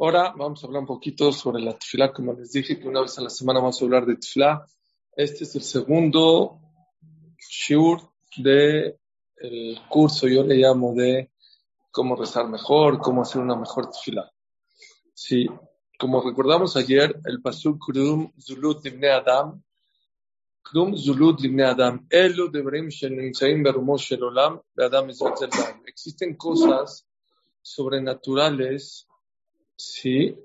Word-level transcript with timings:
Ahora 0.00 0.32
vamos 0.36 0.62
a 0.62 0.68
hablar 0.68 0.82
un 0.82 0.86
poquito 0.86 1.32
sobre 1.32 1.60
la 1.60 1.76
tefilá, 1.76 2.12
como 2.12 2.32
les 2.32 2.52
dije 2.52 2.78
que 2.78 2.86
una 2.86 3.00
vez 3.00 3.18
a 3.18 3.22
la 3.22 3.30
semana 3.30 3.58
vamos 3.58 3.82
a 3.82 3.84
hablar 3.84 4.06
de 4.06 4.14
tefilá. 4.14 4.64
Este 5.16 5.42
es 5.42 5.56
el 5.56 5.62
segundo 5.62 6.60
shiur 7.36 8.08
del 8.36 8.96
curso, 9.88 10.28
yo 10.28 10.44
le 10.44 10.54
llamo 10.54 10.94
de 10.94 11.32
cómo 11.90 12.14
rezar 12.14 12.48
mejor, 12.48 13.00
cómo 13.00 13.22
hacer 13.22 13.42
una 13.42 13.56
mejor 13.56 13.90
tefilá. 13.90 14.30
Sí, 15.14 15.48
como 15.98 16.20
recordamos 16.20 16.76
ayer, 16.76 17.20
el 17.24 17.42
pasuk 17.42 17.84
Krum 17.84 18.32
Zulut 18.38 18.84
Libne 18.84 19.10
Adam, 19.10 19.60
Krum 20.62 20.96
Zulut 20.96 21.40
Libne 21.40 21.64
Adam, 21.64 22.06
Elu 22.08 22.48
Debrim 22.52 22.88
Shenim 22.88 23.64
Berumo 23.64 23.98
Shelolam, 23.98 24.60
Adam 24.76 25.08
Existen 25.84 26.36
cosas 26.36 27.04
sobrenaturales 27.60 29.07
sí, 29.78 30.36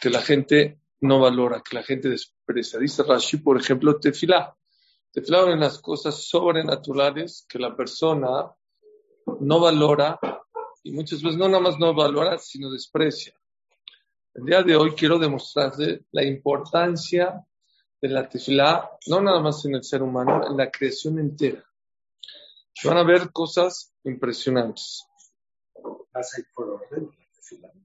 que 0.00 0.10
la 0.10 0.22
gente 0.22 0.80
no 1.00 1.20
valora, 1.20 1.62
que 1.62 1.76
la 1.76 1.82
gente 1.82 2.08
desprecia. 2.08 2.78
Dice 2.78 3.02
Rashi, 3.02 3.38
por 3.38 3.60
ejemplo, 3.60 4.00
tefilá. 4.00 4.56
Tefilá 5.12 5.50
en 5.50 5.60
las 5.60 5.78
cosas 5.80 6.28
sobrenaturales 6.28 7.46
que 7.48 7.58
la 7.58 7.76
persona 7.76 8.52
no 9.40 9.60
valora 9.60 10.18
y 10.82 10.92
muchas 10.92 11.22
veces 11.22 11.38
no 11.38 11.48
nada 11.48 11.60
más 11.60 11.78
no 11.78 11.94
valora, 11.94 12.38
sino 12.38 12.70
desprecia. 12.70 13.34
El 14.34 14.44
día 14.44 14.62
de 14.62 14.76
hoy 14.76 14.92
quiero 14.92 15.18
demostrarle 15.18 16.04
la 16.12 16.24
importancia 16.24 17.44
de 18.00 18.08
la 18.08 18.28
tefilá, 18.28 18.90
no 19.08 19.20
nada 19.20 19.40
más 19.40 19.64
en 19.64 19.74
el 19.74 19.84
ser 19.84 20.02
humano, 20.02 20.46
en 20.46 20.56
la 20.56 20.70
creación 20.70 21.18
entera. 21.18 21.64
Van 22.84 22.96
a 22.96 23.02
ver 23.02 23.32
cosas 23.32 23.92
impresionantes. 24.04 25.04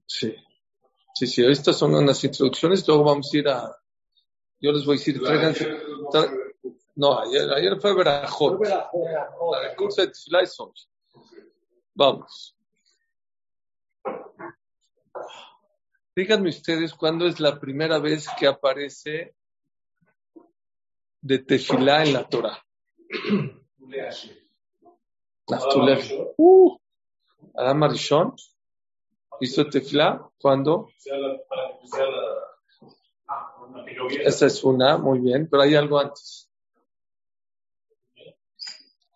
Sí. 0.06 0.34
Sí, 1.14 1.26
sí, 1.28 1.46
estas 1.46 1.78
son 1.78 1.94
unas 1.94 2.22
introducciones, 2.24 2.86
luego 2.88 3.04
vamos 3.04 3.32
a 3.32 3.36
ir 3.36 3.48
a... 3.48 3.76
Yo 4.60 4.72
les 4.72 4.84
voy 4.84 4.96
a 4.96 4.98
decir, 4.98 5.20
No, 6.96 7.20
ayer, 7.20 7.52
ayer 7.52 7.80
fue 7.80 7.94
Verajot. 7.94 8.60
La 8.64 9.76
curso 9.76 10.02
de 10.02 10.12
Vamos. 11.94 12.56
Díganme 16.16 16.48
ustedes 16.48 16.94
cuándo 16.94 17.26
es 17.26 17.40
la 17.40 17.58
primera 17.58 17.98
vez 17.98 18.26
que 18.38 18.46
aparece 18.46 19.34
de 21.20 21.38
tefilá 21.38 22.04
en 22.04 22.12
la 22.12 22.28
Torah. 22.28 22.64
Uh, 26.36 26.76
Adam 27.54 27.82
Arishon. 27.82 28.34
¿Hizo 29.40 29.68
tefla? 29.68 30.30
¿Cuándo? 30.40 30.88
Esa 34.24 34.46
es 34.46 34.64
una, 34.64 34.98
muy 34.98 35.20
bien, 35.20 35.48
pero 35.50 35.62
hay 35.62 35.74
algo 35.74 35.98
antes. 35.98 36.50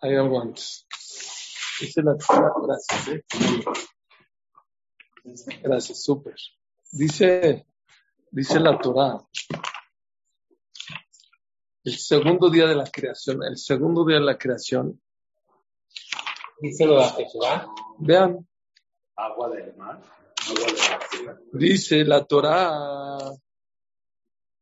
Hay 0.00 0.14
algo 0.14 0.40
antes. 0.40 0.86
Dice 1.80 2.02
la 2.02 2.16
gracias. 2.16 3.08
¿eh? 3.08 3.24
Gracias, 5.62 6.02
súper. 6.02 6.34
Dice, 6.90 7.66
dice 8.30 8.60
la 8.60 8.78
Torah, 8.78 9.18
el 11.84 11.98
segundo 11.98 12.50
día 12.50 12.66
de 12.66 12.74
la 12.74 12.86
creación, 12.90 13.42
el 13.44 13.56
segundo 13.56 14.04
día 14.04 14.18
de 14.18 14.24
la 14.24 14.38
creación. 14.38 15.00
Dice 16.60 16.86
la 16.86 17.14
Vean, 17.98 18.48
agua 19.18 19.50
del 19.50 19.74
mar. 19.76 20.00
Dice 21.52 22.04
la 22.04 22.24
Torah, 22.24 23.18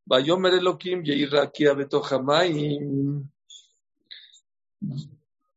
Bayomer 0.04 0.54
Elohim 0.54 1.02
Yeirakia 1.02 1.74
Betohamaim. 1.74 3.30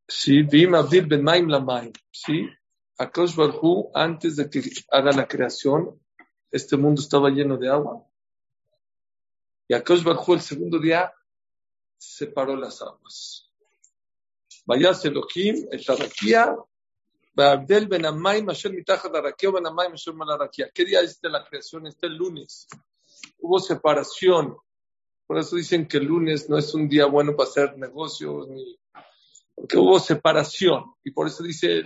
Sí, 0.08 0.44
Bim 0.44 0.76
Abdil 0.76 1.06
Ben 1.06 1.24
Maim 1.24 1.48
Lamaim. 1.48 1.94
Sí, 2.12 2.50
Akosh 2.98 3.36
Barhu, 3.36 3.90
antes 3.94 4.36
de 4.36 4.50
que 4.50 4.62
haga 4.92 5.12
la 5.12 5.28
creación, 5.28 6.00
este 6.52 6.76
mundo 6.76 7.02
estaba 7.02 7.30
lleno 7.30 7.58
de 7.58 7.70
agua. 7.70 8.04
Y 9.68 9.74
Akosh 9.74 10.04
Barhu, 10.04 10.34
el 10.34 10.42
segundo 10.42 10.80
día, 10.80 11.14
separó 11.98 12.56
las 12.56 12.82
aguas. 12.82 13.50
Vayas 14.66 15.06
Elohim, 15.06 15.68
el 15.72 15.86
Tarakia, 15.86 16.56
¿Qué 20.74 20.86
día 20.86 21.02
es 21.02 21.22
de 21.22 21.30
la 21.30 21.46
creación? 21.46 21.88
Este 21.88 22.10
lunes. 22.10 22.68
Hubo 23.40 23.60
separación. 23.60 24.58
Por 25.26 25.38
eso 25.38 25.56
dicen 25.56 25.88
que 25.88 25.98
el 25.98 26.06
lunes 26.06 26.50
no 26.50 26.58
es 26.58 26.74
un 26.74 26.90
día 26.90 27.06
bueno 27.06 27.36
para 27.36 27.50
hacer 27.50 27.78
negocios, 27.78 28.48
ni... 28.50 28.80
porque 29.54 29.78
hubo 29.78 30.00
separación. 30.00 30.86
Y 31.04 31.12
por 31.12 31.28
eso 31.28 31.44
dice, 31.44 31.84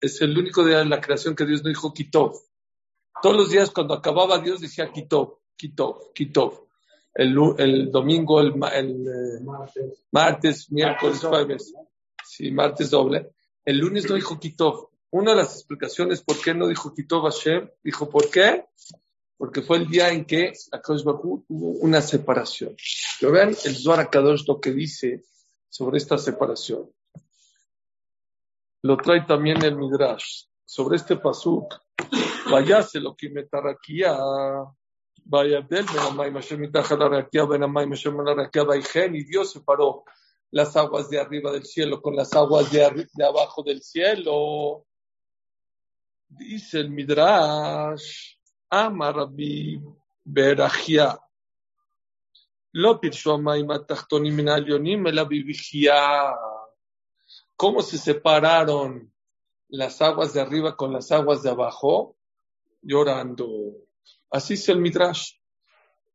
es 0.00 0.20
el 0.20 0.36
único 0.36 0.64
día 0.64 0.78
de 0.78 0.84
la 0.84 1.00
creación 1.00 1.34
que 1.34 1.46
Dios 1.46 1.62
no 1.62 1.68
dijo 1.68 1.92
Kitov. 1.92 2.34
Todos 3.22 3.36
los 3.36 3.50
días 3.50 3.70
cuando 3.70 3.94
acababa 3.94 4.38
Dios 4.38 4.60
decía 4.60 4.92
Kitov, 4.92 5.38
Kitov, 5.56 6.12
Kitov. 6.12 6.66
El, 7.12 7.36
el 7.58 7.90
domingo, 7.90 8.40
el, 8.40 8.54
el, 8.72 9.44
martes, 10.12 10.70
miércoles, 10.70 11.20
jueves. 11.20 11.74
Sí, 12.24 12.50
martes 12.50 12.90
doble. 12.90 13.32
El 13.64 13.78
lunes 13.78 14.08
no 14.08 14.14
dijo 14.14 14.38
Kitov. 14.38 14.88
Una 15.10 15.32
de 15.32 15.38
las 15.38 15.54
explicaciones 15.54 16.22
por 16.22 16.40
qué 16.40 16.54
no 16.54 16.68
dijo 16.68 16.94
Kitov 16.94 17.24
Hashem, 17.24 17.68
dijo 17.82 18.08
¿por 18.08 18.30
qué? 18.30 18.64
Porque 19.36 19.62
fue 19.62 19.78
el 19.78 19.88
día 19.88 20.10
en 20.10 20.24
que 20.24 20.52
Akadosh 20.72 21.02
Baku 21.02 21.44
tuvo 21.46 21.70
una 21.80 22.00
separación. 22.00 22.76
Pero 23.18 23.32
vean 23.32 23.48
el 23.48 23.76
Zohar 23.76 24.00
Akadosh 24.00 24.46
lo 24.46 24.60
que 24.60 24.72
dice 24.72 25.24
sobre 25.68 25.98
esta 25.98 26.18
separación. 26.18 26.90
Lo 28.82 28.96
trae 28.96 29.22
también 29.22 29.62
el 29.62 29.76
Midrash. 29.76 30.44
Sobre 30.64 30.96
este 30.96 31.16
pasuk, 31.16 31.74
vayase 32.48 33.00
lo 33.00 33.16
que 33.16 33.28
me 33.28 33.42
taraquía, 33.42 34.16
vaya 35.24 35.60
del 35.62 35.84
Benamay 35.84 36.30
Mashem 36.30 36.60
Mitachadarakia, 36.60 37.44
Benamay 37.44 37.86
Mashem 37.86 38.16
y 39.14 39.24
Dios 39.24 39.52
separó 39.52 40.04
las 40.50 40.76
aguas 40.76 41.08
de 41.08 41.20
arriba 41.20 41.52
del 41.52 41.64
cielo 41.64 42.02
con 42.02 42.16
las 42.16 42.32
aguas 42.34 42.70
de, 42.70 42.84
abajo 43.24 43.62
del 43.62 43.82
cielo. 43.82 44.84
Dice 46.28 46.80
el 46.80 46.90
Midrash, 46.90 48.34
Amarabi 48.68 49.80
Berachia. 50.24 51.18
Lo 52.72 53.00
¿Cómo 57.56 57.82
se 57.82 57.98
separaron 57.98 59.12
las 59.68 60.02
aguas 60.02 60.32
de 60.32 60.40
arriba 60.40 60.76
con 60.76 60.92
las 60.92 61.12
aguas 61.12 61.42
de 61.42 61.50
abajo? 61.50 62.16
Llorando. 62.82 63.48
Así 64.30 64.54
es 64.54 64.68
el 64.68 64.78
Midrash. 64.78 65.32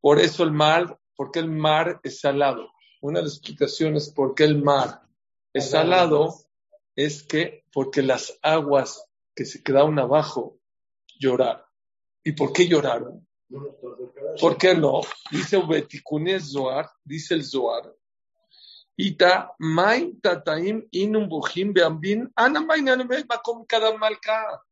Por 0.01 0.19
eso 0.19 0.43
el 0.43 0.51
mar, 0.51 0.99
porque 1.15 1.39
el 1.39 1.49
mar 1.49 1.99
es 2.03 2.19
salado. 2.19 2.74
Una 3.05 3.19
de 3.19 3.25
las 3.25 3.33
explicaciones 3.33 4.09
por 4.09 4.33
qué 4.33 4.45
el 4.45 4.63
mar 4.63 5.03
es 5.53 5.69
salado 5.69 6.33
es 6.95 7.21
que 7.21 7.63
porque 7.71 8.01
las 8.01 8.39
aguas 8.41 9.05
que 9.35 9.45
se 9.45 9.61
quedaron 9.61 9.99
abajo 9.99 10.57
lloraron. 11.19 11.61
¿Y 12.23 12.31
por 12.31 12.51
qué 12.51 12.67
lloraron? 12.67 13.27
¿Por 14.41 14.57
qué 14.57 14.73
no? 14.73 15.01
Dice 15.29 15.55
Ubeticunes 15.55 16.51
Zoar, 16.51 16.89
dice 17.03 17.35
el 17.35 17.45
Zoar. 17.45 17.93
Ita 18.97 19.53
mai 19.59 20.13
tataim 20.19 20.87
inum 20.89 21.29
buhim 21.29 21.73
beambin 21.73 22.33
cada 23.67 23.97
malca. 23.99 24.63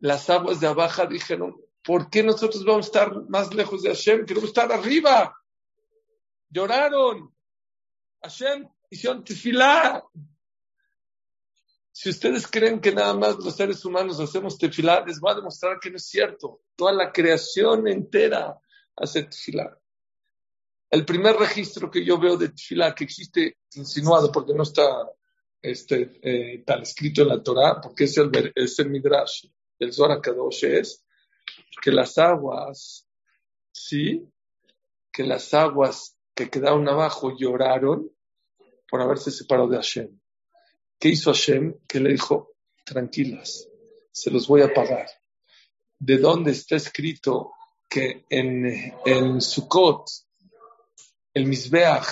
Las 0.00 0.30
aguas 0.30 0.58
de 0.58 0.68
abajo 0.68 1.06
dijeron, 1.06 1.54
¿por 1.84 2.08
qué 2.08 2.22
nosotros 2.22 2.64
vamos 2.64 2.86
a 2.86 2.88
estar 2.88 3.28
más 3.28 3.52
lejos 3.52 3.82
de 3.82 3.90
Hashem? 3.90 4.24
Queremos 4.24 4.48
estar 4.48 4.72
arriba 4.72 5.36
lloraron. 6.52 7.34
Hashem 8.22 8.68
hicieron 8.90 9.24
tefilá. 9.24 10.04
Si 11.90 12.08
ustedes 12.08 12.46
creen 12.46 12.80
que 12.80 12.92
nada 12.92 13.14
más 13.14 13.36
los 13.36 13.56
seres 13.56 13.84
humanos 13.84 14.20
hacemos 14.20 14.56
tefilá, 14.56 15.04
les 15.06 15.18
voy 15.18 15.32
a 15.32 15.36
demostrar 15.36 15.78
que 15.80 15.90
no 15.90 15.96
es 15.96 16.06
cierto. 16.06 16.62
Toda 16.76 16.92
la 16.92 17.12
creación 17.12 17.88
entera 17.88 18.58
hace 18.96 19.24
tefilá. 19.24 19.76
El 20.90 21.04
primer 21.04 21.36
registro 21.36 21.90
que 21.90 22.04
yo 22.04 22.18
veo 22.18 22.36
de 22.36 22.50
tefilá 22.50 22.94
que 22.94 23.04
existe 23.04 23.58
insinuado, 23.74 24.30
porque 24.30 24.54
no 24.54 24.62
está 24.62 24.84
este, 25.60 26.18
eh, 26.22 26.62
tan 26.66 26.82
escrito 26.82 27.22
en 27.22 27.28
la 27.28 27.42
Torah, 27.42 27.80
porque 27.80 28.04
es 28.04 28.16
el, 28.18 28.52
es 28.54 28.78
el 28.78 28.90
Midrash, 28.90 29.46
el 29.78 29.92
Zohar 29.92 30.20
Kadosh, 30.20 30.64
es 30.64 31.04
que 31.80 31.90
las 31.90 32.18
aguas, 32.18 33.06
sí, 33.70 34.28
que 35.10 35.24
las 35.24 35.52
aguas 35.54 36.16
que 36.34 36.50
quedaron 36.50 36.88
abajo 36.88 37.36
lloraron 37.36 38.10
por 38.88 39.00
haberse 39.00 39.30
separado 39.30 39.68
de 39.68 39.76
Hashem. 39.76 40.20
¿Qué 40.98 41.08
hizo 41.08 41.32
Hashem? 41.32 41.78
Que 41.88 42.00
le 42.00 42.10
dijo, 42.10 42.54
tranquilas, 42.84 43.68
se 44.10 44.30
los 44.30 44.46
voy 44.46 44.62
a 44.62 44.72
pagar. 44.72 45.08
de 45.98 46.18
dónde 46.18 46.50
está 46.50 46.76
escrito 46.76 47.52
que 47.88 48.24
en, 48.28 48.92
en 49.04 49.40
Sukkot, 49.40 50.06
el 51.34 51.46
Mizbeach, 51.46 52.06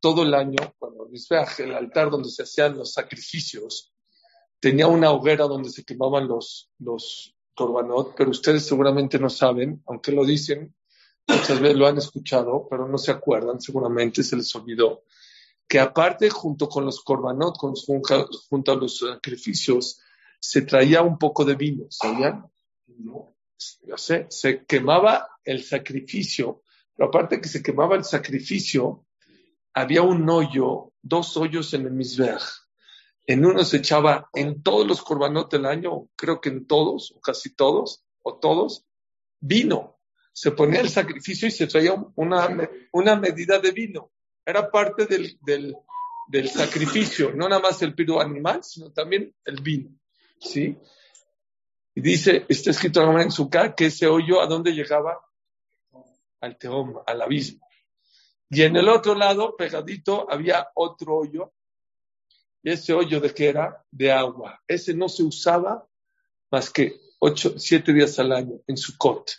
todo 0.00 0.22
el 0.22 0.32
año, 0.32 0.74
cuando 0.78 1.06
el 1.06 1.12
el 1.58 1.74
altar 1.74 2.10
donde 2.10 2.30
se 2.30 2.44
hacían 2.44 2.78
los 2.78 2.92
sacrificios, 2.92 3.92
tenía 4.58 4.86
una 4.86 5.10
hoguera 5.10 5.44
donde 5.44 5.70
se 5.70 5.84
quemaban 5.84 6.26
los, 6.26 6.70
los 6.78 7.34
korbanot, 7.54 8.14
pero 8.16 8.30
ustedes 8.30 8.64
seguramente 8.64 9.18
no 9.18 9.28
saben, 9.28 9.82
aunque 9.86 10.12
lo 10.12 10.24
dicen, 10.24 10.74
muchas 11.30 11.60
veces 11.60 11.76
lo 11.76 11.86
han 11.86 11.98
escuchado, 11.98 12.66
pero 12.68 12.86
no 12.86 12.98
se 12.98 13.10
acuerdan, 13.10 13.60
seguramente 13.60 14.22
se 14.22 14.36
les 14.36 14.54
olvidó, 14.54 15.04
que 15.68 15.78
aparte 15.78 16.30
junto 16.30 16.68
con 16.68 16.84
los 16.84 17.00
korbanot, 17.02 17.56
junto 17.56 18.72
a 18.72 18.76
los 18.76 18.98
sacrificios, 18.98 20.00
se 20.40 20.62
traía 20.62 21.02
un 21.02 21.18
poco 21.18 21.44
de 21.44 21.54
vino, 21.54 21.86
¿sabían? 21.90 22.50
Ya 23.86 23.96
sé, 23.96 24.26
se 24.30 24.64
quemaba 24.64 25.28
el 25.44 25.62
sacrificio, 25.62 26.62
pero 26.96 27.08
aparte 27.08 27.40
que 27.40 27.48
se 27.48 27.62
quemaba 27.62 27.96
el 27.96 28.04
sacrificio, 28.04 29.04
había 29.74 30.02
un 30.02 30.28
hoyo, 30.28 30.92
dos 31.02 31.36
hoyos 31.36 31.72
en 31.74 31.86
el 31.86 31.92
Mizbeach. 31.92 32.42
En 33.26 33.44
uno 33.44 33.64
se 33.64 33.76
echaba 33.76 34.28
en 34.32 34.62
todos 34.62 34.86
los 34.86 35.02
korbanot 35.02 35.52
del 35.52 35.66
año, 35.66 36.08
creo 36.16 36.40
que 36.40 36.48
en 36.48 36.66
todos, 36.66 37.12
o 37.12 37.20
casi 37.20 37.54
todos, 37.54 38.02
o 38.22 38.38
todos, 38.38 38.86
vino. 39.40 39.99
Se 40.32 40.52
ponía 40.52 40.80
el 40.80 40.88
sacrificio 40.88 41.48
y 41.48 41.50
se 41.50 41.66
traía 41.66 41.94
una, 42.14 42.70
una 42.92 43.16
medida 43.16 43.58
de 43.58 43.72
vino. 43.72 44.12
Era 44.44 44.70
parte 44.70 45.06
del, 45.06 45.38
del, 45.42 46.48
sacrificio, 46.48 47.32
no 47.32 47.48
nada 47.48 47.60
más 47.60 47.82
el 47.82 47.94
pido 47.94 48.20
animal, 48.20 48.64
sino 48.64 48.90
también 48.90 49.34
el 49.44 49.60
vino. 49.60 49.90
¿Sí? 50.38 50.76
Y 51.94 52.00
dice, 52.00 52.46
está 52.48 52.70
escrito 52.70 53.18
en 53.18 53.30
su 53.30 53.50
cara 53.50 53.74
que 53.74 53.86
ese 53.86 54.06
hoyo, 54.06 54.40
¿a 54.40 54.46
dónde 54.46 54.72
llegaba? 54.72 55.20
Al 56.40 56.56
teom, 56.56 57.00
al 57.06 57.22
abismo. 57.22 57.66
Y 58.48 58.62
en 58.62 58.76
el 58.76 58.88
otro 58.88 59.14
lado, 59.14 59.56
pegadito, 59.56 60.26
había 60.30 60.68
otro 60.74 61.18
hoyo. 61.18 61.52
Y 62.62 62.70
ese 62.70 62.92
hoyo 62.92 63.20
de 63.20 63.32
qué 63.32 63.48
era? 63.48 63.84
De 63.90 64.10
agua. 64.10 64.60
Ese 64.66 64.94
no 64.94 65.08
se 65.08 65.22
usaba 65.22 65.86
más 66.50 66.70
que 66.70 67.00
ocho, 67.20 67.58
siete 67.58 67.92
días 67.92 68.18
al 68.18 68.32
año 68.32 68.60
en 68.66 68.76
su 68.76 68.96
cot. 68.98 69.30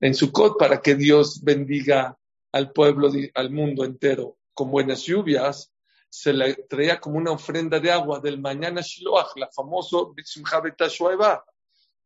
En 0.00 0.14
su 0.14 0.30
cot 0.30 0.58
para 0.58 0.80
que 0.80 0.94
Dios 0.94 1.42
bendiga 1.42 2.18
al 2.52 2.72
pueblo, 2.72 3.10
al 3.34 3.50
mundo 3.50 3.84
entero 3.84 4.38
con 4.54 4.70
buenas 4.70 5.02
lluvias, 5.02 5.72
se 6.08 6.32
le 6.32 6.54
traía 6.54 6.98
como 6.98 7.18
una 7.18 7.32
ofrenda 7.32 7.78
de 7.80 7.90
agua 7.90 8.20
del 8.20 8.40
mañana 8.40 8.80
Shiloach, 8.80 9.36
la 9.36 9.50
famoso 9.50 10.14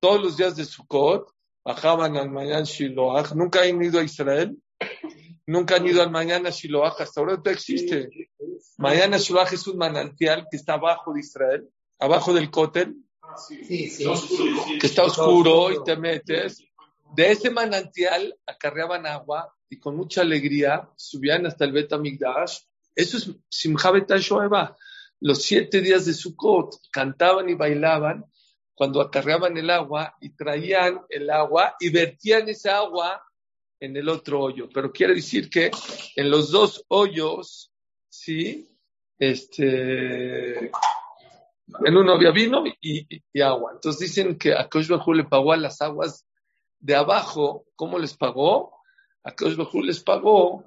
Todos 0.01 0.23
los 0.23 0.37
días 0.37 0.57
de 0.57 0.65
Sukkot 0.65 1.33
bajaban 1.65 2.17
al 2.17 2.31
mañana 2.31 2.65
Shiloach. 2.65 3.33
Nunca 3.35 3.63
han 3.63 3.83
ido 3.83 4.01
a 4.01 4.03
Israel. 4.03 4.57
Nunca 5.47 5.77
han 5.77 5.87
ido 5.87 6.03
al 6.03 6.11
mañana 6.11 6.51
Shiloach. 6.51 7.01
Hasta 7.01 7.21
ahora 7.21 7.41
no 7.45 7.51
existe. 7.51 8.09
Mañana 8.79 9.19
Shiloach 9.19 9.53
es 9.53 9.67
un 9.67 9.77
manantial 9.77 10.47
que 10.51 10.57
está 10.57 10.75
abajo 10.75 11.13
de 11.13 11.21
Israel, 11.21 11.69
abajo 11.99 12.33
del 12.33 12.51
Kotel. 12.51 12.97
Que 14.81 14.87
está 14.87 15.05
oscuro 15.05 15.71
y 15.71 15.85
te 15.85 15.97
metes. 15.97 16.65
De 17.15 17.31
ese 17.31 17.51
manantial 17.51 18.39
acarreaban 18.47 19.07
agua 19.07 19.55
y 19.69 19.79
con 19.79 19.97
mucha 19.97 20.21
alegría 20.23 20.89
subían 20.97 21.47
hasta 21.47 21.65
el 21.65 21.73
Bet 21.73 21.93
Amigdash 21.93 22.61
eso 22.95 23.17
es 23.17 23.31
Simchabet 23.49 24.11
Shoeva. 24.19 24.77
Los 25.21 25.43
siete 25.43 25.81
días 25.81 26.07
de 26.07 26.15
Sukkot 26.15 26.91
cantaban 26.91 27.49
y 27.49 27.55
bailaban 27.55 28.25
cuando 28.75 29.01
acarreaban 29.01 29.57
el 29.57 29.71
agua 29.71 30.17
y 30.21 30.31
traían 30.31 31.01
el 31.09 31.31
agua 31.31 31.77
y 31.79 31.91
vertían 31.91 32.49
esa 32.49 32.79
agua 32.79 33.23
en 33.79 33.97
el 33.97 34.09
otro 34.09 34.41
hoyo. 34.41 34.69
Pero 34.73 34.93
quiere 34.93 35.15
decir 35.15 35.51
que 35.51 35.71
en 36.17 36.31
los 36.31 36.51
dos 36.51 36.85
hoyos, 36.89 37.73
sí, 38.09 38.71
este, 39.19 40.67
en 41.85 41.97
uno 41.97 42.13
había 42.13 42.31
vino 42.31 42.65
y, 42.81 43.41
agua. 43.41 43.73
Entonces 43.75 44.09
dicen 44.09 44.39
que 44.39 44.55
a 44.55 44.69
Kosh 44.69 44.91
le 44.91 45.25
pagó 45.25 45.55
las 45.57 45.81
aguas 45.83 46.27
de 46.81 46.97
abajo. 46.97 47.67
¿Cómo 47.77 47.99
les 47.99 48.17
pagó? 48.17 48.75
A 49.23 49.35
Kosh 49.35 49.57
les 49.85 50.01
pagó 50.01 50.65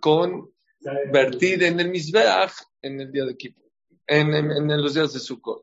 con 0.00 0.52
vertir 1.12 1.62
en 1.64 1.80
el 1.80 1.90
Mizbeach 1.90 2.52
en 2.82 3.00
el 3.00 3.10
día 3.10 3.24
de 3.24 3.36
Kippur, 3.36 3.70
en, 4.06 4.34
en, 4.34 4.82
los 4.82 4.94
días 4.94 5.12
de 5.12 5.20
Sukkot. 5.20 5.62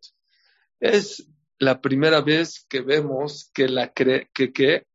Es 0.80 1.26
la 1.60 1.80
primera 1.80 2.22
vez 2.22 2.66
que 2.68 2.82
vemos 2.82 3.50
que, 3.54 3.70
la 3.70 3.94
que, 3.94 4.30
que 4.34 4.88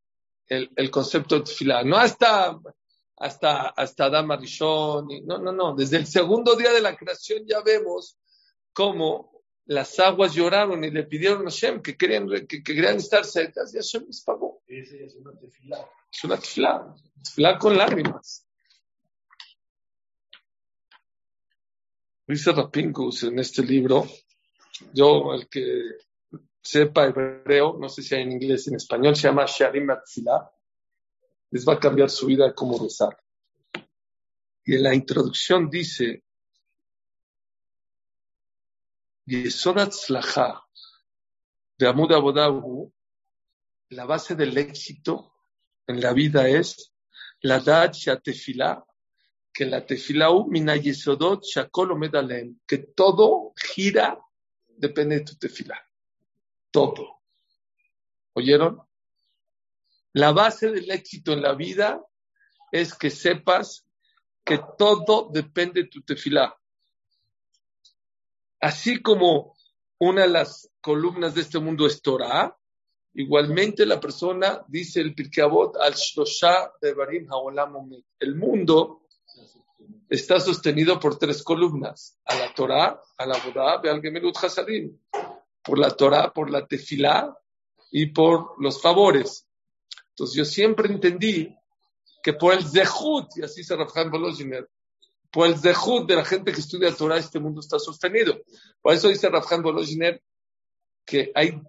el, 0.48 0.70
el, 0.76 0.90
concepto 0.90 1.36
de 1.36 1.44
tefilá, 1.44 1.84
no 1.84 1.96
hasta, 1.96 2.58
hasta, 3.16 3.68
hasta 3.68 4.04
Adam 4.04 4.32
Arishon, 4.32 5.08
no, 5.24 5.38
no, 5.38 5.52
no, 5.52 5.74
desde 5.74 5.96
el 5.96 6.06
segundo 6.06 6.56
día 6.56 6.72
de 6.72 6.80
la 6.80 6.96
creación 6.96 7.44
ya 7.46 7.60
vemos 7.62 8.18
cómo 8.72 9.44
las 9.66 9.98
aguas 9.98 10.34
lloraron 10.34 10.82
y 10.84 10.90
le 10.90 11.04
pidieron 11.04 11.42
a 11.42 11.50
Hashem 11.50 11.82
que 11.82 11.96
querían, 11.96 12.28
que, 12.46 12.62
querían 12.62 12.96
estar 12.96 13.24
cercas 13.24 13.72
y 13.74 13.78
Hashem 13.78 14.06
les 14.06 14.22
pagó. 14.22 14.55
Es 14.78 15.14
una 15.16 15.32
tefilá. 16.38 16.94
Es 17.22 17.58
con 17.58 17.76
lágrimas. 17.78 18.46
Dice 22.26 22.52
Rapinkus 22.52 23.22
en 23.22 23.38
este 23.38 23.62
libro, 23.62 24.06
yo, 24.92 25.32
el 25.32 25.48
que 25.48 25.92
sepa 26.60 27.06
hebreo, 27.06 27.78
no 27.78 27.88
sé 27.88 28.02
si 28.02 28.16
hay 28.16 28.22
en 28.22 28.32
inglés, 28.32 28.68
en 28.68 28.74
español, 28.74 29.16
se 29.16 29.28
llama 29.28 29.46
Sharim 29.46 29.88
Atzilah, 29.88 30.50
les 31.52 31.66
va 31.66 31.74
a 31.74 31.80
cambiar 31.80 32.10
su 32.10 32.26
vida 32.26 32.52
como 32.52 32.78
rezar. 32.78 33.16
Y 34.64 34.74
en 34.74 34.82
la 34.82 34.94
introducción 34.94 35.70
dice, 35.70 36.22
Yesodat 39.24 39.92
Slaha, 39.92 40.66
de 41.78 41.88
Amud 41.88 42.12
Abodahu, 42.12 42.92
la 43.90 44.04
base 44.04 44.34
del 44.34 44.56
éxito 44.58 45.32
en 45.86 46.00
la 46.00 46.12
vida 46.12 46.48
es 46.48 46.92
la 47.42 47.60
Dad 47.60 47.92
Shatefila, 47.92 48.84
que 49.52 49.64
la 49.64 49.86
tefilau 49.86 50.46
minayesodot 50.48 51.44
shakol 51.44 51.96
medalem, 51.96 52.58
que 52.66 52.78
todo 52.78 53.52
gira, 53.56 54.18
depende 54.68 55.16
de 55.16 55.24
tu 55.24 55.36
tefilá. 55.36 55.80
Todo. 56.70 57.22
¿Oyeron? 58.34 58.82
La 60.12 60.32
base 60.32 60.70
del 60.70 60.90
éxito 60.90 61.32
en 61.32 61.42
la 61.42 61.54
vida 61.54 62.02
es 62.72 62.94
que 62.94 63.10
sepas 63.10 63.86
que 64.44 64.60
todo 64.76 65.30
depende 65.32 65.84
de 65.84 65.88
tu 65.88 66.02
tefilá. 66.02 66.54
Así 68.60 69.00
como 69.00 69.56
una 69.98 70.22
de 70.22 70.28
las 70.28 70.70
columnas 70.80 71.34
de 71.34 71.42
este 71.42 71.58
mundo 71.58 71.86
es 71.86 72.02
Torah, 72.02 72.56
igualmente 73.16 73.86
la 73.86 73.98
persona 73.98 74.62
dice 74.68 75.00
el 75.00 75.14
Pirkei 75.14 75.44
al 75.44 75.94
Shlosha 75.94 76.72
de 76.80 76.92
Barim 76.92 77.26
Haolam 77.30 77.90
El 78.18 78.36
mundo 78.36 79.06
está 80.08 80.38
sostenido 80.38 81.00
por 81.00 81.18
tres 81.18 81.42
columnas, 81.42 82.18
a 82.24 82.36
la 82.36 82.54
Torah, 82.54 83.00
a 83.16 83.26
la 83.26 83.38
Bodá, 83.38 83.80
al 83.90 84.02
Gemelut 84.02 84.36
Hasadim, 84.36 84.98
por 85.62 85.78
la 85.78 85.90
Torah, 85.90 86.32
por 86.32 86.50
la 86.50 86.66
Tefilá 86.66 87.34
y 87.90 88.06
por 88.06 88.62
los 88.62 88.80
favores. 88.82 89.46
Entonces 90.10 90.36
yo 90.36 90.44
siempre 90.44 90.92
entendí 90.92 91.56
que 92.22 92.34
por 92.34 92.52
el 92.52 92.66
Zehut, 92.66 93.28
y 93.36 93.42
así 93.42 93.64
se 93.64 93.76
Rafhan 93.76 94.10
Bolojiner, 94.10 94.68
por 95.30 95.46
el 95.46 95.58
Zehut 95.58 96.06
de 96.06 96.16
la 96.16 96.24
gente 96.24 96.52
que 96.52 96.60
estudia 96.60 96.94
Torah, 96.94 97.16
este 97.16 97.40
mundo 97.40 97.60
está 97.60 97.78
sostenido. 97.78 98.38
Por 98.82 98.92
eso 98.92 99.08
dice 99.08 99.30
Rafhan 99.30 99.62
Bolojiner 99.62 100.22
que 101.04 101.30
hay 101.34 101.60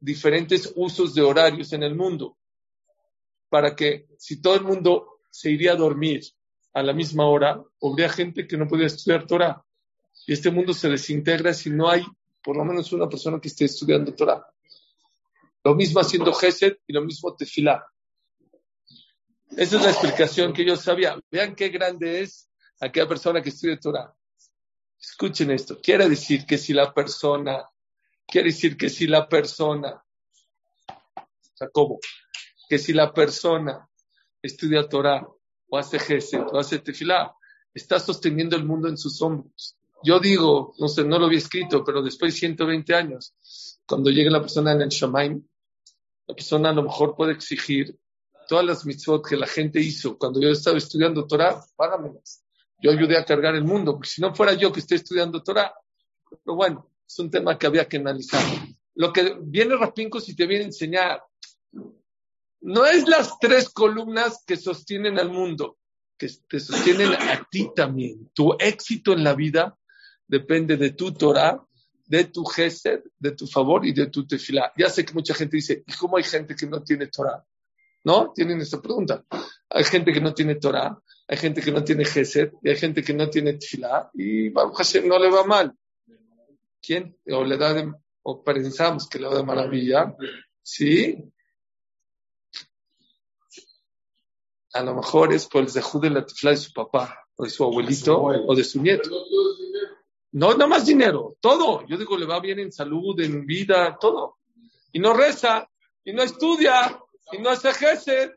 diferentes 0.00 0.72
usos 0.76 1.14
de 1.14 1.22
horarios 1.22 1.72
en 1.72 1.82
el 1.82 1.94
mundo, 1.94 2.36
para 3.48 3.74
que 3.74 4.06
si 4.18 4.40
todo 4.40 4.54
el 4.54 4.62
mundo 4.62 5.20
se 5.30 5.50
iría 5.50 5.72
a 5.72 5.76
dormir 5.76 6.22
a 6.72 6.82
la 6.82 6.92
misma 6.92 7.26
hora, 7.26 7.62
habría 7.82 8.08
gente 8.08 8.46
que 8.46 8.56
no 8.56 8.68
podía 8.68 8.86
estudiar 8.86 9.26
Torah. 9.26 9.64
Y 10.26 10.32
este 10.32 10.50
mundo 10.50 10.72
se 10.72 10.88
desintegra 10.88 11.54
si 11.54 11.70
no 11.70 11.88
hay 11.88 12.04
por 12.42 12.56
lo 12.56 12.64
menos 12.64 12.92
una 12.92 13.08
persona 13.08 13.40
que 13.40 13.48
esté 13.48 13.64
estudiando 13.64 14.14
Torah. 14.14 14.46
Lo 15.64 15.74
mismo 15.74 16.00
haciendo 16.00 16.32
Gesed 16.32 16.76
y 16.86 16.92
lo 16.92 17.02
mismo 17.02 17.34
Tefilá. 17.34 17.84
Esa 19.56 19.76
es 19.76 19.82
la 19.82 19.90
explicación 19.90 20.52
que 20.52 20.64
yo 20.64 20.76
sabía. 20.76 21.18
Vean 21.30 21.54
qué 21.54 21.68
grande 21.68 22.20
es 22.20 22.48
aquella 22.80 23.08
persona 23.08 23.42
que 23.42 23.48
estudia 23.48 23.78
Torah. 23.78 24.14
Escuchen 25.00 25.50
esto. 25.50 25.80
Quiere 25.80 26.08
decir 26.08 26.46
que 26.46 26.58
si 26.58 26.72
la 26.72 26.92
persona, 26.92 27.68
quiere 28.28 28.50
decir 28.50 28.76
que 28.76 28.90
si 28.90 29.06
la 29.06 29.28
persona, 29.28 30.04
o 31.16 31.56
sea, 31.56 31.68
¿cómo? 31.72 31.98
Que 32.68 32.78
si 32.78 32.92
la 32.92 33.12
persona 33.12 33.88
estudia 34.42 34.88
Torah 34.88 35.26
o 35.70 35.78
hace 35.78 35.98
Gesed, 35.98 36.42
o 36.52 36.58
hace 36.58 36.78
Tefilá, 36.78 37.34
está 37.74 37.98
sosteniendo 37.98 38.56
el 38.56 38.64
mundo 38.64 38.88
en 38.88 38.98
sus 38.98 39.20
hombros. 39.22 39.76
Yo 40.02 40.20
digo, 40.20 40.74
no 40.78 40.88
sé, 40.88 41.04
no 41.04 41.18
lo 41.18 41.26
había 41.26 41.38
escrito, 41.38 41.82
pero 41.84 42.02
después 42.02 42.34
de 42.34 42.40
120 42.40 42.94
años, 42.94 43.34
cuando 43.86 44.10
llegue 44.10 44.30
la 44.30 44.40
persona 44.40 44.72
en 44.72 44.82
el 44.82 44.88
Shamaim, 44.88 45.42
La 46.26 46.34
persona 46.34 46.68
a 46.68 46.72
lo 46.74 46.82
mejor 46.82 47.16
puede 47.16 47.32
exigir 47.32 47.98
todas 48.48 48.64
las 48.64 48.84
mitzvot 48.84 49.26
que 49.26 49.36
la 49.36 49.46
gente 49.46 49.80
hizo 49.80 50.18
cuando 50.18 50.40
yo 50.40 50.50
estaba 50.50 50.76
estudiando 50.78 51.26
Torah, 51.26 51.64
págamelas. 51.74 52.44
Yo 52.80 52.90
ayudé 52.90 53.16
a 53.16 53.24
cargar 53.24 53.54
el 53.54 53.64
mundo, 53.64 53.94
porque 53.94 54.08
si 54.08 54.20
no 54.20 54.34
fuera 54.34 54.52
yo 54.52 54.70
que 54.70 54.80
estoy 54.80 54.98
estudiando 54.98 55.42
Torah. 55.42 55.72
Pero 56.44 56.54
bueno, 56.54 56.90
es 57.08 57.18
un 57.18 57.30
tema 57.30 57.58
que 57.58 57.66
había 57.66 57.88
que 57.88 57.96
analizar. 57.96 58.42
Lo 58.94 59.12
que 59.12 59.36
viene 59.40 59.76
Rapinco 59.76 60.20
si 60.20 60.36
te 60.36 60.46
viene 60.46 60.64
a 60.64 60.66
enseñar, 60.66 61.22
no 62.60 62.84
es 62.84 63.08
las 63.08 63.38
tres 63.38 63.70
columnas 63.70 64.44
que 64.46 64.56
sostienen 64.56 65.18
al 65.18 65.30
mundo, 65.30 65.78
que 66.18 66.28
te 66.48 66.60
sostienen 66.60 67.14
a 67.14 67.48
ti 67.50 67.70
también. 67.74 68.30
Tu 68.34 68.52
éxito 68.58 69.12
en 69.12 69.24
la 69.24 69.34
vida 69.34 69.78
depende 70.26 70.76
de 70.76 70.90
tu 70.90 71.12
Torah, 71.12 71.64
de 72.04 72.24
tu 72.24 72.44
gesed, 72.44 73.00
de 73.18 73.32
tu 73.32 73.46
favor 73.46 73.86
y 73.86 73.92
de 73.92 74.08
tu 74.08 74.26
tefilá. 74.26 74.72
Ya 74.76 74.90
sé 74.90 75.04
que 75.04 75.14
mucha 75.14 75.34
gente 75.34 75.56
dice, 75.56 75.84
¿y 75.86 75.92
cómo 75.92 76.16
hay 76.16 76.24
gente 76.24 76.54
que 76.54 76.66
no 76.66 76.82
tiene 76.82 77.06
Torah? 77.06 77.42
¿No? 78.04 78.32
Tienen 78.34 78.60
esta 78.60 78.82
pregunta. 78.82 79.24
Hay 79.70 79.84
gente 79.84 80.12
que 80.12 80.20
no 80.20 80.34
tiene 80.34 80.56
Torah, 80.56 80.98
hay 81.26 81.36
gente 81.36 81.62
que 81.62 81.70
no 81.70 81.84
tiene 81.84 82.04
gesed, 82.04 82.52
y 82.62 82.70
hay 82.70 82.76
gente 82.76 83.02
que 83.02 83.14
no 83.14 83.28
tiene 83.30 83.54
tefilá, 83.54 84.10
y 84.14 84.48
Baruch 84.48 84.76
Hashem 84.76 85.06
no 85.06 85.18
le 85.18 85.30
va 85.30 85.44
mal. 85.44 85.77
¿Quién? 86.80 87.16
O 87.30 87.44
le 87.44 87.56
da 87.56 87.74
de, 87.74 87.92
o 88.22 88.42
pensamos 88.42 89.08
que 89.08 89.18
le 89.18 89.28
va 89.28 89.36
de 89.36 89.42
maravilla. 89.42 90.14
Sí, 90.62 91.16
a 94.72 94.82
lo 94.82 94.94
mejor 94.94 95.32
es 95.32 95.46
por 95.46 95.62
el 95.62 95.70
zehud 95.70 96.02
de 96.02 96.10
la 96.10 96.24
tefla 96.24 96.50
de 96.50 96.56
su 96.56 96.72
papá, 96.72 97.26
o 97.36 97.44
de 97.44 97.50
su 97.50 97.64
abuelito, 97.64 98.20
o 98.22 98.54
de 98.54 98.64
su 98.64 98.80
nieto. 98.80 99.10
No, 100.32 100.54
no 100.54 100.68
más 100.68 100.86
dinero, 100.86 101.36
todo. 101.40 101.86
Yo 101.86 101.96
digo, 101.96 102.16
le 102.16 102.26
va 102.26 102.38
bien 102.40 102.58
en 102.58 102.70
salud, 102.70 103.18
en 103.20 103.46
vida, 103.46 103.96
todo. 104.00 104.38
Y 104.92 104.98
no 104.98 105.14
reza, 105.14 105.68
y 106.04 106.12
no 106.12 106.22
estudia, 106.22 106.98
y 107.32 107.38
no 107.38 107.50
hace 107.50 107.72
gesed. 107.72 108.30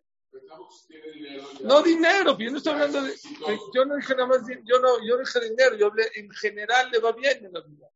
No 1.63 1.81
dinero, 1.81 2.37
yo 2.37 2.49
no 2.49 2.57
estoy 2.57 2.73
hablando 2.73 3.03
de, 3.03 3.13
yo 3.73 3.85
no 3.85 3.95
dije 3.95 4.15
nada 4.15 4.27
más, 4.27 4.41
yo 4.63 4.79
no, 4.79 5.05
yo 5.05 5.15
no 5.15 5.19
dije 5.19 5.39
dinero, 5.41 5.77
yo 5.77 5.87
hablé, 5.87 6.09
en 6.15 6.29
general 6.31 6.89
le 6.89 6.99
va 6.99 7.11
bien 7.11 7.45
en 7.45 7.53
la 7.53 7.61
vida. 7.61 7.87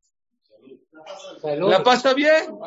La 1.44 1.84
pasa 1.84 2.14
bien. 2.14 2.58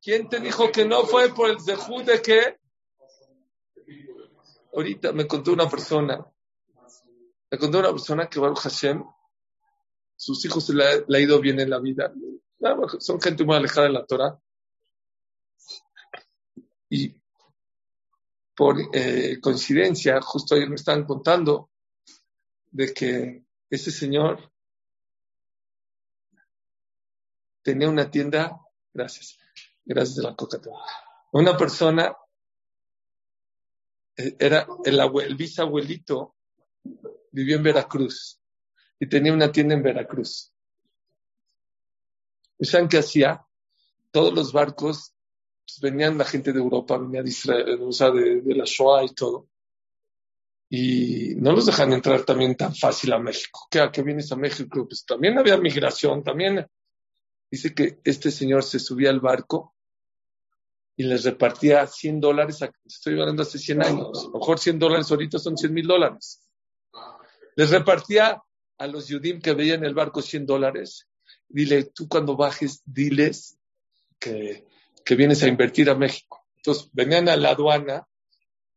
¿Quién 0.00 0.28
te 0.28 0.40
dijo 0.40 0.70
que 0.70 0.84
no 0.84 1.04
fue 1.04 1.34
por 1.34 1.50
el 1.50 1.60
zehud 1.60 2.04
de 2.04 2.22
qué? 2.22 2.58
Ahorita 4.72 5.12
me 5.12 5.26
contó 5.26 5.52
una 5.52 5.68
persona, 5.68 6.24
me 7.50 7.58
contó 7.58 7.80
una 7.80 7.90
persona 7.90 8.28
que 8.28 8.38
Baruch 8.38 8.60
Hashem, 8.60 9.04
sus 10.14 10.44
hijos 10.44 10.66
se 10.66 10.74
le 10.74 10.84
ha, 10.84 11.20
ido 11.20 11.40
bien 11.40 11.58
en 11.58 11.70
la 11.70 11.80
vida. 11.80 12.12
Son 13.00 13.20
gente 13.20 13.44
muy 13.44 13.56
alejada 13.56 13.86
de 13.86 13.92
la 13.92 14.06
Torah. 14.06 14.38
Y 16.90 17.20
por 18.54 18.76
eh, 18.92 19.38
coincidencia, 19.40 20.20
justo 20.20 20.54
ayer 20.54 20.68
me 20.68 20.76
estaban 20.76 21.04
contando 21.04 21.70
de 22.70 22.92
que 22.92 23.44
ese 23.70 23.90
señor 23.90 24.52
tenía 27.68 27.90
una 27.90 28.10
tienda, 28.10 28.58
gracias, 28.94 29.38
gracias 29.84 30.16
de 30.16 30.22
la 30.22 30.34
coca 30.34 30.58
Una 31.32 31.54
persona 31.54 32.16
era 34.16 34.66
el, 34.86 35.36
bisabuelito 35.36 36.34
vivió 37.30 37.56
en 37.56 37.62
Veracruz 37.62 38.40
y 38.98 39.06
tenía 39.06 39.34
una 39.34 39.52
tienda 39.52 39.74
en 39.74 39.82
Veracruz. 39.82 40.50
¿Y 42.58 42.64
saben 42.64 42.88
qué 42.88 43.00
hacía? 43.00 43.44
Todos 44.12 44.32
los 44.32 44.50
barcos 44.50 45.12
pues, 45.66 45.78
venían 45.82 46.16
la 46.16 46.24
gente 46.24 46.54
de 46.54 46.60
Europa, 46.60 46.96
venía 46.96 47.22
de 47.22 47.28
Israel, 47.28 47.80
o 47.82 47.92
sea, 47.92 48.10
de, 48.10 48.40
la 48.46 48.64
Shoah 48.64 49.04
y 49.04 49.14
todo. 49.14 49.46
Y 50.70 51.34
no 51.36 51.52
los 51.52 51.66
dejan 51.66 51.92
entrar 51.92 52.22
también 52.22 52.56
tan 52.56 52.74
fácil 52.74 53.12
a 53.12 53.18
México. 53.18 53.68
¿Qué, 53.70 53.80
¿A 53.80 53.92
qué 53.92 54.02
vienes 54.02 54.32
a 54.32 54.36
México? 54.36 54.88
Pues 54.88 55.04
también 55.04 55.36
había 55.36 55.58
migración, 55.58 56.22
también. 56.22 56.66
Dice 57.50 57.74
que 57.74 58.00
este 58.04 58.30
señor 58.30 58.62
se 58.62 58.78
subía 58.78 59.10
al 59.10 59.20
barco 59.20 59.74
y 60.96 61.04
les 61.04 61.24
repartía 61.24 61.86
100 61.86 62.20
dólares, 62.20 62.58
estoy 62.84 63.18
hablando 63.18 63.42
hace 63.42 63.58
100 63.58 63.82
años, 63.82 64.24
a 64.24 64.26
lo 64.28 64.38
mejor 64.38 64.58
100 64.58 64.78
dólares 64.78 65.10
ahorita 65.10 65.38
son 65.38 65.56
100 65.56 65.72
mil 65.72 65.86
dólares. 65.86 66.42
Les 67.54 67.70
repartía 67.70 68.42
a 68.78 68.86
los 68.86 69.08
yudim 69.08 69.40
que 69.40 69.54
veían 69.54 69.84
el 69.84 69.94
barco 69.94 70.22
100 70.22 70.46
dólares. 70.46 71.08
Dile, 71.48 71.84
tú 71.84 72.08
cuando 72.08 72.36
bajes, 72.36 72.82
diles 72.84 73.58
que, 74.18 74.66
que 75.04 75.14
vienes 75.14 75.42
a 75.42 75.48
invertir 75.48 75.88
a 75.90 75.94
México. 75.94 76.46
Entonces 76.56 76.90
venían 76.92 77.28
a 77.28 77.36
la 77.36 77.50
aduana 77.50 78.06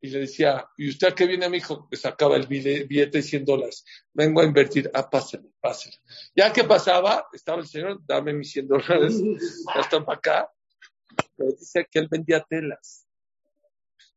y 0.01 0.09
le 0.09 0.19
decía, 0.19 0.67
¿y 0.77 0.89
usted 0.89 1.13
qué 1.13 1.27
viene 1.27 1.45
a 1.45 1.49
México? 1.49 1.87
Le 1.91 1.97
sacaba 1.97 2.35
el 2.35 2.47
billete 2.47 3.19
de 3.19 3.21
100 3.21 3.45
dólares. 3.45 3.85
Vengo 4.13 4.41
a 4.41 4.45
invertir. 4.45 4.89
Ah, 4.93 5.09
pásale, 5.09 5.49
pásale. 5.59 5.95
Ya 6.35 6.51
que 6.51 6.63
pasaba, 6.63 7.27
estaba 7.31 7.61
el 7.61 7.67
señor, 7.67 8.01
dame 8.05 8.33
mis 8.33 8.51
100 8.51 8.67
dólares, 8.67 9.21
ya 9.75 9.81
están 9.81 10.03
para 10.03 10.17
acá 10.17 10.51
pero 11.35 11.51
dice 11.51 11.87
que 11.89 11.99
él 11.99 12.07
vendía 12.09 12.45
telas. 12.47 13.07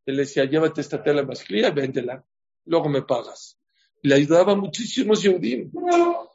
Él 0.07 0.17
decía, 0.17 0.45
llévate 0.45 0.81
esta 0.81 1.03
tela 1.03 1.23
masculina, 1.23 1.71
véndela, 1.71 2.25
luego 2.67 2.89
me 2.89 3.03
pagas. 3.03 3.59
le 4.03 4.15
ayudaba 4.15 4.55
muchísimo 4.55 5.15
Yehudim. 5.15 5.71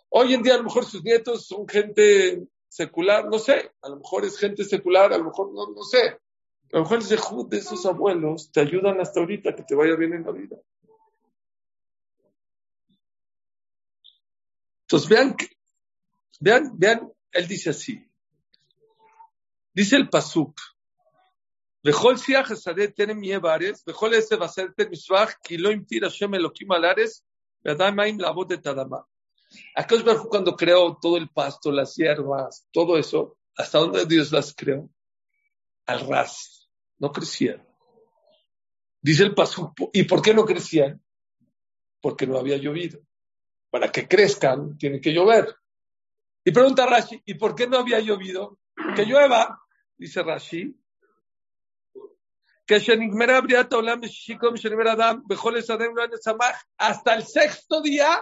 Hoy 0.09 0.33
en 0.33 0.41
día 0.41 0.55
a 0.55 0.57
lo 0.57 0.63
mejor 0.63 0.85
sus 0.85 1.03
nietos 1.03 1.45
son 1.45 1.67
gente 1.67 2.47
secular, 2.67 3.27
no 3.27 3.37
sé, 3.37 3.71
a 3.81 3.89
lo 3.89 3.97
mejor 3.97 4.25
es 4.25 4.37
gente 4.37 4.63
secular, 4.63 5.13
a 5.13 5.17
lo 5.17 5.25
mejor 5.25 5.53
no, 5.53 5.71
no 5.71 5.83
sé. 5.83 6.17
A 6.71 6.77
lo 6.77 6.83
mejor 6.83 6.99
el 6.99 7.49
de 7.49 7.57
esos 7.57 7.85
abuelos 7.85 8.51
te 8.51 8.61
ayudan 8.61 8.99
hasta 9.01 9.19
ahorita 9.19 9.55
que 9.55 9.63
te 9.63 9.75
vaya 9.75 9.95
bien 9.95 10.13
en 10.13 10.23
la 10.23 10.31
vida. 10.31 10.57
Entonces 14.81 15.09
vean, 15.09 15.35
vean, 16.39 16.71
vean, 16.77 17.11
él 17.31 17.47
dice 17.47 17.71
así. 17.71 18.05
Dice 19.73 19.95
el 19.95 20.09
Pasuk, 20.09 20.59
Bejol 21.81 22.17
siach 22.19 22.51
esadet 22.51 22.93
tenem 22.95 23.21
yevares, 23.23 23.85
bejol 23.87 24.13
ese 24.13 24.35
baser 24.35 24.73
ten 24.75 24.89
misvach, 24.89 25.37
ki 25.41 25.57
lo 25.57 25.71
imtir 25.71 26.03
Hashem 26.03 26.33
Elohim 26.33 26.71
alares, 26.75 27.23
verdad 27.63 27.93
maim 27.93 28.17
la 28.19 28.31
voz 28.31 28.49
de 28.49 28.57
Tadama. 28.57 29.05
Aquellos 29.75 30.27
cuando 30.27 30.57
creó 30.57 30.97
todo 31.01 31.15
el 31.15 31.29
pasto, 31.29 31.71
las 31.71 31.95
hierbas, 31.95 32.67
todo 32.73 32.97
eso, 32.97 33.37
¿hasta 33.55 33.79
dónde 33.79 34.05
Dios 34.05 34.31
las 34.33 34.53
creó? 34.53 34.89
Al 35.85 36.05
ras, 36.05 36.58
no 36.99 37.11
crecían. 37.11 37.65
Dice 39.01 39.23
el 39.23 39.33
Pasuk, 39.33 39.73
¿y 39.93 40.03
por 40.03 40.21
qué 40.21 40.33
no 40.33 40.45
crecían? 40.45 41.01
Porque 42.01 42.27
no 42.27 42.37
había 42.37 42.57
llovido. 42.57 42.99
Para 43.69 43.91
que 43.91 44.07
crezcan, 44.07 44.77
tiene 44.77 44.99
que 44.99 45.13
llover. 45.13 45.55
Y 46.43 46.51
pregunta 46.51 46.85
Rashi, 46.85 47.21
¿y 47.25 47.35
por 47.35 47.55
qué 47.55 47.67
no 47.67 47.77
había 47.77 47.99
llovido? 47.99 48.59
Que 48.95 49.05
llueva, 49.05 49.61
dice 49.97 50.23
Rashi, 50.23 50.75
que 52.65 52.79
hasta 56.77 57.15
el 57.15 57.23
sexto 57.23 57.81
día, 57.81 58.21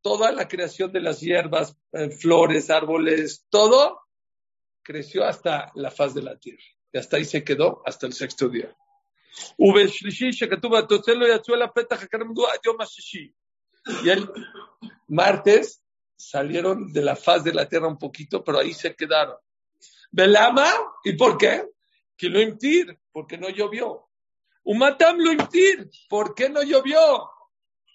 toda 0.00 0.32
la 0.32 0.48
creación 0.48 0.90
de 0.92 1.00
las 1.02 1.20
hierbas, 1.20 1.76
eh, 1.92 2.10
flores, 2.10 2.70
árboles, 2.70 3.44
todo 3.50 4.00
creció 4.82 5.26
hasta 5.26 5.70
la 5.74 5.90
faz 5.90 6.14
de 6.14 6.22
la 6.22 6.38
tierra. 6.38 6.64
Y 6.92 6.98
hasta 6.98 7.16
ahí 7.16 7.24
se 7.24 7.44
quedó 7.44 7.82
hasta 7.84 8.06
el 8.06 8.12
sexto 8.12 8.48
día. 8.48 8.74
Y 14.02 14.10
el 14.10 14.30
martes 15.06 15.82
salieron 16.16 16.92
de 16.92 17.02
la 17.02 17.16
faz 17.16 17.44
de 17.44 17.54
la 17.54 17.68
tierra 17.68 17.88
un 17.88 17.98
poquito, 17.98 18.42
pero 18.42 18.58
ahí 18.58 18.74
se 18.74 18.94
quedaron. 18.94 19.36
¿Belama? 20.10 20.66
¿Y 21.04 21.12
por 21.12 21.38
qué? 21.38 21.66
Que 22.16 22.28
lo 22.28 22.40
imtir, 22.40 22.98
porque 23.12 23.38
no 23.38 23.48
llovió. 23.48 24.08
Umatam 24.64 25.18
lo 25.18 25.32
imtir, 25.32 25.88
¿por 26.08 26.34
qué 26.34 26.48
no 26.48 26.62
llovió? 26.62 27.30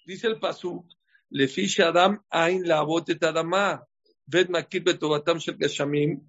Dice 0.06 0.26
el 0.26 0.40
pasuk, 0.40 0.86
le 1.30 1.48
Adam 1.84 2.22
ain 2.30 2.66
la 2.66 2.82
bote 2.82 3.14
tadama, 3.16 3.86
ved 4.26 4.48
makir 4.48 4.82
betovatam 4.82 5.38
shel 5.38 5.56
gashamim, 5.56 6.20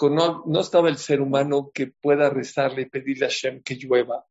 no, 0.00 0.44
no 0.46 0.60
estaba 0.60 0.88
el 0.88 0.98
ser 0.98 1.20
humano 1.20 1.70
que 1.72 1.86
pueda 1.86 2.28
rezarle 2.28 2.82
y 2.82 2.86
pedirle 2.86 3.26
a 3.26 3.28
Hashem 3.28 3.62
que 3.62 3.76
llueva. 3.76 4.26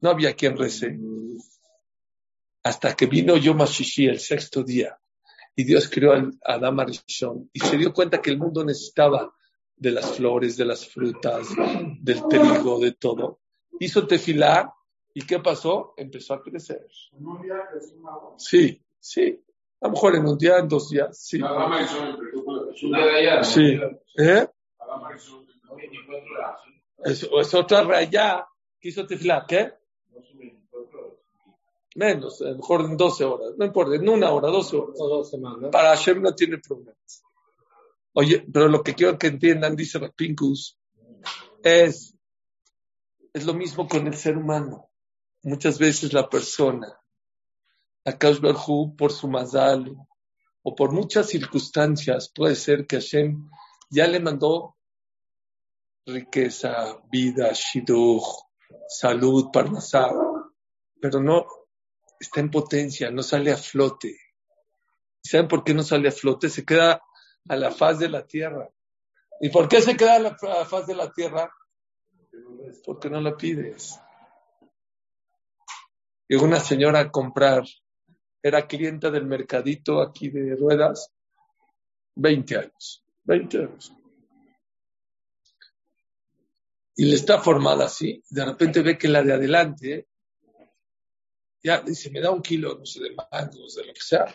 No 0.00 0.10
había 0.10 0.34
quien 0.34 0.56
rece. 0.56 0.98
Hasta 2.62 2.94
que 2.94 3.06
vino 3.06 3.36
Yom 3.36 3.58
Hashishi, 3.58 4.06
el 4.06 4.20
sexto 4.20 4.62
día, 4.62 4.98
y 5.56 5.64
Dios 5.64 5.88
creó 5.88 6.12
a 6.12 6.30
Adam 6.44 6.80
Arishon, 6.80 7.50
y 7.52 7.60
se 7.60 7.76
dio 7.76 7.92
cuenta 7.92 8.22
que 8.22 8.30
el 8.30 8.38
mundo 8.38 8.64
necesitaba 8.64 9.34
de 9.76 9.90
las 9.90 10.16
flores, 10.16 10.56
de 10.56 10.64
las 10.64 10.86
frutas, 10.86 11.48
del 12.00 12.22
trigo, 12.28 12.78
de 12.78 12.92
todo. 12.92 13.40
Hizo 13.80 14.06
tefilá, 14.06 14.72
¿y 15.14 15.22
qué 15.22 15.38
pasó? 15.40 15.94
Empezó 15.96 16.34
a 16.34 16.42
crecer. 16.42 16.86
Sí, 18.36 18.82
sí. 19.00 19.42
A 19.80 19.86
lo 19.86 19.92
mejor 19.92 20.16
en 20.16 20.26
un 20.26 20.36
día, 20.36 20.58
en 20.58 20.68
dos 20.68 20.90
días, 20.90 21.18
sí. 21.18 21.38
Sí. 23.44 23.78
¿Eh? 24.16 24.46
Es, 27.04 27.22
es 27.22 27.54
otra 27.54 27.84
raya 27.84 28.46
que 28.80 28.88
hizo 28.88 29.06
tefilá. 29.06 29.44
¿Qué? 29.46 29.72
Menos, 31.94 32.40
a 32.42 32.50
lo 32.50 32.56
mejor 32.56 32.82
en 32.82 32.96
12 32.96 33.24
horas. 33.24 33.54
No 33.56 33.64
importa, 33.64 33.96
en 33.96 34.08
una 34.08 34.30
hora, 34.30 34.48
12 34.48 34.76
horas. 34.76 34.96
O 35.00 35.08
dos 35.08 35.30
semanas. 35.30 35.70
Para 35.72 35.90
Hashem 35.90 36.22
no 36.22 36.34
tiene 36.34 36.58
problemas. 36.58 37.24
Oye, 38.12 38.44
pero 38.52 38.68
lo 38.68 38.82
que 38.82 38.94
quiero 38.94 39.18
que 39.18 39.28
entiendan, 39.28 39.76
dice 39.76 39.98
Rapinkus, 39.98 40.78
es, 41.62 42.14
es 43.32 43.46
lo 43.46 43.54
mismo 43.54 43.88
con 43.88 44.06
el 44.06 44.14
ser 44.14 44.36
humano. 44.36 44.90
Muchas 45.42 45.78
veces 45.78 46.12
la 46.12 46.28
persona, 46.28 47.00
a 48.08 48.40
Barhu, 48.40 48.96
por 48.96 49.12
su 49.12 49.28
mazal 49.28 49.96
o 50.62 50.74
por 50.74 50.92
muchas 50.92 51.28
circunstancias, 51.28 52.30
puede 52.34 52.54
ser 52.54 52.86
que 52.86 52.96
Hashem 52.96 53.48
ya 53.90 54.06
le 54.06 54.20
mandó 54.20 54.76
riqueza, 56.06 56.98
vida, 57.10 57.52
shidduch, 57.52 58.24
salud, 58.88 59.50
parnasá, 59.52 60.10
pero 61.00 61.20
no 61.20 61.46
está 62.18 62.40
en 62.40 62.50
potencia, 62.50 63.10
no 63.10 63.22
sale 63.22 63.52
a 63.52 63.56
flote. 63.56 64.16
¿Saben 65.22 65.48
por 65.48 65.64
qué 65.64 65.74
no 65.74 65.82
sale 65.82 66.08
a 66.08 66.12
flote? 66.12 66.48
Se 66.48 66.64
queda 66.64 67.02
a 67.48 67.56
la 67.56 67.70
faz 67.70 67.98
de 67.98 68.08
la 68.08 68.26
tierra. 68.26 68.68
¿Y 69.40 69.50
por 69.50 69.68
qué 69.68 69.80
se 69.80 69.96
queda 69.96 70.16
a 70.16 70.18
la 70.18 70.36
faz 70.64 70.86
de 70.86 70.94
la 70.94 71.12
tierra? 71.12 71.50
Porque 72.84 73.10
no 73.10 73.20
la 73.20 73.36
pides. 73.36 74.00
Llegó 76.28 76.44
una 76.44 76.60
señora 76.60 77.00
a 77.00 77.10
comprar, 77.10 77.64
era 78.48 78.66
clienta 78.66 79.10
del 79.10 79.26
mercadito 79.26 80.00
aquí 80.00 80.30
de 80.30 80.56
ruedas, 80.56 81.12
20 82.16 82.56
años, 82.56 83.04
20 83.24 83.58
años. 83.58 83.92
Y 86.96 87.04
le 87.04 87.14
está 87.14 87.40
formada 87.40 87.84
así, 87.84 88.22
de 88.28 88.44
repente 88.44 88.82
ve 88.82 88.98
que 88.98 89.06
la 89.06 89.22
de 89.22 89.32
adelante, 89.32 90.08
ya 91.62 91.80
dice, 91.80 92.10
me 92.10 92.20
da 92.20 92.30
un 92.30 92.42
kilo, 92.42 92.76
no 92.76 92.84
sé, 92.84 93.00
de 93.00 93.14
mangos, 93.14 93.76
de 93.76 93.86
lo 93.86 93.92
que 93.92 94.00
sea. 94.00 94.26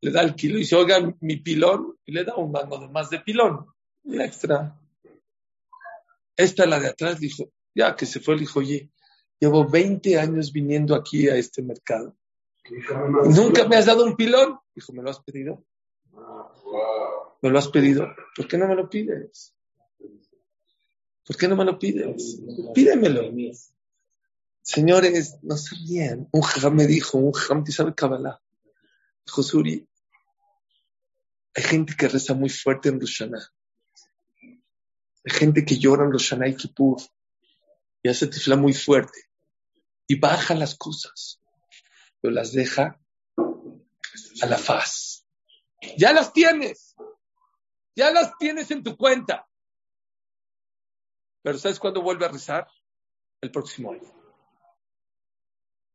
Le 0.00 0.10
da 0.10 0.22
el 0.22 0.34
kilo 0.34 0.56
y 0.56 0.60
dice, 0.60 0.74
oiga, 0.74 0.98
mi 1.20 1.36
pilón, 1.36 1.96
y 2.04 2.12
le 2.12 2.24
da 2.24 2.34
un 2.34 2.50
mango 2.50 2.78
de 2.78 2.88
más 2.88 3.10
de 3.10 3.20
pilón, 3.20 3.66
un 4.04 4.20
extra. 4.20 4.76
Esta, 6.36 6.66
la 6.66 6.80
de 6.80 6.88
atrás, 6.88 7.20
dijo, 7.20 7.52
ya 7.74 7.94
que 7.94 8.06
se 8.06 8.18
fue, 8.18 8.34
le 8.34 8.40
dijo, 8.40 8.58
oye, 8.58 8.90
llevo 9.38 9.68
20 9.68 10.18
años 10.18 10.52
viniendo 10.52 10.94
aquí 10.94 11.28
a 11.28 11.36
este 11.36 11.62
mercado. 11.62 12.16
Nunca 12.70 13.66
me 13.68 13.76
has 13.76 13.86
dado 13.86 14.04
un 14.04 14.16
pilón. 14.16 14.58
Dijo, 14.74 14.92
¿me 14.92 15.02
lo 15.02 15.10
has 15.10 15.20
pedido? 15.20 15.64
¿Me 17.42 17.50
lo 17.50 17.58
has 17.58 17.68
pedido? 17.68 18.08
¿Por 18.36 18.48
qué 18.48 18.58
no 18.58 18.66
me 18.66 18.74
lo 18.74 18.88
pides? 18.88 19.54
¿Por 21.26 21.36
qué 21.36 21.48
no 21.48 21.56
me 21.56 21.64
lo 21.64 21.78
pides? 21.78 22.40
Pídemelo. 22.74 23.30
Señores, 24.62 25.38
no 25.42 25.56
se 25.56 25.76
rían. 25.76 26.28
Un 26.32 26.42
jajam 26.42 26.74
me 26.74 26.86
dijo, 26.86 27.18
un 27.18 27.32
jajam 27.32 27.64
que 27.64 27.72
sabe 27.72 27.94
Kabbalah. 27.94 28.40
Dijo, 29.24 29.42
Suri, 29.42 29.88
hay 31.54 31.62
gente 31.62 31.94
que 31.96 32.08
reza 32.08 32.34
muy 32.34 32.48
fuerte 32.48 32.88
en 32.88 33.00
Roshana. 33.00 33.52
Hay 34.42 35.32
gente 35.32 35.64
que 35.64 35.78
llora 35.78 36.04
en 36.04 36.12
Roshana 36.12 36.48
y 36.48 36.56
Kippur 36.56 36.98
y 38.02 38.08
hace 38.08 38.26
tifla 38.26 38.56
muy 38.56 38.72
fuerte 38.72 39.28
y 40.06 40.18
baja 40.18 40.54
las 40.54 40.74
cosas, 40.74 41.37
pero 42.20 42.34
las 42.34 42.52
deja 42.52 43.00
a 44.42 44.46
la 44.46 44.58
faz. 44.58 45.26
Ya 45.96 46.12
las 46.12 46.32
tienes, 46.32 46.96
ya 47.94 48.10
las 48.10 48.36
tienes 48.38 48.70
en 48.70 48.82
tu 48.82 48.96
cuenta. 48.96 49.48
Pero 51.42 51.58
¿sabes 51.58 51.78
cuándo 51.78 52.02
vuelve 52.02 52.26
a 52.26 52.30
rezar? 52.30 52.68
El 53.40 53.50
próximo 53.50 53.92
año. 53.92 54.12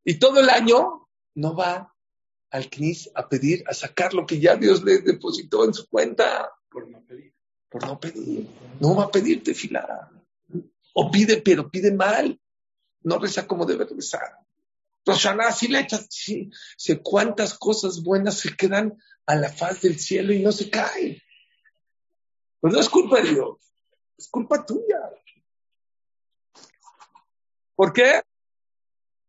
Y 0.06 0.20
todo 0.20 0.40
el 0.40 0.50
año 0.50 1.10
no 1.36 1.56
va 1.56 1.94
al 2.50 2.70
CNIS 2.70 3.12
a 3.16 3.28
pedir, 3.28 3.64
a 3.68 3.74
sacar 3.74 4.14
lo 4.14 4.26
que 4.26 4.40
ya 4.40 4.56
Dios 4.56 4.84
le 4.84 5.00
depositó 5.00 5.66
en 5.66 5.74
su 5.74 5.88
cuenta. 5.88 6.52
Por 6.70 6.90
no 6.90 7.04
pedir. 7.06 7.34
Por 7.70 7.86
no 7.86 8.00
pedir. 8.00 8.48
No 8.80 8.96
va 8.96 9.06
a 9.06 9.12
pedirte 9.12 9.54
filar. 9.54 10.10
O 10.94 11.10
pide, 11.10 11.42
pero 11.42 11.70
pide 11.70 11.92
mal. 11.92 12.40
No 13.02 13.18
reza 13.18 13.48
como 13.48 13.66
debe 13.66 13.86
rezar. 13.86 14.43
Roshaná, 15.06 15.52
si 15.52 15.68
le 15.68 15.80
echas, 15.80 16.08
sí, 16.10 16.50
sé 16.78 17.02
cuántas 17.02 17.58
cosas 17.58 18.04
buenas 18.04 18.38
se 18.40 18.56
quedan 18.56 18.98
a 19.26 19.36
la 19.36 19.52
faz 19.52 19.82
del 19.82 20.00
cielo 20.00 20.34
y 20.34 20.42
no 20.42 20.52
se 20.52 20.70
caen. 20.70 21.22
Pero 22.62 22.74
no 22.74 22.80
es 22.80 22.90
culpa 22.90 23.22
de 23.22 23.30
Dios, 23.32 23.58
es 24.18 24.30
culpa 24.30 24.66
tuya. 24.66 25.00
¿Por 27.76 27.92
qué? 27.92 28.22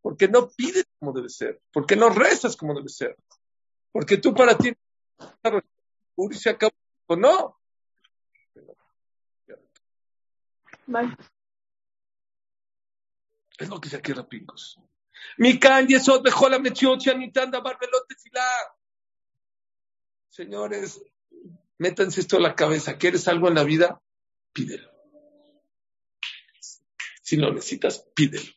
Porque 0.01 0.29
no 0.29 0.49
pides 0.51 0.87
como 0.99 1.13
debe 1.13 1.29
ser, 1.29 1.61
porque 1.73 1.97
no 1.97 2.11
rezas 2.11 2.57
como 2.57 2.75
debe 2.75 2.89
ser, 2.89 3.17
porque 3.91 4.19
tú 4.19 4.35
para 4.35 4.57
ti 4.57 4.73
se 6.33 6.51
acabó, 6.51 6.75
o 7.07 7.17
no. 7.17 7.59
Bye. 10.87 11.17
Es 13.59 13.69
lo 13.69 13.81
que 13.81 13.89
se 13.89 14.01
quiere 14.01 14.23
Pingos. 14.25 14.79
Señores, 20.29 21.03
métanse 21.79 22.21
esto 22.21 22.37
a 22.37 22.41
la 22.41 22.55
cabeza. 22.55 22.99
¿Quieres 22.99 23.27
algo 23.29 23.49
en 23.49 23.55
la 23.55 23.65
vida? 23.65 24.03
Pídelo. 24.53 24.91
Si 27.23 27.37
lo 27.37 27.51
necesitas, 27.53 28.05
pídelo. 28.15 28.53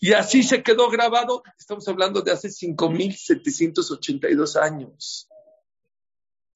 Y 0.00 0.14
así 0.14 0.42
se 0.42 0.62
quedó 0.64 0.90
grabado. 0.90 1.44
Estamos 1.56 1.86
hablando 1.86 2.22
de 2.22 2.32
hace 2.32 2.48
5.782 2.48 4.60
años. 4.60 5.28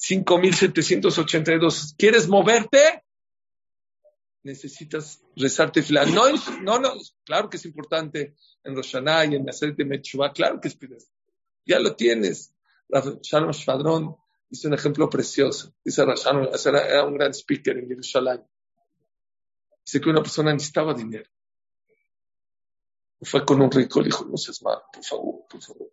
5.782. 0.00 1.94
¿Quieres 1.96 2.26
moverte? 2.29 3.06
Necesitas 4.46 5.22
rezarte 5.35 5.82
fila. 5.82 6.06
No, 6.06 6.24
no, 6.62 6.78
no, 6.78 6.94
claro 7.24 7.50
que 7.50 7.56
es 7.59 7.64
importante 7.66 8.37
en 8.64 8.74
Roshaná 8.74 9.24
y 9.26 9.35
en 9.35 9.44
Nazaret 9.44 9.76
de 9.76 9.85
Mechubá, 9.85 10.32
claro 10.32 10.61
que 10.61 10.68
es 10.68 10.78
Ya 11.66 11.78
lo 11.80 11.94
tienes. 11.94 12.54
Shalom 13.22 13.50
Shvadron 13.50 14.16
hizo 14.48 14.68
un 14.68 14.74
ejemplo 14.74 15.11
precioso. 15.11 15.74
Dice 15.85 16.04
Shalom, 16.16 16.48
era 16.54 17.04
un 17.04 17.14
gran 17.14 17.35
speaker 17.35 17.76
en 17.76 17.88
Jerusalén. 17.88 18.42
Dice 19.85 20.00
que 20.00 20.11
una 20.11 20.22
persona 20.22 20.52
necesitaba 20.52 20.94
dinero. 20.94 21.28
Fue 23.22 23.44
con 23.44 23.61
un 23.61 23.70
rico, 23.70 24.00
le 24.00 24.06
dijo, 24.06 24.24
no 24.26 24.37
seas 24.37 24.62
malo, 24.62 24.82
por 24.92 25.04
favor, 25.04 25.46
por 25.48 25.62
favor. 25.62 25.90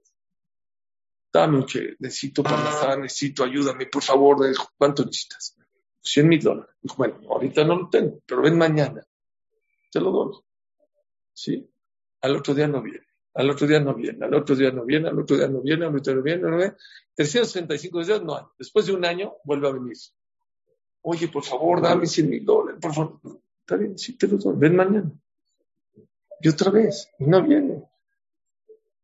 Dame 1.32 1.58
un 1.58 1.66
necesito 2.00 2.44
para 2.44 2.96
necesito, 2.98 3.44
ayúdame, 3.44 3.88
por 3.88 4.04
favor. 4.04 4.38
¿Cuánto 4.78 5.04
necesitas? 5.04 5.56
100 6.04 6.28
mil 6.28 6.42
dólares. 6.42 6.76
Dijo, 6.82 6.96
bueno, 6.98 7.20
ahorita 7.30 7.64
no 7.64 7.76
lo 7.76 7.90
tengo, 7.90 8.20
pero 8.26 8.42
ven 8.42 8.58
mañana. 8.58 9.04
Te 9.92 10.00
lo 10.00 10.12
doy. 10.12 10.34
¿Sí? 11.34 11.68
Al 12.22 12.36
otro 12.36 12.54
día 12.54 12.68
no 12.68 12.82
viene. 12.82 13.06
Al 13.36 13.50
otro 13.50 13.66
día 13.66 13.80
no 13.80 13.96
viene, 13.96 14.26
al 14.26 14.34
otro 14.36 14.56
día 14.56 14.72
no 14.72 14.86
viene, 14.86 15.08
al 15.10 15.20
otro 15.20 15.36
día 15.36 15.48
no 15.48 15.62
viene, 15.62 15.86
al 15.86 15.96
otro 15.96 16.14
día 16.14 16.18
no 16.18 16.24
viene, 16.24 16.42
no 16.44 16.58
viene. 16.58 16.76
365 17.16 18.06
días 18.06 18.22
no 18.22 18.38
hay. 18.38 18.44
Después 18.60 18.86
de 18.86 18.94
un 18.94 19.04
año 19.06 19.34
vuelve 19.44 19.68
a 19.68 19.72
venir. 19.72 19.98
Oye, 21.02 21.28
por 21.30 21.44
favor, 21.44 21.82
dame 21.82 22.06
100 22.06 22.30
mil 22.30 22.46
dólares, 22.46 22.80
por 22.80 22.94
favor. 22.94 23.20
Está 23.60 23.76
bien, 23.78 23.98
sí 23.98 24.18
te 24.18 24.28
lo 24.28 24.38
doy. 24.38 24.56
Ven 24.58 24.76
mañana. 24.76 25.12
Y 26.42 26.48
otra 26.48 26.70
vez, 26.70 27.10
y 27.18 27.26
no 27.26 27.42
viene. 27.42 27.84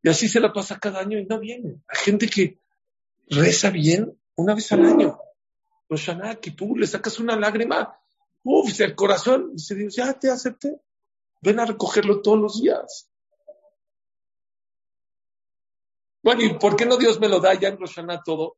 Y 0.04 0.10
así 0.10 0.28
se 0.28 0.40
la 0.40 0.54
pasa 0.54 0.78
cada 0.80 1.00
año 1.00 1.18
y 1.18 1.26
no 1.26 1.40
viene. 1.40 1.82
Hay 1.88 1.98
gente 2.04 2.28
que 2.28 2.60
reza 3.30 3.72
bien 3.72 4.16
una 4.36 4.54
vez 4.54 4.72
al 4.72 4.86
año. 4.86 5.20
Roshaná, 5.90 6.36
Kipur, 6.36 6.80
le 6.80 6.88
sacas 6.88 7.20
una 7.20 7.36
lágrima, 7.36 8.00
uff, 8.44 8.80
el 8.80 8.96
corazón, 8.96 9.56
dice 9.56 9.76
Dios, 9.76 9.96
ya 9.96 10.14
te 10.14 10.30
acepté, 10.30 10.80
ven 11.42 11.60
a 11.60 11.66
recogerlo 11.66 12.22
todos 12.22 12.40
los 12.40 12.62
días. 12.62 13.10
Bueno, 16.22 16.44
¿y 16.44 16.54
por 16.54 16.76
qué 16.76 16.86
no 16.86 16.98
Dios 16.98 17.20
me 17.20 17.30
lo 17.30 17.40
da 17.40 17.54
ya 17.54 17.70
en 17.70 17.80
Roshaná 17.80 18.22
todo? 18.24 18.58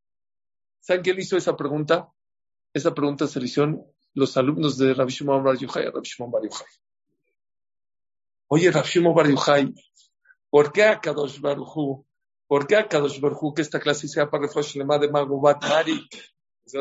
¿Saben 0.81 1.03
quién 1.03 1.19
hizo 1.19 1.37
esa 1.37 1.55
pregunta? 1.55 2.11
Esa 2.73 2.93
pregunta 2.93 3.27
se 3.27 3.39
le 3.39 3.45
hicieron 3.45 3.85
los 4.13 4.35
alumnos 4.35 4.77
de 4.77 4.93
Rabbi 4.93 5.11
Shimon 5.11 5.43
Bar 5.43 5.57
Yochai 5.57 5.85
Rabbi 5.85 6.07
Shimon 6.07 6.31
Bar 6.31 6.43
Yochai. 6.43 6.67
Oye, 8.47 8.71
Rabbi 8.71 8.87
Shimon 8.87 9.13
Bar 9.13 9.29
Yochai, 9.29 9.73
¿por 10.49 10.73
qué 10.73 10.83
a 10.83 10.99
Kadosh 10.99 11.39
Baruchu? 11.39 12.05
¿Por 12.47 12.67
qué 12.67 12.75
a 12.75 12.87
Kadosh 12.87 13.19
Baruchu 13.21 13.53
que 13.53 13.61
esta 13.61 13.79
clase 13.79 14.07
sea 14.07 14.29
para 14.29 14.47
Refosh 14.47 14.75
Lema 14.75 14.97
de 14.97 15.09
Magobat 15.09 15.61
Mari? 15.61 16.09
Se 16.65 16.79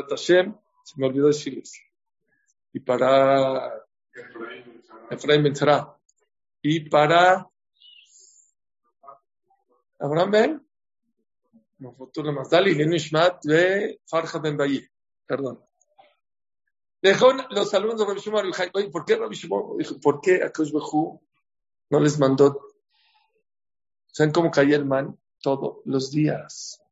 me 0.97 1.07
olvidó 1.07 1.29
decirles. 1.29 1.81
Y 2.73 2.81
para 2.81 3.85
Efraín 5.11 5.43
Benzara. 5.43 5.97
Y 6.63 6.89
para 6.89 7.49
Abraham 9.99 10.31
Ben. 10.31 10.67
Ishmat 12.95 13.45
de 13.45 14.01
Farja 14.07 14.39
Ben 14.39 14.57
Bayi. 14.57 14.87
Perdón. 15.27 15.65
Dejó 17.03 17.33
los 17.33 17.73
alumnos 17.73 17.99
de 17.99 18.05
Rabbi 18.05 18.21
Shimon 18.21 18.53
Oye, 18.75 18.91
¿por 18.91 19.05
qué 19.07 19.17
Rabbi 19.17 19.35
Shimon? 19.35 19.79
¿por 20.03 20.21
qué 20.21 20.43
Akash 20.43 20.71
Behu 20.71 21.21
no 21.89 22.01
les 22.01 22.19
mandó? 22.19 22.61
¿Saben 24.13 24.33
cómo 24.33 24.51
caía 24.51 24.77
el 24.77 24.85
man? 24.85 25.19
Todos 25.41 25.79
los 25.87 26.11
días. 26.11 26.83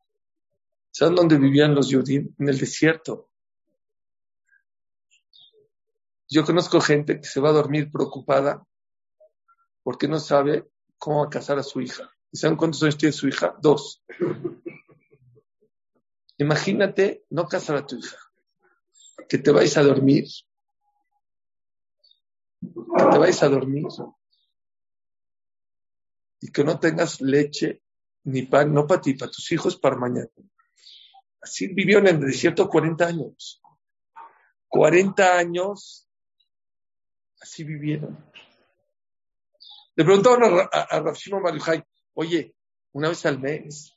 ¿Saben 0.90 1.14
dónde 1.14 1.38
vivían 1.38 1.74
los 1.74 1.88
Yudim? 1.88 2.34
En 2.38 2.48
el 2.48 2.58
desierto. 2.58 3.30
Yo 6.28 6.44
conozco 6.44 6.80
gente 6.80 7.20
que 7.20 7.26
se 7.26 7.40
va 7.40 7.50
a 7.50 7.52
dormir 7.52 7.90
preocupada 7.90 8.66
porque 9.82 10.08
no 10.08 10.20
sabe 10.20 10.68
cómo 10.98 11.28
casar 11.30 11.58
a 11.58 11.62
su 11.62 11.80
hija. 11.80 12.10
¿Y 12.30 12.36
saben 12.36 12.56
cuántos 12.56 12.82
años 12.82 12.98
tiene 12.98 13.12
su 13.12 13.28
hija? 13.28 13.56
Dos. 13.60 14.02
Imagínate 16.36 17.24
no 17.30 17.46
casar 17.46 17.76
a 17.76 17.86
tu 17.86 17.96
hija 17.96 18.16
que 19.28 19.38
te 19.38 19.50
vais 19.50 19.76
a 19.76 19.82
dormir, 19.82 20.24
que 22.60 23.04
te 23.10 23.18
vais 23.18 23.42
a 23.42 23.48
dormir 23.48 23.84
y 26.40 26.50
que 26.50 26.64
no 26.64 26.78
tengas 26.78 27.20
leche 27.20 27.82
ni 28.24 28.42
pan, 28.42 28.72
no 28.72 28.86
para 28.86 29.00
ti, 29.00 29.14
para 29.14 29.30
tus 29.30 29.50
hijos, 29.52 29.76
para 29.76 29.96
mañana. 29.96 30.28
Así 31.40 31.68
vivieron 31.68 32.06
en 32.08 32.16
el 32.16 32.26
desierto 32.26 32.68
40 32.68 33.06
años. 33.06 33.62
40 34.68 35.38
años, 35.38 36.08
así 37.40 37.64
vivieron. 37.64 38.18
Le 39.94 40.04
preguntaron 40.04 40.60
a, 40.60 40.68
a, 40.70 40.98
a 40.98 41.84
oye, 42.14 42.54
una 42.92 43.08
vez 43.08 43.26
al 43.26 43.38
mes, 43.38 43.96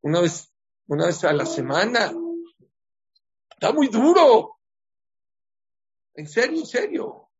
una 0.00 0.20
vez, 0.20 0.50
una 0.86 1.06
vez 1.06 1.22
a 1.24 1.32
la 1.32 1.44
semana, 1.44 2.12
Está 3.56 3.72
muy 3.72 3.88
duro. 3.88 4.58
En 6.14 6.28
serio, 6.28 6.60
en 6.60 6.66
serio. 6.66 7.30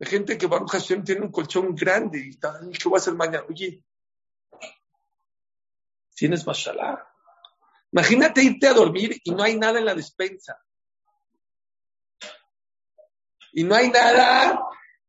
Hay 0.00 0.06
gente 0.06 0.36
que 0.36 0.46
Baruch 0.46 0.70
Hashem 0.70 1.02
tiene 1.02 1.22
un 1.22 1.32
colchón 1.32 1.74
grande 1.74 2.22
y 2.26 2.30
está, 2.30 2.60
¿qué 2.60 2.88
va 2.90 2.98
a 2.98 3.00
hacer 3.00 3.14
mañana? 3.14 3.44
Oye, 3.48 3.82
tienes 6.18 6.44
mashallah. 6.44 6.98
Imagínate 7.92 8.42
irte 8.42 8.66
a 8.66 8.74
dormir 8.74 9.20
y 9.22 9.30
no 9.30 9.42
hay 9.42 9.56
nada 9.56 9.78
en 9.78 9.84
la 9.84 9.94
despensa. 9.94 10.60
Y 13.52 13.64
no 13.64 13.74
hay 13.74 13.90
nada 13.90 14.60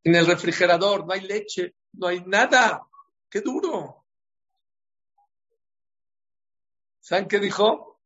en 0.03 0.15
el 0.15 0.25
refrigerador, 0.25 1.05
no 1.05 1.13
hay 1.13 1.21
leche, 1.21 1.75
no 1.93 2.07
hay 2.07 2.21
nada. 2.21 2.87
Qué 3.29 3.41
duro. 3.41 4.05
¿Saben 6.99 7.27
qué 7.27 7.39
dijo? 7.39 7.99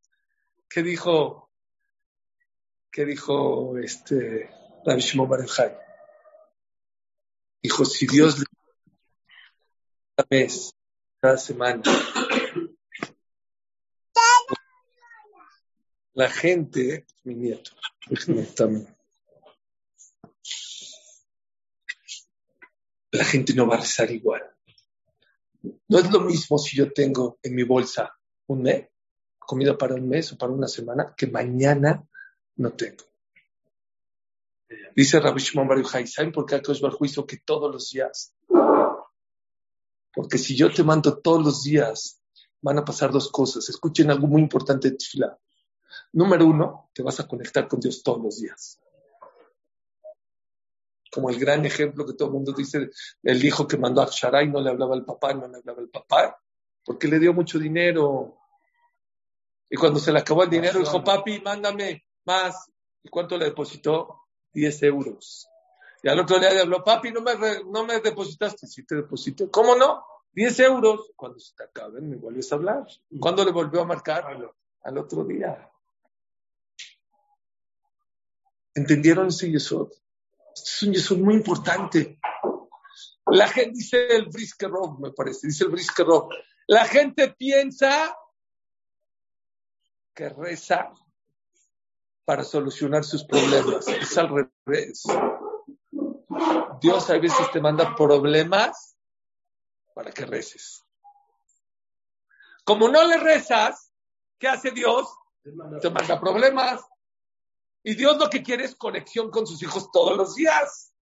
¿Qué 0.70 0.82
dijo 0.82 1.44
¿Qué 2.90 3.06
dijo 3.06 3.76
este 3.80 4.52
Rabbi 4.86 5.02
Shimon 5.02 5.30
Dijo, 7.62 7.86
si 7.86 8.06
Dios 8.06 8.40
le 8.40 8.46
cada 10.16 10.28
mes, 10.30 10.76
cada 11.20 11.38
semana, 11.38 11.82
la 16.14 16.30
gente, 16.30 17.06
mi 17.24 17.36
nieto, 17.36 17.72
la 23.12 23.26
gente 23.26 23.54
no 23.54 23.68
va 23.68 23.76
a 23.76 23.80
rezar 23.80 24.12
igual. 24.12 24.42
No 25.88 26.00
es 26.00 26.12
lo 26.12 26.20
mismo 26.22 26.58
si 26.58 26.76
yo 26.76 26.92
tengo 26.92 27.40
en 27.42 27.56
mi 27.56 27.64
bolsa 27.64 28.14
un 28.48 28.64
mes, 28.64 28.90
comida 29.40 29.78
para 29.78 29.96
un 29.96 30.08
mes 30.10 30.32
o 30.34 30.38
para 30.38 30.52
una 30.52 30.68
semana, 30.68 31.14
que 31.16 31.28
mañana 31.28 32.04
no 32.56 32.74
tengo. 32.74 33.06
Dice 34.96 35.20
Rabbi 35.20 35.42
Shimon 35.42 35.68
Bar 35.68 36.08
¿saben 36.08 36.32
por 36.32 36.46
qué 36.46 36.56
Akash 36.56 36.82
Barhu 36.82 37.06
hizo 37.06 37.26
que 37.26 37.38
todos 37.38 37.72
los 37.72 37.90
días? 37.92 38.36
Porque 40.14 40.38
si 40.38 40.56
yo 40.56 40.72
te 40.72 40.84
mando 40.84 41.20
todos 41.20 41.44
los 41.44 41.64
días, 41.64 42.22
van 42.62 42.78
a 42.78 42.86
pasar 42.86 43.12
dos 43.12 43.32
cosas. 43.32 43.68
Escuchen 43.70 44.12
algo 44.12 44.28
muy 44.28 44.42
importante 44.42 44.92
de. 44.92 44.98
Número 46.14 46.46
uno, 46.46 46.90
te 46.94 47.04
vas 47.04 47.20
a 47.20 47.28
conectar 47.28 47.68
con 47.68 47.80
Dios 47.80 48.04
todos 48.04 48.22
los 48.22 48.40
días. 48.40 48.80
Como 51.12 51.30
el 51.30 51.40
gran 51.40 51.66
ejemplo 51.66 52.06
que 52.06 52.14
todo 52.14 52.30
el 52.30 52.34
mundo 52.34 52.54
dice, 52.54 52.90
el 53.22 53.46
hijo 53.46 53.68
que 53.68 53.78
mandó 53.78 54.02
a 54.02 54.10
Sharai 54.10 54.50
no 54.50 54.60
le 54.62 54.72
hablaba 54.72 54.96
al 54.96 55.06
papá, 55.06 55.34
no 55.34 55.48
le 55.48 55.58
hablaba 55.58 55.80
al 55.80 55.90
papá, 55.90 56.40
porque 56.84 57.08
le 57.08 57.20
dio 57.20 57.34
mucho 57.34 57.60
dinero. 57.60 58.38
Y 59.70 59.76
cuando 59.76 60.00
se 60.00 60.12
le 60.12 60.20
acabó 60.20 60.44
el 60.44 60.50
dinero, 60.50 60.80
dijo, 60.80 61.04
papi, 61.04 61.40
mándame 61.42 62.06
más. 62.26 62.72
¿Y 63.04 63.10
cuánto 63.10 63.38
le 63.38 63.46
depositó? 63.46 64.22
10 64.54 64.84
euros. 64.84 65.48
Y 66.02 66.10
al 66.10 66.20
otro 66.20 66.40
día 66.40 66.52
le 66.52 66.62
habló, 66.62 66.84
papi, 66.84 67.12
no 67.12 67.22
me, 67.22 67.34
no 67.66 67.86
me 67.86 68.00
depositaste. 68.00 68.68
Sí 68.68 68.86
te 68.86 68.96
deposité. 68.96 69.50
¿Cómo 69.50 69.76
no? 69.76 70.04
10 70.34 70.60
euros. 70.62 71.12
Cuando 71.16 71.40
se 71.40 71.56
te 71.56 71.64
acaben, 71.64 72.10
me 72.10 72.18
vuelves 72.18 72.52
a 72.52 72.56
hablar. 72.56 72.86
¿Cuándo 73.20 73.46
le 73.46 73.52
volvió 73.52 73.82
a 73.82 73.86
marcar? 73.86 74.26
Al 74.84 74.98
otro 74.98 75.24
día. 75.24 75.70
¿Entendieron 78.76 79.28
ese 79.28 79.52
yesod? 79.52 79.92
Este 80.56 80.70
es 80.70 80.84
un 80.84 80.94
yesod 80.94 81.18
muy 81.18 81.36
importante. 81.36 82.20
La 83.28 83.48
gente 83.48 83.72
dice 83.76 84.08
el 84.08 84.26
Briskerov, 84.26 85.00
me 85.00 85.12
parece, 85.12 85.48
dice 85.48 85.64
el 85.66 85.72
Briskerov. 85.72 86.30
La 86.68 86.86
gente 86.86 87.30
piensa 87.30 88.16
que 90.14 90.30
reza 90.30 90.92
para 92.26 92.44
solucionar 92.44 93.04
sus 93.04 93.24
problemas. 93.26 93.88
Es 93.88 94.18
al 94.18 94.30
revés. 94.66 95.04
Dios 96.82 97.10
a 97.10 97.18
veces 97.18 97.52
te 97.52 97.62
manda 97.62 97.96
problemas 97.96 98.96
para 99.94 100.12
que 100.12 100.26
reces. 100.26 100.84
Como 102.64 102.88
no 102.88 103.06
le 103.06 103.18
rezas, 103.18 103.92
¿qué 104.38 104.48
hace 104.48 104.72
Dios? 104.72 105.08
Te 105.82 105.90
manda 105.90 106.20
problemas. 106.20 106.82
Y 107.84 107.96
Dios 107.96 108.18
lo 108.18 108.30
que 108.30 108.42
quiere 108.42 108.64
es 108.64 108.76
conexión 108.76 109.30
con 109.30 109.46
sus 109.46 109.62
hijos 109.62 109.92
todos 109.92 110.16
los 110.18 110.36
días. 110.36 110.94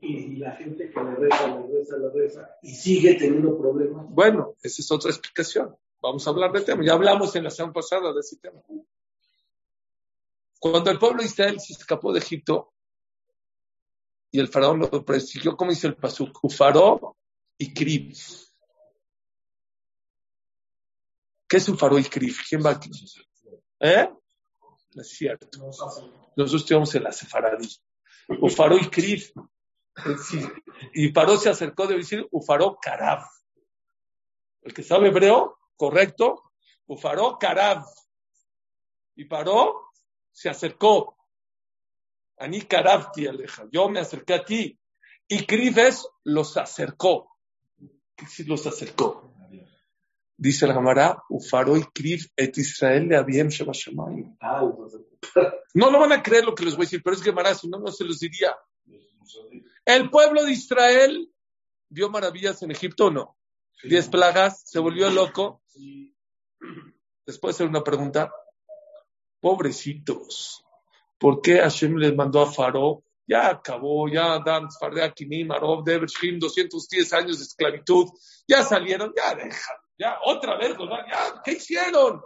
Y 0.00 0.36
la 0.36 0.52
gente 0.52 0.90
que 0.90 1.00
le 1.00 1.14
reza, 1.14 1.46
le 1.48 1.66
reza, 1.66 1.96
le 1.96 2.10
reza 2.10 2.50
y 2.62 2.74
sigue 2.74 3.14
teniendo 3.14 3.56
problemas. 3.56 4.06
Bueno, 4.08 4.54
esa 4.62 4.82
es 4.82 4.90
otra 4.90 5.10
explicación. 5.10 5.76
Vamos 6.00 6.26
a 6.26 6.30
hablar 6.30 6.52
del 6.52 6.64
tema. 6.64 6.84
Ya 6.84 6.92
hablamos 6.92 7.34
en 7.36 7.44
la 7.44 7.50
semana 7.50 7.72
pasada 7.72 8.12
de 8.12 8.20
ese 8.20 8.36
tema. 8.36 8.60
Cuando 10.60 10.90
el 10.90 10.98
pueblo 10.98 11.20
de 11.20 11.26
Israel 11.26 11.60
se 11.60 11.72
escapó 11.72 12.12
de 12.12 12.20
Egipto 12.20 12.72
y 14.30 14.40
el 14.40 14.48
faraón 14.48 14.80
lo 14.80 15.04
persiguió, 15.04 15.56
¿cómo 15.56 15.70
dice 15.70 15.86
el 15.86 15.96
pasuk? 15.96 16.38
Ufaró 16.42 17.16
y 17.56 17.72
Krib. 17.72 18.14
¿Qué 21.48 21.56
es 21.56 21.68
un 21.68 21.78
faro 21.78 21.98
y 21.98 22.04
Krib? 22.04 22.34
¿Quién 22.48 22.64
va 22.64 22.70
aquí? 22.70 22.90
¿Eh? 23.80 24.10
Es 24.94 25.08
cierto. 25.10 25.58
Nosotros 25.58 26.54
estudiamos 26.54 26.94
en 26.94 27.04
la 27.04 27.12
Sefaradí. 27.12 27.68
Ufaró 28.40 28.76
y 28.76 28.88
Krib. 28.88 29.22
Y 30.94 31.12
Paró 31.12 31.36
se 31.36 31.50
acercó 31.50 31.86
de 31.86 31.96
decir 31.96 32.26
Ufaró 32.30 32.78
Karab. 32.80 33.24
El 34.62 34.74
que 34.74 34.82
sabe 34.82 35.08
hebreo, 35.08 35.58
correcto. 35.76 36.52
Ufaró 36.86 37.38
Karab. 37.38 37.84
Y 39.16 39.24
paró 39.24 39.90
se 40.30 40.48
acercó. 40.48 41.16
Ani 42.38 42.62
Karabti 42.62 43.26
Aleja, 43.26 43.64
yo 43.72 43.88
me 43.88 44.00
acerqué 44.00 44.34
a 44.34 44.44
ti. 44.44 44.78
Y 45.26 45.44
Cribes 45.44 46.08
los 46.24 46.56
acercó. 46.56 47.36
¿Qué 48.14 48.26
los 48.46 48.66
acercó? 48.66 49.27
Dice 50.40 50.68
la 50.68 50.72
Gamara, 50.72 51.20
Ufaro 51.28 51.76
y 51.76 51.82
Krib 51.92 52.20
et 52.36 52.56
Israel 52.58 53.08
le 53.08 53.16
habían 53.16 53.48
No 55.74 55.90
lo 55.90 55.98
van 55.98 56.12
a 56.12 56.22
creer 56.22 56.44
lo 56.44 56.54
que 56.54 56.64
les 56.64 56.76
voy 56.76 56.84
a 56.84 56.86
decir, 56.86 57.02
pero 57.02 57.16
es 57.16 57.24
Gamara, 57.24 57.56
si 57.56 57.68
no, 57.68 57.80
no 57.80 57.90
se 57.90 58.04
los 58.04 58.20
diría. 58.20 58.56
El 59.84 60.10
pueblo 60.10 60.44
de 60.44 60.52
Israel 60.52 61.28
vio 61.88 62.08
maravillas 62.08 62.62
en 62.62 62.70
Egipto 62.70 63.06
o 63.06 63.10
no? 63.10 63.36
Diez 63.82 64.08
plagas, 64.08 64.62
se 64.64 64.78
volvió 64.78 65.10
loco. 65.10 65.60
Después 67.26 67.56
hacer 67.56 67.66
una 67.66 67.82
pregunta. 67.82 68.32
Pobrecitos. 69.40 70.64
¿Por 71.18 71.42
qué 71.42 71.58
Hashem 71.58 71.96
les 71.96 72.14
mandó 72.14 72.42
a 72.42 72.52
Faro? 72.52 73.02
Ya 73.26 73.48
acabó, 73.48 74.08
ya 74.08 74.38
Dan, 74.38 74.70
Fardeakinim, 74.70 75.48
Marov, 75.48 75.82
Debershim, 75.82 76.38
210 76.38 77.12
años 77.12 77.38
de 77.38 77.44
esclavitud. 77.44 78.06
Ya 78.46 78.62
salieron, 78.62 79.12
ya 79.16 79.34
dejan, 79.34 79.76
ya 79.98 80.18
otra 80.24 80.56
vez, 80.56 80.76
ya, 80.78 81.42
¿qué 81.44 81.52
hicieron? 81.52 82.22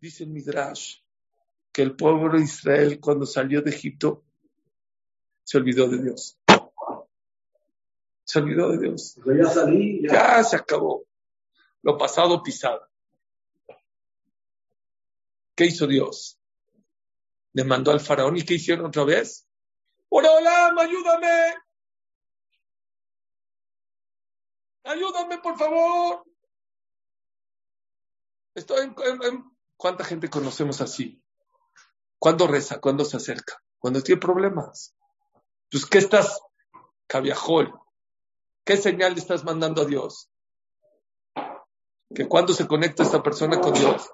Dice 0.00 0.24
el 0.24 0.30
Midrash 0.30 0.98
que 1.72 1.82
el 1.82 1.96
pueblo 1.96 2.36
de 2.36 2.44
Israel 2.44 3.00
cuando 3.00 3.26
salió 3.26 3.62
de 3.62 3.70
Egipto 3.70 4.24
se 5.42 5.58
olvidó 5.58 5.88
de 5.88 6.02
Dios. 6.02 6.38
Se 8.24 8.38
olvidó 8.38 8.70
de 8.70 8.78
Dios. 8.78 9.16
ya 9.24 9.46
salí, 9.46 10.06
ya 10.06 10.44
se 10.44 10.56
acabó. 10.56 11.06
lo 11.82 11.96
pasado 11.96 12.42
pisado. 12.42 12.86
¿Qué 15.54 15.64
hizo 15.64 15.86
Dios? 15.86 16.38
Le 17.54 17.64
mandó 17.64 17.90
al 17.90 18.00
faraón 18.00 18.36
y 18.36 18.44
¿qué 18.44 18.54
hicieron 18.54 18.86
otra 18.86 19.04
vez? 19.04 19.48
¡Hola, 20.10 20.74
ayúdame! 20.78 21.54
¡Ayúdame, 24.88 25.36
por 25.38 25.58
favor! 25.58 26.24
Estoy 28.54 28.86
en, 28.86 29.44
¿Cuánta 29.76 30.02
gente 30.02 30.30
conocemos 30.30 30.80
así? 30.80 31.22
¿Cuándo 32.18 32.46
reza? 32.46 32.80
¿Cuándo 32.80 33.04
se 33.04 33.18
acerca? 33.18 33.62
Cuando 33.78 34.02
tiene 34.02 34.18
problemas. 34.18 34.96
Pues, 35.70 35.84
¿qué 35.84 35.98
estás, 35.98 36.40
cabiajol? 37.06 37.78
¿Qué 38.64 38.78
señal 38.78 39.12
le 39.12 39.20
estás 39.20 39.44
mandando 39.44 39.82
a 39.82 39.84
Dios? 39.84 40.30
Que 42.14 42.26
cuando 42.26 42.54
se 42.54 42.66
conecta 42.66 43.02
esta 43.02 43.22
persona 43.22 43.60
con 43.60 43.74
Dios, 43.74 44.10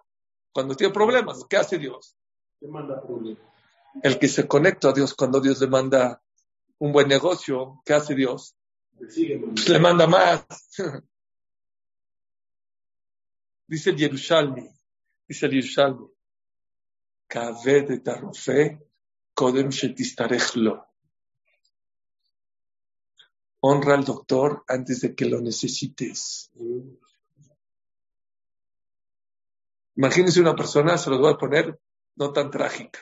cuando 0.53 0.75
tiene 0.75 0.93
problemas, 0.93 1.45
¿qué 1.49 1.57
hace 1.57 1.79
Dios? 1.79 2.17
manda 2.63 3.01
problemas? 3.01 3.41
El 4.03 4.19
que 4.19 4.27
se 4.27 4.49
conecta 4.49 4.89
a 4.89 4.93
Dios 4.93 5.15
cuando 5.15 5.41
Dios 5.41 5.61
le 5.61 5.69
manda 5.69 6.21
un 6.79 6.93
buen 6.93 7.07
negocio, 7.07 7.81
¿qué 7.85 7.95
hace 7.95 8.17
Dios? 8.17 8.57
Pues 8.99 9.69
le 9.69 9.79
manda 9.79 10.07
más. 10.07 10.47
dice 13.67 13.91
el 13.91 13.97
Yerushalmi, 13.97 14.69
dice 15.27 15.47
el 15.47 15.53
Yerushalmi, 15.53 16.07
de 17.29 18.01
Tarufe, 18.01 18.81
Kodem 19.35 19.71
Shetistarechlo. 19.71 20.87
Honra 23.61 23.95
al 23.95 24.05
doctor 24.05 24.65
antes 24.69 25.01
de 25.01 25.15
que 25.15 25.25
lo 25.25 25.41
necesites. 25.41 26.51
Imagínense 29.97 30.41
una 30.41 30.55
persona, 30.55 30.99
se 30.99 31.11
lo 31.11 31.19
voy 31.19 31.33
a 31.33 31.39
poner 31.39 31.81
no 32.17 32.33
tan 32.33 32.51
trágica. 32.51 33.01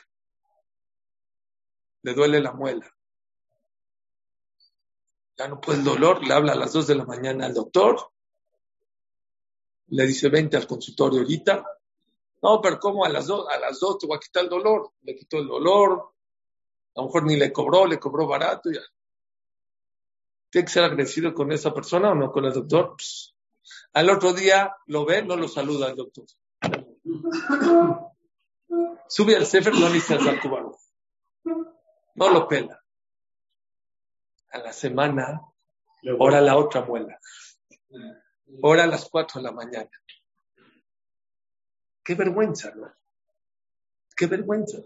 Le 2.01 2.13
duele 2.13 2.39
la 2.39 2.53
muela. 2.53 2.89
Ya 5.37 5.47
no 5.47 5.59
puede 5.59 5.79
el 5.79 5.83
dolor, 5.83 6.25
le 6.25 6.33
habla 6.33 6.53
a 6.53 6.55
las 6.55 6.73
dos 6.73 6.87
de 6.87 6.95
la 6.95 7.05
mañana 7.05 7.45
al 7.45 7.53
doctor. 7.53 7.97
Le 9.87 10.05
dice, 10.05 10.29
vente 10.29 10.57
al 10.57 10.67
consultorio 10.67 11.21
ahorita. 11.21 11.65
No, 12.41 12.61
pero 12.61 12.79
¿cómo 12.79 13.05
a 13.05 13.09
las 13.09 13.27
dos? 13.27 13.47
A 13.49 13.57
las 13.57 13.79
dos 13.79 13.97
te 13.97 14.07
voy 14.07 14.17
a 14.17 14.19
quitar 14.19 14.43
el 14.43 14.49
dolor. 14.49 14.91
Le 15.01 15.15
quitó 15.15 15.37
el 15.37 15.47
dolor. 15.47 16.13
A 16.95 17.01
lo 17.01 17.07
mejor 17.07 17.23
ni 17.23 17.35
le 17.35 17.51
cobró, 17.51 17.87
le 17.87 17.99
cobró 17.99 18.27
barato. 18.27 18.69
Ya. 18.71 18.81
¿Tiene 20.49 20.65
que 20.65 20.71
ser 20.71 20.83
agradecido 20.83 21.33
con 21.33 21.51
esa 21.51 21.73
persona 21.73 22.11
o 22.11 22.15
no 22.15 22.31
con 22.31 22.45
el 22.45 22.53
doctor? 22.53 22.95
Al 23.93 24.09
otro 24.09 24.33
día 24.33 24.75
lo 24.87 25.05
ve, 25.05 25.23
no 25.23 25.35
lo 25.35 25.47
saluda 25.47 25.89
el 25.89 25.95
doctor. 25.95 26.25
Sube 29.07 29.35
al 29.35 29.45
Sefer, 29.45 29.73
no 29.73 29.89
dice 29.89 30.15
al. 30.15 30.41
No 32.15 32.29
lo 32.29 32.47
pela. 32.47 32.82
A 34.53 34.59
la 34.59 34.71
semana, 34.71 35.41
ora 36.19 36.39
la 36.39 36.55
otra 36.57 36.81
muela. 36.81 37.19
Ora 38.61 38.83
a 38.83 38.87
las 38.87 39.09
cuatro 39.09 39.41
de 39.41 39.45
la 39.45 39.51
mañana. 39.51 39.89
Qué 42.03 42.15
vergüenza, 42.15 42.71
¿no? 42.75 42.93
Qué 44.15 44.27
vergüenza. 44.27 44.79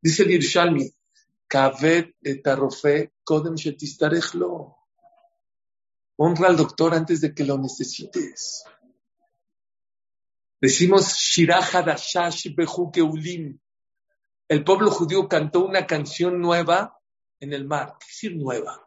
Dice 0.00 0.22
el 0.24 0.32
Irshalmi, 0.32 0.92
Kaved 1.48 2.14
etarofe 2.22 3.12
kodem 3.24 3.56
shetistarechlo. 3.56 4.76
Honra 6.16 6.48
al 6.48 6.56
doctor 6.56 6.94
antes 6.94 7.20
de 7.22 7.34
que 7.34 7.44
lo 7.44 7.56
necesites. 7.56 8.64
Decimos 10.60 11.16
Dashash 11.36 12.48
Ulim. 13.00 13.58
El 14.48 14.64
pueblo 14.64 14.90
judío 14.90 15.28
cantó 15.28 15.64
una 15.64 15.86
canción 15.86 16.40
nueva 16.40 16.97
en 17.40 17.52
el 17.52 17.66
mar. 17.66 17.96
¿Qué 18.00 18.06
decir 18.06 18.36
nueva? 18.36 18.86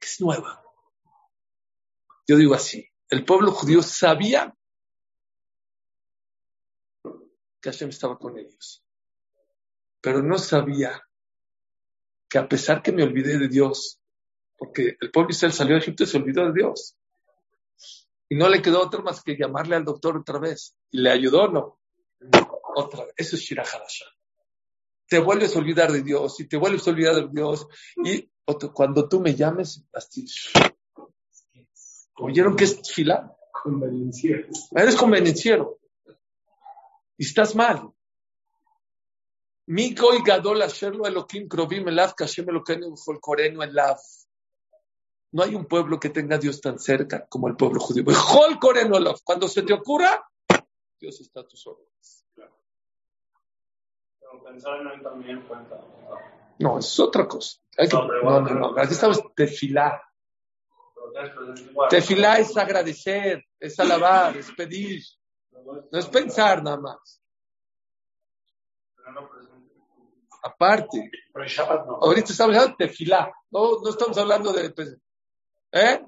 ¿Qué 0.00 0.06
es 0.06 0.20
nueva? 0.20 0.62
Yo 2.26 2.36
digo 2.36 2.54
así. 2.54 2.88
El 3.08 3.24
pueblo 3.24 3.52
judío 3.52 3.82
sabía 3.82 4.54
que 7.60 7.70
Hashem 7.70 7.90
estaba 7.90 8.18
con 8.18 8.38
ellos. 8.38 8.84
Pero 10.00 10.22
no 10.22 10.38
sabía 10.38 11.02
que 12.28 12.38
a 12.38 12.48
pesar 12.48 12.82
que 12.82 12.92
me 12.92 13.02
olvidé 13.02 13.38
de 13.38 13.48
Dios, 13.48 14.00
porque 14.56 14.96
el 15.00 15.10
pueblo 15.10 15.30
Israel 15.30 15.52
salió 15.52 15.74
de 15.74 15.82
Egipto 15.82 16.04
y 16.04 16.06
se 16.06 16.16
olvidó 16.16 16.46
de 16.46 16.52
Dios. 16.52 16.96
Y 18.28 18.34
no 18.36 18.48
le 18.48 18.60
quedó 18.60 18.82
otra 18.82 19.02
más 19.02 19.22
que 19.22 19.36
llamarle 19.36 19.76
al 19.76 19.84
doctor 19.84 20.16
otra 20.16 20.38
vez. 20.38 20.76
¿Y 20.90 20.98
le 20.98 21.10
ayudó 21.10 21.48
no? 21.48 21.80
Otra 22.74 23.04
vez. 23.04 23.14
Eso 23.16 23.36
es 23.36 23.42
Shirahadasha. 23.42 24.15
Te 25.08 25.18
vuelves 25.18 25.54
a 25.54 25.58
olvidar 25.58 25.92
de 25.92 26.02
Dios 26.02 26.40
y 26.40 26.48
te 26.48 26.56
vuelves 26.56 26.86
a 26.86 26.90
olvidar 26.90 27.14
de 27.14 27.28
Dios. 27.32 27.66
Y 28.04 28.30
cuando 28.72 29.08
tú 29.08 29.20
me 29.20 29.34
llames, 29.34 29.84
así. 29.92 30.26
¿Oyeron 32.18 32.56
que 32.56 32.64
es 32.64 32.80
fila? 32.92 33.36
Convenenciero. 33.62 34.48
Eres 34.74 34.96
convenenciero. 34.96 35.78
Y 37.18 37.24
estás 37.24 37.54
mal. 37.54 37.90
No 45.32 45.42
hay 45.42 45.54
un 45.56 45.66
pueblo 45.66 45.98
que 45.98 46.10
tenga 46.10 46.36
a 46.36 46.38
Dios 46.38 46.60
tan 46.60 46.78
cerca 46.78 47.26
como 47.26 47.48
el 47.48 47.56
pueblo 47.56 47.80
judío. 47.80 48.04
Cuando 49.24 49.48
se 49.48 49.62
te 49.62 49.72
ocurra, 49.72 50.24
Dios 51.00 51.20
está 51.20 51.40
a 51.40 51.48
tus 51.48 51.66
órdenes. 51.66 52.24
Pero 52.34 52.55
pensar 54.44 54.80
en 54.80 54.88
él 54.88 55.02
también 55.02 55.42
cuenta. 55.42 55.80
No, 56.58 56.78
es 56.78 56.98
otra 57.00 57.26
cosa. 57.26 57.58
no, 57.92 58.40
no, 58.40 58.40
no, 58.40 58.78
Aquí 58.78 58.92
estamos 58.92 59.22
tefilar. 59.34 60.00
Tefilar 61.88 62.40
es 62.40 62.56
agradecer, 62.56 63.44
es 63.58 63.78
alabar, 63.80 64.36
es 64.36 64.50
pedir. 64.52 65.02
No 65.90 65.98
es 65.98 66.06
pensar 66.06 66.62
nada 66.62 66.78
más. 66.78 67.22
Aparte, 70.42 71.10
ahorita 71.34 72.30
estamos 72.30 72.54
hablando 72.54 72.76
de 72.78 72.86
tefilá, 72.86 73.32
no, 73.50 73.80
no 73.82 73.90
estamos 73.90 74.16
hablando 74.16 74.52
de 74.52 74.70
pues, 74.70 74.96
¿Eh? 75.72 76.00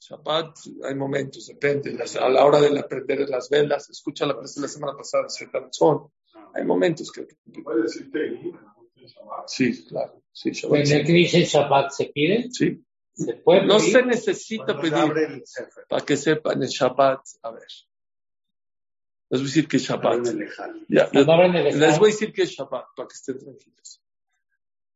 Shabbat, 0.00 0.58
hay 0.84 0.94
momentos, 0.94 1.46
depende. 1.46 1.96
a 2.20 2.28
la 2.28 2.44
hora 2.44 2.60
de 2.60 2.78
aprender 2.78 3.28
las 3.28 3.48
velas, 3.48 3.88
escucha 3.90 4.26
la 4.26 4.34
de 4.34 4.40
la 4.40 4.68
semana 4.68 4.96
pasada. 4.96 5.26
Hay 6.54 6.64
momentos 6.64 7.10
que. 7.12 7.26
¿Puede 7.62 7.82
decir 7.82 8.10
Sí, 9.46 9.84
claro. 9.86 10.22
Sí, 10.32 10.50
Shabbat. 10.52 10.86
¿En 10.86 10.92
el 10.92 11.06
que 11.06 11.12
dice 11.12 11.44
Shabbat 11.44 11.90
se 11.90 12.06
pide? 12.06 12.50
Sí. 12.50 12.82
¿Se 13.12 13.34
puede 13.34 13.66
no 13.66 13.78
se 13.78 14.02
necesita 14.02 14.80
pedir 14.80 15.42
para 15.88 16.04
que 16.04 16.16
sepan 16.16 16.62
el 16.62 16.68
Shabbat. 16.68 17.20
A 17.42 17.50
ver. 17.50 17.66
Les 19.30 19.40
voy 19.40 19.46
a 19.46 19.48
decir 19.48 19.68
que 19.68 19.76
es 19.76 19.82
Shabbat. 19.82 20.26
Ya, 20.88 21.08
les, 21.12 21.76
les, 21.76 21.98
voy 21.98 22.10
a 22.10 22.12
decir 22.12 22.32
que 22.32 22.42
es 22.42 22.50
Shabbat 22.50 22.86
para 22.96 23.08
que 23.08 23.14
estén 23.14 23.38
tranquilos. 23.38 24.02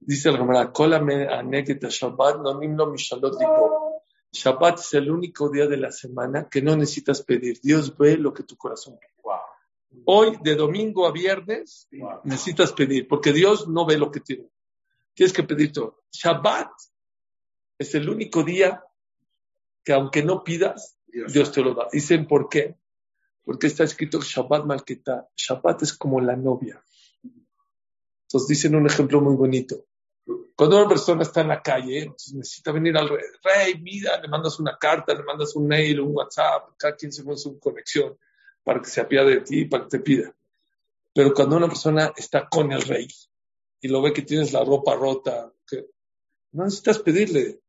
Dice 0.00 0.28
el 0.28 0.36
Gemara, 0.36 0.72
Shabbat, 0.72 2.40
no 2.40 2.60
nimno 2.60 2.86
mishalot 2.86 3.36
Shabbat 4.32 4.80
es 4.80 4.94
el 4.94 5.10
único 5.10 5.48
día 5.48 5.66
de 5.66 5.76
la 5.76 5.92
semana 5.92 6.48
que 6.50 6.60
no 6.60 6.76
necesitas 6.76 7.22
pedir. 7.22 7.60
Dios 7.62 7.96
ve 7.96 8.16
lo 8.16 8.34
que 8.34 8.42
tu 8.42 8.56
corazón 8.56 8.96
quiere. 8.96 9.13
Hoy, 10.06 10.38
de 10.42 10.54
domingo 10.54 11.06
a 11.06 11.12
viernes, 11.12 11.88
necesitas 12.24 12.72
pedir, 12.72 13.08
porque 13.08 13.32
Dios 13.32 13.68
no 13.68 13.86
ve 13.86 13.96
lo 13.96 14.10
que 14.10 14.20
tiene. 14.20 14.48
Tienes 15.14 15.32
que 15.32 15.44
pedir 15.44 15.72
todo. 15.72 16.02
Shabbat 16.12 16.70
es 17.78 17.94
el 17.94 18.08
único 18.08 18.42
día 18.42 18.82
que 19.84 19.92
aunque 19.92 20.22
no 20.22 20.42
pidas, 20.42 20.98
Dios 21.06 21.52
te 21.52 21.62
lo 21.62 21.74
da. 21.74 21.88
Dicen 21.92 22.26
por 22.26 22.48
qué. 22.48 22.76
Porque 23.44 23.66
está 23.66 23.84
escrito 23.84 24.20
Shabbat 24.20 24.64
Malketa. 24.64 25.28
Shabbat 25.36 25.82
es 25.82 25.92
como 25.92 26.20
la 26.20 26.34
novia. 26.34 26.82
Entonces 28.22 28.48
dicen 28.48 28.74
un 28.74 28.86
ejemplo 28.86 29.20
muy 29.20 29.36
bonito. 29.36 29.86
Cuando 30.56 30.78
una 30.78 30.88
persona 30.88 31.22
está 31.22 31.42
en 31.42 31.48
la 31.48 31.62
calle, 31.62 32.14
necesita 32.32 32.72
venir 32.72 32.96
al 32.96 33.08
rey, 33.08 33.24
rey, 33.42 33.80
mira, 33.80 34.20
le 34.20 34.28
mandas 34.28 34.58
una 34.58 34.78
carta, 34.78 35.14
le 35.14 35.22
mandas 35.22 35.54
un 35.54 35.66
mail, 35.66 36.00
un 36.00 36.14
WhatsApp, 36.14 36.70
cada 36.78 36.96
quien 36.96 37.12
se 37.12 37.22
pone 37.22 37.36
su 37.36 37.58
conexión 37.58 38.16
para 38.64 38.80
que 38.80 38.90
se 38.90 39.00
apiade 39.00 39.36
de 39.36 39.40
ti, 39.42 39.64
para 39.66 39.84
que 39.84 39.90
te 39.90 40.00
pida. 40.00 40.34
Pero 41.14 41.32
cuando 41.32 41.56
una 41.56 41.68
persona 41.68 42.12
está 42.16 42.48
con 42.48 42.72
el 42.72 42.82
rey 42.82 43.06
y 43.80 43.88
lo 43.88 44.02
ve 44.02 44.12
que 44.12 44.22
tienes 44.22 44.52
la 44.52 44.64
ropa 44.64 44.96
rota, 44.96 45.52
no 46.52 46.64
necesitas 46.64 46.98
pedirle. 46.98 47.60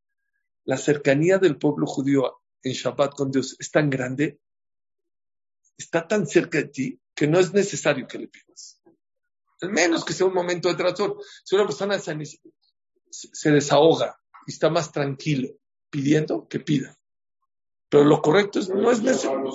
La 0.64 0.76
cercanía 0.76 1.38
del 1.38 1.58
pueblo 1.58 1.86
judío 1.86 2.40
en 2.62 2.72
Shabbat 2.72 3.14
con 3.14 3.30
Dios 3.30 3.54
es 3.58 3.70
tan 3.70 3.88
grande, 3.88 4.40
está 5.78 6.08
tan 6.08 6.26
cerca 6.26 6.58
de 6.58 6.64
ti, 6.64 7.00
que 7.14 7.28
no 7.28 7.38
es 7.38 7.52
necesario 7.52 8.08
que 8.08 8.18
le 8.18 8.28
pidas. 8.28 8.80
Al 9.60 9.70
menos 9.70 10.04
que 10.04 10.12
sea 10.12 10.26
un 10.26 10.34
momento 10.34 10.68
de 10.68 10.74
trastorno. 10.74 11.20
Si 11.44 11.54
una 11.54 11.66
persona 11.66 11.98
se 11.98 13.50
desahoga 13.50 14.18
y 14.46 14.52
está 14.52 14.70
más 14.70 14.90
tranquilo 14.90 15.50
pidiendo, 15.88 16.48
que 16.48 16.60
pida. 16.60 16.98
Pero 17.96 18.08
lo 18.10 18.20
correcto 18.20 18.58
es, 18.58 18.68
no 18.68 18.90
es 18.90 19.00
necesario. 19.00 19.50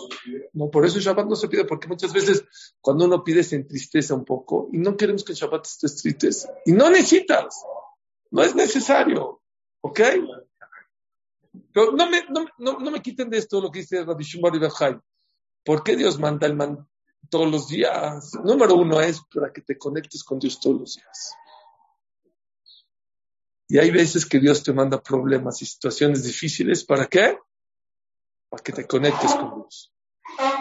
No, 0.53 0.71
por 0.71 0.83
eso 0.83 0.97
el 0.97 1.03
Shabbat 1.03 1.27
no 1.27 1.35
se 1.35 1.47
pide, 1.47 1.65
porque 1.65 1.87
muchas 1.87 2.11
veces 2.11 2.43
cuando 2.81 3.05
uno 3.05 3.23
pide 3.23 3.43
se 3.43 3.55
entristece 3.55 4.15
un 4.15 4.25
poco 4.25 4.67
y 4.73 4.79
no 4.79 4.97
queremos 4.97 5.23
que 5.23 5.33
el 5.33 5.37
Shabbat 5.37 5.63
esté 5.63 5.87
triste. 5.89 6.49
Y 6.65 6.71
no 6.71 6.89
necesitas. 6.89 7.63
No 8.31 8.41
es 8.41 8.55
necesario. 8.55 9.43
¿Ok? 9.81 9.99
Pero 11.71 11.91
no 11.91 12.09
me, 12.09 12.23
no, 12.29 12.47
no, 12.57 12.79
no 12.79 12.89
me 12.89 12.99
quiten 13.03 13.29
de 13.29 13.37
esto 13.37 13.61
lo 13.61 13.69
que 13.69 13.81
dice 13.81 14.03
Rabbi 14.03 14.23
Shimon 14.23 14.59
¿Por 15.63 15.83
qué 15.83 15.95
Dios 15.95 16.17
manda 16.17 16.47
el 16.47 16.55
man 16.55 16.89
todos 17.29 17.51
los 17.51 17.67
días? 17.67 18.31
Número 18.43 18.73
uno 18.73 18.99
es 19.01 19.21
para 19.31 19.53
que 19.53 19.61
te 19.61 19.77
conectes 19.77 20.23
con 20.23 20.39
Dios 20.39 20.59
todos 20.59 20.79
los 20.79 20.95
días. 20.95 21.35
Y 23.67 23.77
hay 23.77 23.91
veces 23.91 24.25
que 24.25 24.39
Dios 24.39 24.63
te 24.63 24.73
manda 24.73 24.99
problemas 24.99 25.61
y 25.61 25.67
situaciones 25.67 26.23
difíciles. 26.23 26.83
¿Para 26.83 27.05
qué? 27.05 27.37
Para 28.51 28.63
que 28.63 28.71
te 28.71 28.85
conectes 28.85 29.33
con 29.33 29.55
Dios. 29.55 29.91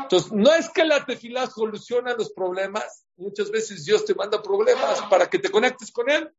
Entonces, 0.02 0.32
no 0.32 0.50
es 0.54 0.70
que 0.70 0.84
la 0.86 1.04
tefilá 1.04 1.46
soluciona 1.46 2.14
los 2.14 2.32
problemas. 2.32 3.04
Muchas 3.16 3.50
veces 3.50 3.84
Dios 3.84 4.06
te 4.06 4.14
manda 4.14 4.42
problemas 4.42 5.02
para 5.10 5.28
que 5.28 5.38
te 5.38 5.50
conectes 5.50 5.92
con 5.92 6.08
Él. 6.08 6.32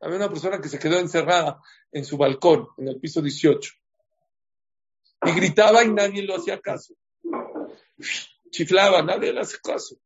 Había 0.00 0.18
una 0.18 0.28
persona 0.28 0.60
que 0.60 0.68
se 0.68 0.78
quedó 0.78 1.00
encerrada 1.00 1.60
en 1.90 2.04
su 2.04 2.16
balcón, 2.16 2.68
en 2.78 2.86
el 2.86 3.00
piso 3.00 3.20
18. 3.20 3.72
Y 5.24 5.32
gritaba 5.32 5.82
y 5.82 5.90
nadie 5.90 6.22
lo 6.22 6.36
hacía 6.36 6.60
caso. 6.60 6.94
Chiflaba, 8.50 9.02
nadie 9.02 9.32
le 9.32 9.40
hace 9.40 9.58
caso. 9.58 9.96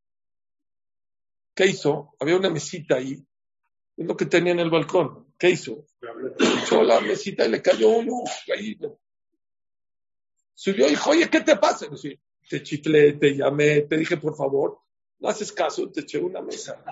¿Qué 1.55 1.66
hizo? 1.66 2.14
Había 2.18 2.37
una 2.37 2.48
mesita 2.48 2.94
ahí 2.94 3.26
es 3.96 4.07
lo 4.07 4.16
que 4.16 4.26
tenía 4.26 4.52
en 4.52 4.61
el 4.61 4.70
balcón. 4.70 5.26
¿Qué 5.38 5.50
hizo? 5.50 5.87
Echó 6.62 6.83
la 6.83 7.00
mesita 7.00 7.46
y 7.46 7.50
le 7.50 7.62
cayó 7.62 7.88
uno. 7.88 8.24
Ahí. 8.55 8.79
Subió 10.57 10.87
y 10.87 10.90
dijo, 10.90 11.11
oye, 11.11 11.29
¿qué 11.29 11.42
te 11.42 11.57
pasa? 11.57 11.87
te 12.49 12.62
chiflé, 12.62 13.12
te 13.12 13.37
llamé, 13.37 13.83
te 13.83 13.97
dije, 13.99 14.16
por 14.16 14.35
favor, 14.35 14.79
no 15.19 15.29
haces 15.29 15.53
caso, 15.53 15.90
te 15.90 16.01
eché 16.01 16.19
una 16.19 16.40
mesa. 16.40 16.83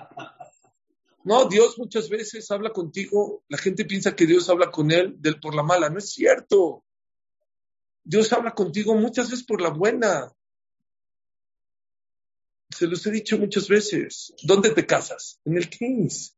No, 1.23 1.45
Dios 1.45 1.79
muchas 1.79 2.07
veces 2.07 2.49
habla 2.51 2.69
contigo. 2.69 3.43
La 3.47 3.57
gente 3.57 3.85
piensa 3.85 4.15
que 4.15 4.27
Dios 4.27 4.47
habla 4.49 4.69
con 4.69 4.91
él 4.91 5.15
del, 5.17 5.39
por 5.39 5.55
la 5.55 5.63
mala. 5.63 5.89
No 5.89 5.97
es 5.97 6.11
cierto. 6.11 6.83
Dios 8.03 8.31
habla 8.31 8.53
contigo 8.53 8.93
muchas 8.93 9.31
veces 9.31 9.43
por 9.43 9.59
la 9.59 9.69
buena. 9.69 10.31
Se 12.69 12.85
los 12.85 13.03
he 13.07 13.11
dicho 13.11 13.39
muchas 13.39 13.67
veces. 13.67 14.35
¿Dónde 14.43 14.69
te 14.69 14.85
casas? 14.85 15.39
En 15.45 15.57
el 15.57 15.67
Kings. 15.67 16.37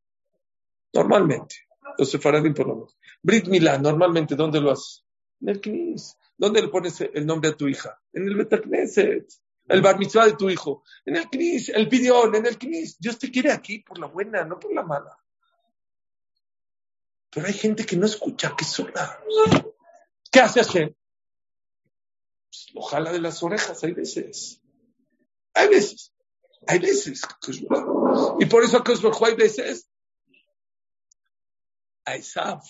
Normalmente. 0.93 1.55
Los 1.97 2.09
sefaradim 2.09 2.53
por 2.53 2.67
lo 2.67 2.75
menos. 2.75 2.97
Brit 3.21 3.47
Milá, 3.47 3.77
normalmente, 3.77 4.35
¿dónde 4.35 4.61
lo 4.61 4.71
haces? 4.71 5.03
En 5.41 5.49
el 5.49 5.59
Knis. 5.59 6.15
¿Dónde 6.37 6.61
le 6.61 6.67
pones 6.67 7.01
el 7.01 7.25
nombre 7.25 7.49
a 7.49 7.57
tu 7.57 7.67
hija? 7.67 7.99
En 8.13 8.27
el 8.27 8.35
Betacneset. 8.35 9.27
El 9.67 9.81
bar 9.81 9.97
de 9.99 10.35
tu 10.37 10.49
hijo. 10.49 10.83
En 11.05 11.17
el 11.17 11.29
Knis. 11.29 11.69
El 11.69 11.89
pidión, 11.89 12.33
en 12.35 12.45
el 12.45 12.57
Knis. 12.57 12.97
Dios 12.99 13.19
te 13.19 13.31
quiere 13.31 13.51
aquí 13.51 13.79
por 13.79 13.99
la 13.99 14.07
buena, 14.07 14.45
no 14.45 14.59
por 14.59 14.73
la 14.73 14.83
mala. 14.83 15.17
Pero 17.29 17.47
hay 17.47 17.53
gente 17.53 17.85
que 17.85 17.97
no 17.97 18.05
escucha, 18.05 18.55
que 18.55 18.63
sola. 18.63 19.19
¿Qué 20.31 20.39
hace 20.39 20.63
Hashem? 20.63 20.93
Pues 22.49 22.67
lo 22.73 22.81
jala 22.81 23.11
de 23.11 23.19
las 23.19 23.43
orejas, 23.43 23.83
hay 23.83 23.91
veces. 23.91 24.61
Hay 25.53 25.67
veces. 25.67 26.13
Hay 26.65 26.79
veces. 26.79 27.21
Y 28.39 28.45
por 28.45 28.63
eso 28.63 28.83
hay 29.25 29.35
veces 29.35 29.89
a 32.05 32.15
Isaac, 32.15 32.63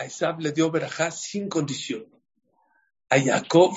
a 0.00 0.36
le 0.38 0.52
dio 0.52 0.70
verajá 0.70 1.10
sin 1.10 1.48
condición. 1.48 2.06
A 3.10 3.20
Jacob, 3.20 3.72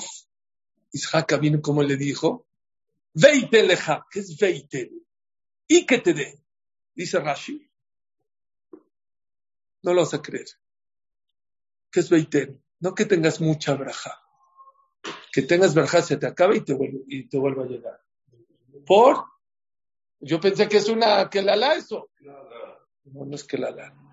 Isaac 0.92 1.38
vino 1.40 1.60
como 1.60 1.82
le 1.82 1.96
dijo, 1.96 2.46
leja, 3.14 4.06
¿qué 4.10 4.20
es 4.20 4.38
veite? 4.38 4.90
Y 5.66 5.84
que 5.86 5.98
te 5.98 6.14
dé. 6.14 6.42
Dice 6.94 7.20
Rashi. 7.20 7.70
No 9.82 9.92
lo 9.92 10.00
vas 10.00 10.14
a 10.14 10.22
creer. 10.22 10.46
¿Qué 11.90 12.00
es 12.00 12.08
veite? 12.08 12.56
No 12.80 12.94
que 12.94 13.04
tengas 13.04 13.40
mucha 13.40 13.74
verajá. 13.74 14.22
Que 15.32 15.42
tengas 15.42 15.74
verajá 15.74 16.00
se 16.00 16.16
te 16.16 16.26
acaba 16.26 16.56
y 16.56 16.62
te 16.62 16.72
vuelve, 16.72 17.00
y 17.08 17.28
te 17.28 17.38
vuelve 17.38 17.64
a 17.64 17.66
llegar. 17.66 18.00
Por, 18.86 19.24
yo 20.20 20.40
pensé 20.40 20.68
que 20.68 20.78
es 20.78 20.88
una, 20.88 21.28
que 21.28 21.42
la 21.42 21.56
la 21.56 21.74
eso. 21.74 22.10
No, 23.04 23.24
no 23.26 23.34
es 23.34 23.44
que 23.44 23.58
la 23.58 23.70
la. 23.70 24.03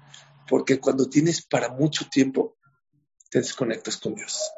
Porque 0.51 0.81
cuando 0.81 1.07
tienes 1.07 1.45
para 1.45 1.69
mucho 1.69 2.09
tiempo, 2.09 2.57
te 3.29 3.39
desconectas 3.39 3.95
con 3.95 4.15
Dios. 4.15 4.51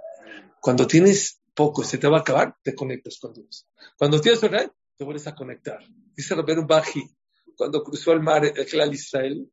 Cuando 0.60 0.88
tienes 0.88 1.40
poco 1.54 1.84
y 1.84 1.86
se 1.86 2.00
te 2.00 2.08
va 2.08 2.18
a 2.18 2.22
acabar, 2.22 2.58
te 2.64 2.74
conectas 2.74 3.20
con 3.20 3.32
Dios. 3.32 3.68
Cuando 3.96 4.20
tienes 4.20 4.42
red, 4.42 4.72
te 4.98 5.04
vuelves 5.04 5.28
a 5.28 5.36
conectar. 5.36 5.78
Dice 6.16 6.34
Roberto 6.34 6.66
Baji, 6.66 7.08
cuando 7.56 7.84
cruzó 7.84 8.12
el 8.12 8.22
mar 8.22 8.44
el 8.44 8.66
clan 8.66 8.92
Israel, 8.92 9.48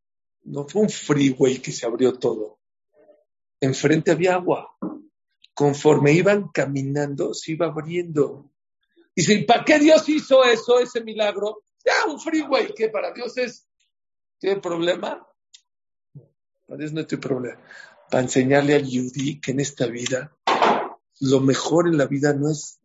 no 0.44 0.66
fue 0.66 0.81
un 0.81 0.88
freeway 0.88 1.59
que 1.59 1.72
se 1.72 1.85
abrió 1.85 2.14
todo. 2.14 2.59
Enfrente 3.61 4.11
había 4.11 4.37
agua. 4.37 4.74
Conforme 5.53 6.14
iban 6.14 6.48
caminando, 6.48 7.35
se 7.35 7.53
iba 7.53 7.66
abriendo. 7.66 8.50
Dice, 9.14 9.44
¿para 9.46 9.62
qué 9.62 9.79
Dios 9.79 10.09
hizo 10.09 10.42
eso, 10.42 10.81
ese 10.81 11.05
milagro? 11.05 11.64
Ya, 11.85 12.11
un 12.11 12.18
freeway, 12.18 12.72
que 12.72 12.88
para 12.88 13.12
Dios 13.12 13.37
es 13.37 13.66
¿Tiene 14.40 14.59
problema? 14.59 15.29
Para 16.70 16.85
eso 16.85 16.94
no 16.94 17.04
tiene 17.04 17.20
problema. 17.20 17.59
Para 18.09 18.22
enseñarle 18.22 18.76
al 18.76 18.87
Yudí 18.87 19.40
que 19.40 19.50
en 19.50 19.59
esta 19.59 19.88
vida, 19.88 20.37
lo 21.18 21.40
mejor 21.40 21.88
en 21.88 21.98
la 21.98 22.06
vida 22.06 22.33
no 22.33 22.48
es. 22.48 22.80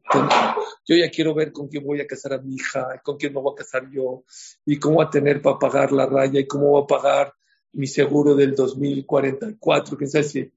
Yo 0.88 0.96
ya 0.96 1.12
quiero 1.12 1.36
ver 1.36 1.52
con 1.52 1.68
quién 1.68 1.86
voy 1.86 2.02
a 2.02 2.08
casar 2.08 2.34
a 2.34 2.42
mi 2.42 2.56
hija, 2.56 3.00
con 3.04 3.18
quién 3.18 3.32
me 3.32 3.42
voy 3.42 3.54
a 3.54 3.58
casar 3.58 3.88
yo, 3.92 4.24
y 4.66 4.80
cómo 4.80 4.96
voy 4.96 5.06
a 5.06 5.12
tener 5.12 5.40
para 5.40 5.60
pagar 5.60 5.92
la 5.92 6.08
raya, 6.08 6.40
y 6.40 6.48
cómo 6.48 6.70
voy 6.70 6.84
a 6.84 6.88
pagar 6.88 7.34
mi 7.74 7.86
seguro 7.86 8.34
del 8.34 8.56
2044, 8.56 9.98
quién 9.98 10.10
sabe 10.10 10.24
si. 10.24 10.52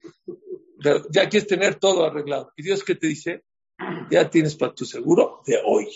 ya 1.11 1.29
quieres 1.29 1.47
tener 1.47 1.75
todo 1.75 2.05
arreglado. 2.05 2.51
¿Y 2.57 2.63
Dios 2.63 2.83
qué 2.83 2.95
te 2.95 3.05
dice? 3.05 3.43
Ya 4.09 4.27
tienes 4.27 4.55
para 4.55 4.73
tu 4.73 4.85
seguro 4.85 5.43
de 5.45 5.59
hoy. 5.63 5.87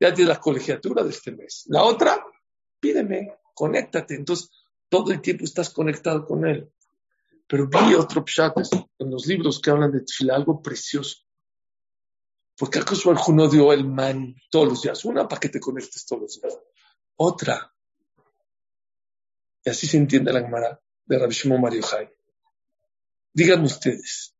Ya 0.00 0.14
tienes 0.14 0.34
la 0.34 0.40
colegiatura 0.40 1.02
de 1.02 1.10
este 1.10 1.32
mes. 1.32 1.64
La 1.68 1.82
otra, 1.82 2.24
pídeme 2.80 3.36
conéctate. 3.56 4.14
Entonces, 4.14 4.50
todo 4.88 5.12
el 5.12 5.20
tiempo 5.20 5.44
estás 5.44 5.70
conectado 5.70 6.24
con 6.24 6.46
Él. 6.46 6.70
Pero 7.46 7.68
vi 7.68 7.94
otro 7.94 8.24
pshat 8.24 8.56
en 8.98 9.10
los 9.10 9.26
libros 9.26 9.60
que 9.60 9.70
hablan 9.70 9.92
de 9.92 10.00
Tfila, 10.00 10.34
algo 10.34 10.60
precioso. 10.60 11.18
Porque 12.56 12.78
acaso 12.78 13.12
el 13.12 13.18
no 13.36 13.48
dio 13.48 13.72
el 13.72 13.86
man 13.86 14.34
todos 14.50 14.68
los 14.68 14.82
días. 14.82 15.04
Una 15.04 15.28
para 15.28 15.40
que 15.40 15.48
te 15.48 15.60
conectes 15.60 16.06
todos 16.06 16.22
los 16.22 16.40
días. 16.40 16.58
Otra. 17.16 17.72
Y 19.64 19.70
así 19.70 19.86
se 19.86 19.98
entiende 19.98 20.32
la 20.32 20.40
Gemara 20.40 20.80
de 21.04 21.18
Rabbi 21.18 21.34
Shimon 21.34 21.60
Mario 21.60 21.82
Jai. 21.82 22.08
Díganme 23.32 23.66
ustedes, 23.66 24.34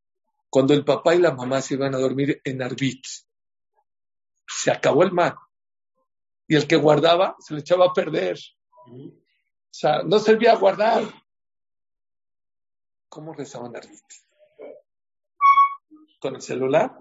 cuando 0.49 0.73
el 0.73 0.85
papá 0.85 1.15
y 1.15 1.19
la 1.19 1.33
mamá 1.33 1.61
se 1.61 1.75
iban 1.75 1.95
a 1.95 1.99
dormir 1.99 2.41
en 2.45 2.63
Arbit, 2.63 3.05
se 4.47 4.71
acabó 4.71 5.03
el 5.03 5.13
man. 5.13 5.35
Y 6.49 6.57
el 6.57 6.67
que 6.67 6.77
guardaba 6.77 7.37
se 7.41 7.55
le 7.55 7.61
echaba 7.61 7.87
a 7.87 7.93
perder. 7.93 8.39
O 9.77 9.79
sea, 9.79 10.03
no 10.03 10.19
servía 10.19 10.53
a 10.53 10.57
guardar. 10.57 11.05
¿Cómo 13.11 13.35
rezaban? 13.35 13.75
¿Con 16.19 16.35
el 16.35 16.41
celular? 16.41 16.99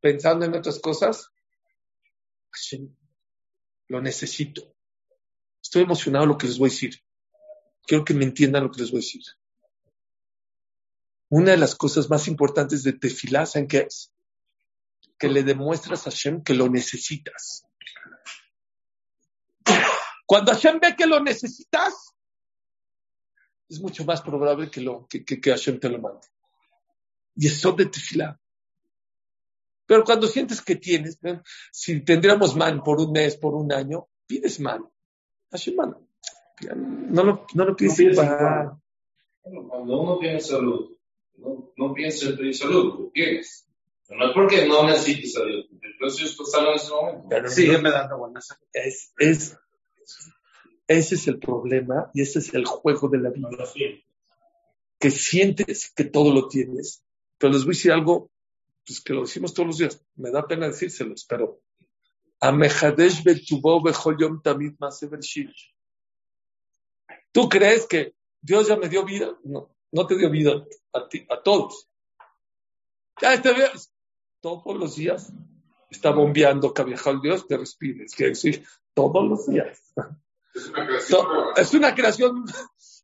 ¿Pensando 0.00 0.46
en 0.46 0.54
otras 0.54 0.80
cosas? 0.80 1.30
Lo 3.88 4.00
necesito. 4.00 4.74
Estoy 5.62 5.82
emocionado 5.82 6.24
lo 6.24 6.38
que 6.38 6.46
les 6.46 6.58
voy 6.58 6.70
a 6.70 6.72
decir. 6.72 6.98
Quiero 7.82 8.02
que 8.02 8.14
me 8.14 8.24
entiendan 8.24 8.64
lo 8.64 8.70
que 8.70 8.80
les 8.80 8.90
voy 8.90 9.00
a 9.00 9.04
decir. 9.04 9.24
Una 11.28 11.50
de 11.50 11.58
las 11.58 11.74
cosas 11.74 12.08
más 12.08 12.28
importantes 12.28 12.82
de 12.82 12.94
Tefilá, 12.94 13.44
¿saben 13.44 13.68
qué 13.68 13.80
es? 13.80 14.10
Que 15.18 15.28
le 15.28 15.42
demuestras 15.42 16.06
a 16.06 16.10
Hashem 16.10 16.42
que 16.42 16.54
lo 16.54 16.70
necesitas. 16.70 17.66
Cuando 20.34 20.50
Hashem 20.50 20.80
ve 20.80 20.96
que 20.96 21.06
lo 21.06 21.20
necesitas, 21.20 22.12
es 23.68 23.80
mucho 23.80 24.04
más 24.04 24.20
probable 24.20 24.68
que, 24.68 24.80
lo, 24.80 25.06
que, 25.06 25.24
que, 25.24 25.38
Hashem 25.48 25.78
te 25.78 25.88
lo 25.88 26.00
mande. 26.00 26.26
Y 27.36 27.46
eso 27.46 27.70
de 27.70 27.86
tefilá. 27.86 28.36
Pero 29.86 30.02
cuando 30.02 30.26
sientes 30.26 30.60
que 30.60 30.74
tienes, 30.74 31.20
si 31.70 32.00
tendríamos 32.00 32.56
man 32.56 32.82
por 32.82 33.00
un 33.00 33.12
mes, 33.12 33.36
por 33.36 33.54
un 33.54 33.72
año, 33.72 34.08
pides 34.26 34.58
man. 34.58 34.84
Hashem 35.52 35.76
man. 35.76 35.96
No 37.10 37.22
lo, 37.22 37.46
no 37.54 37.64
lo 37.66 37.76
pides 37.76 38.16
para... 38.16 38.76
Cuando 39.40 40.00
uno 40.00 40.18
tiene 40.18 40.40
salud, 40.40 40.98
no, 41.36 41.72
no 41.76 41.94
piensa 41.94 42.30
en 42.30 42.36
pedir 42.36 42.56
salud, 42.56 42.98
lo 42.98 43.10
tienes. 43.10 43.68
No 44.08 44.26
es 44.26 44.32
porque 44.34 44.66
no 44.66 44.84
necesites 44.84 45.34
salud, 45.34 45.64
el 45.80 45.96
precio 45.96 46.26
es 46.26 46.36
salud 46.50 46.70
en 46.70 46.74
ese 46.74 46.90
momento. 46.90 47.28
Pero 47.30 47.82
me 47.82 47.90
dando 47.92 48.18
buenas. 48.18 48.48
Es, 48.72 49.12
es 49.16 49.56
ese 50.86 51.14
es 51.14 51.28
el 51.28 51.38
problema 51.38 52.10
y 52.12 52.22
ese 52.22 52.38
es 52.40 52.52
el 52.54 52.64
juego 52.66 53.08
de 53.08 53.18
la 53.18 53.30
vida. 53.30 53.48
que 54.98 55.10
sientes 55.10 55.92
que 55.94 56.04
todo 56.04 56.32
lo 56.32 56.48
tienes. 56.48 57.02
Pero 57.38 57.52
les 57.52 57.64
voy 57.64 57.74
a 57.74 57.76
decir 57.76 57.92
algo, 57.92 58.30
pues 58.86 59.00
que 59.00 59.12
lo 59.12 59.22
decimos 59.22 59.52
todos 59.54 59.66
los 59.66 59.78
días. 59.78 60.04
Me 60.16 60.30
da 60.30 60.46
pena 60.46 60.66
decírselos, 60.66 61.24
pero. 61.28 61.60
¿Tú 67.32 67.48
crees 67.48 67.86
que 67.86 68.14
Dios 68.40 68.68
ya 68.68 68.76
me 68.76 68.88
dio 68.88 69.04
vida? 69.04 69.38
No, 69.44 69.74
no 69.92 70.06
te 70.06 70.16
dio 70.16 70.30
vida 70.30 70.64
a, 70.92 71.42
todos. 71.42 71.88
Ya 73.20 73.40
te 73.40 73.52
ves. 73.52 73.90
Todos 74.40 74.76
los 74.76 74.96
días 74.96 75.32
está 75.88 76.10
bombeando 76.10 76.74
Cabejal 76.74 77.20
Dios, 77.22 77.46
te 77.46 77.56
respires. 77.56 78.14
Quiere 78.14 78.30
decir, 78.30 78.64
todos 78.94 79.28
los 79.28 79.46
días. 79.46 79.92
Es 80.54 80.68
una 80.70 80.86
creación. 80.86 81.26
Es 81.56 81.74
una 81.74 81.94
creación. 81.94 82.44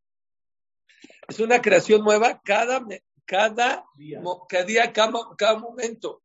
es 1.27 1.39
una 1.39 1.61
creación 1.61 2.03
nueva 2.03 2.41
cada, 2.43 2.85
cada, 3.25 3.85
Día. 3.95 4.21
mo- 4.21 4.45
cada 4.47 4.63
día, 4.65 4.93
cada, 4.93 5.13
cada 5.37 5.57
momento. 5.59 6.21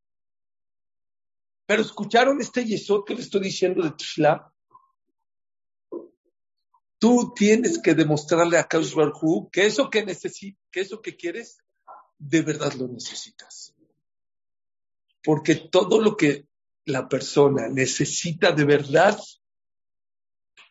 Pero 1.66 1.82
escucharon 1.82 2.40
este 2.40 2.64
yesod 2.64 3.04
que 3.04 3.14
le 3.14 3.22
estoy 3.22 3.42
diciendo 3.42 3.82
de 3.82 3.90
Tishla. 3.92 4.52
Tú 6.98 7.32
tienes 7.34 7.80
que 7.80 7.94
demostrarle 7.94 8.58
a 8.58 8.66
Kaush 8.66 8.94
Barhu 8.94 9.48
que 9.52 9.66
eso 9.66 9.88
que 9.88 10.04
necesitas, 10.04 10.60
que 10.72 10.80
eso 10.80 11.00
que 11.00 11.16
quieres, 11.16 11.58
de 12.18 12.42
verdad 12.42 12.72
lo 12.72 12.88
necesitas. 12.88 13.72
Porque 15.22 15.54
todo 15.54 16.00
lo 16.00 16.16
que 16.16 16.47
la 16.88 17.08
persona 17.08 17.68
necesita 17.68 18.52
de 18.52 18.64
verdad 18.64 19.18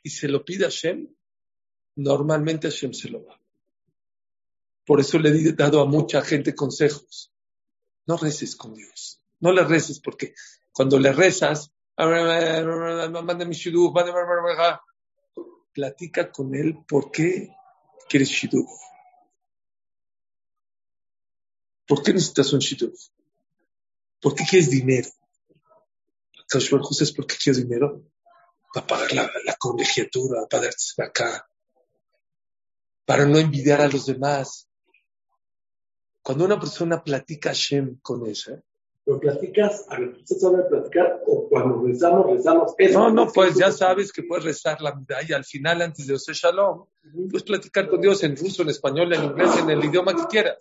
y 0.03 0.09
se 0.09 0.27
lo 0.27 0.43
pide 0.43 0.65
a 0.65 0.69
Hashem, 0.69 1.07
normalmente 1.95 2.69
Hashem 2.69 2.93
se 2.93 3.09
lo 3.09 3.21
da. 3.23 3.39
Por 4.85 4.99
eso 4.99 5.19
le 5.19 5.29
he 5.29 5.53
dado 5.53 5.81
a 5.81 5.85
mucha 5.85 6.21
gente 6.21 6.55
consejos. 6.55 7.31
No 8.05 8.17
reces 8.17 8.55
con 8.55 8.73
Dios. 8.73 9.21
No 9.39 9.51
le 9.51 9.63
reces 9.63 9.99
porque 9.99 10.33
cuando 10.71 10.97
le 10.97 11.11
rezas, 11.11 11.71
manda 11.97 13.45
mi 13.45 13.55
manda- 13.55 14.81
platica 15.73 16.31
con 16.31 16.55
él 16.55 16.79
por 16.87 17.11
qué 17.11 17.49
quieres 18.09 18.29
shidduch. 18.29 18.67
¿Por 21.85 22.01
qué 22.01 22.13
necesitas 22.13 22.51
un 22.53 22.59
shidduch? 22.59 22.99
¿Por 24.21 24.33
qué 24.35 24.43
quieres 24.49 24.69
dinero? 24.71 25.09
Baruj 26.51 26.89
Hu, 26.89 26.93
¿sabes 26.93 27.13
por 27.13 27.27
qué 27.27 27.35
quieres 27.41 27.61
dinero? 27.61 28.03
Para 28.73 28.87
pagar 28.87 29.13
la, 29.13 29.31
la 29.45 29.55
colegiatura, 29.55 30.45
para 30.49 30.63
darte 30.63 31.03
acá, 31.03 31.49
para 33.05 33.25
no 33.25 33.37
envidiar 33.37 33.81
a 33.81 33.87
los 33.87 34.05
demás. 34.05 34.67
Cuando 36.21 36.45
una 36.45 36.59
persona 36.59 37.03
platica 37.03 37.49
Hashem 37.49 37.99
con 38.01 38.27
ella, 38.27 38.61
Lo 39.05 39.17
platicas, 39.17 39.85
a 39.89 39.97
ver, 39.97 40.17
¿estás 40.19 40.43
hablando 40.43 40.65
de 40.65 40.69
platicar 40.69 41.21
o 41.25 41.47
cuando 41.47 41.81
rezamos, 41.81 42.27
rezamos? 42.27 42.73
Eso, 42.77 42.99
no, 42.99 43.09
no, 43.09 43.31
pues 43.31 43.55
ya 43.55 43.71
sabes 43.71 44.11
que 44.11 44.23
puedes 44.23 44.43
rezar 44.43 44.81
la 44.81 44.91
vida 44.91 45.19
y 45.25 45.31
al 45.31 45.45
final, 45.45 45.81
antes 45.81 46.05
de 46.07 46.15
hacer 46.15 46.35
Shalom, 46.35 46.85
puedes 47.29 47.43
platicar 47.43 47.87
con 47.87 48.01
Dios 48.01 48.21
en 48.23 48.35
ruso, 48.35 48.63
en 48.63 48.69
español, 48.69 49.13
en 49.13 49.23
inglés, 49.23 49.51
en 49.57 49.69
el 49.69 49.85
idioma 49.85 50.13
que 50.13 50.27
quieras, 50.27 50.57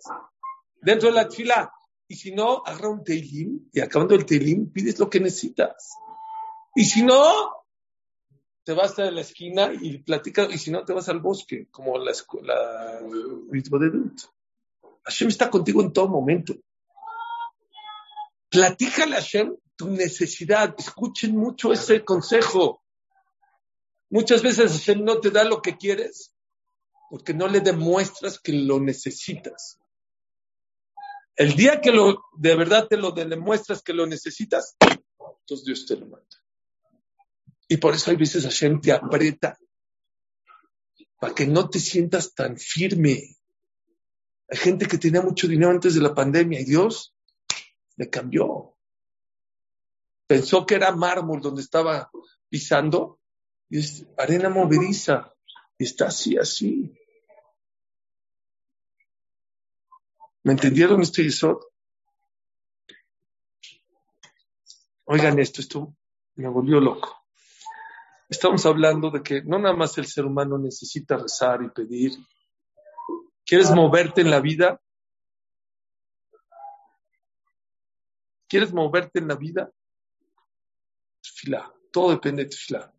dentro 0.81 1.09
de 1.09 1.15
la 1.15 1.29
fila. 1.29 1.73
Y 2.07 2.15
si 2.15 2.31
no, 2.31 2.63
agarra 2.65 2.89
un 2.89 3.03
teilim 3.03 3.69
y 3.73 3.81
acabando 3.81 4.15
el 4.15 4.25
teilim 4.25 4.71
pides 4.71 4.97
lo 4.99 5.09
que 5.09 5.19
necesitas. 5.19 5.93
Y 6.75 6.85
si 6.85 7.03
no, 7.03 7.65
te 8.63 8.73
vas 8.73 8.97
a 8.99 9.11
la 9.11 9.21
esquina 9.21 9.71
y 9.73 9.97
platicas, 9.99 10.53
y 10.53 10.57
si 10.57 10.71
no, 10.71 10.85
te 10.85 10.93
vas 10.93 11.09
al 11.09 11.19
bosque, 11.19 11.67
como 11.71 11.97
la 11.97 12.11
escuela 12.11 12.99
de 13.01 13.89
Dut. 13.89 14.21
Hashem 15.03 15.29
está 15.29 15.49
contigo 15.49 15.81
en 15.81 15.91
todo 15.91 16.07
momento. 16.07 16.53
Platícale 18.49 19.15
a 19.15 19.19
Hashem 19.19 19.55
tu 19.75 19.89
necesidad. 19.89 20.75
Escuchen 20.77 21.35
mucho 21.35 21.71
ese 21.71 22.03
consejo. 22.03 22.81
Muchas 24.09 24.41
veces 24.41 24.71
Hashem 24.71 25.03
no 25.03 25.19
te 25.19 25.31
da 25.31 25.43
lo 25.43 25.61
que 25.61 25.77
quieres 25.77 26.33
porque 27.09 27.33
no 27.33 27.47
le 27.47 27.61
demuestras 27.61 28.39
que 28.39 28.53
lo 28.53 28.79
necesitas. 28.79 29.79
El 31.37 31.55
día 31.55 31.81
que 31.81 31.91
lo, 31.91 32.23
de 32.35 32.55
verdad 32.55 32.87
te 32.87 32.97
lo 32.97 33.11
demuestras 33.11 33.83
que 33.83 33.93
lo 33.93 34.07
necesitas, 34.07 34.75
entonces 34.81 35.65
Dios 35.65 35.85
te 35.85 35.95
lo 35.95 36.07
manda. 36.07 36.25
Y 37.67 37.77
por 37.77 37.93
eso 37.93 38.09
hay 38.09 38.17
veces 38.17 38.43
Hashem 38.43 38.81
te 38.81 38.91
aprieta 38.91 39.59
para 41.19 41.35
que 41.35 41.45
no 41.45 41.69
te 41.69 41.79
sientas 41.79 42.33
tan 42.33 42.57
firme. 42.57 43.37
Hay 44.49 44.57
gente 44.57 44.87
que 44.87 44.97
tenía 44.97 45.21
mucho 45.21 45.47
dinero 45.47 45.71
antes 45.71 45.93
de 45.93 46.01
la 46.01 46.15
pandemia 46.15 46.59
y 46.59 46.65
Dios 46.65 47.13
le 47.97 48.09
cambió. 48.09 48.75
Pensó 50.25 50.65
que 50.65 50.75
era 50.75 50.95
mármol 50.95 51.41
donde 51.41 51.61
estaba 51.61 52.09
pisando 52.49 53.19
y 53.69 53.79
es 53.79 54.07
arena 54.17 54.49
movediza. 54.49 55.33
Y 55.77 55.83
está 55.83 56.07
así, 56.07 56.35
así. 56.35 56.97
¿Me 60.47 60.53
entendieron 60.53 61.01
este 61.01 61.25
Yesod? 61.25 61.57
Oigan 65.03 65.37
esto, 65.39 65.59
esto 65.59 65.93
me 66.35 66.47
volvió 66.47 66.79
loco. 66.79 67.25
Estamos 68.29 68.65
hablando 68.65 69.11
de 69.11 69.21
que 69.21 69.41
no 69.41 69.59
nada 69.59 69.75
más 69.75 69.97
el 69.97 70.05
ser 70.05 70.23
humano 70.23 70.57
necesita 70.57 71.17
rezar 71.17 71.63
y 71.63 71.69
pedir. 71.71 72.13
¿Quieres 73.45 73.71
moverte 73.71 74.21
en 74.21 74.31
la 74.31 74.39
vida? 74.39 74.79
¿Quieres 78.47 78.71
moverte 78.71 79.19
en 79.19 79.27
la 79.27 79.35
vida? 79.35 79.69
Tefilá. 81.21 81.73
Todo 81.91 82.11
depende 82.11 82.45
de 82.45 82.51
Tefilá. 82.51 82.93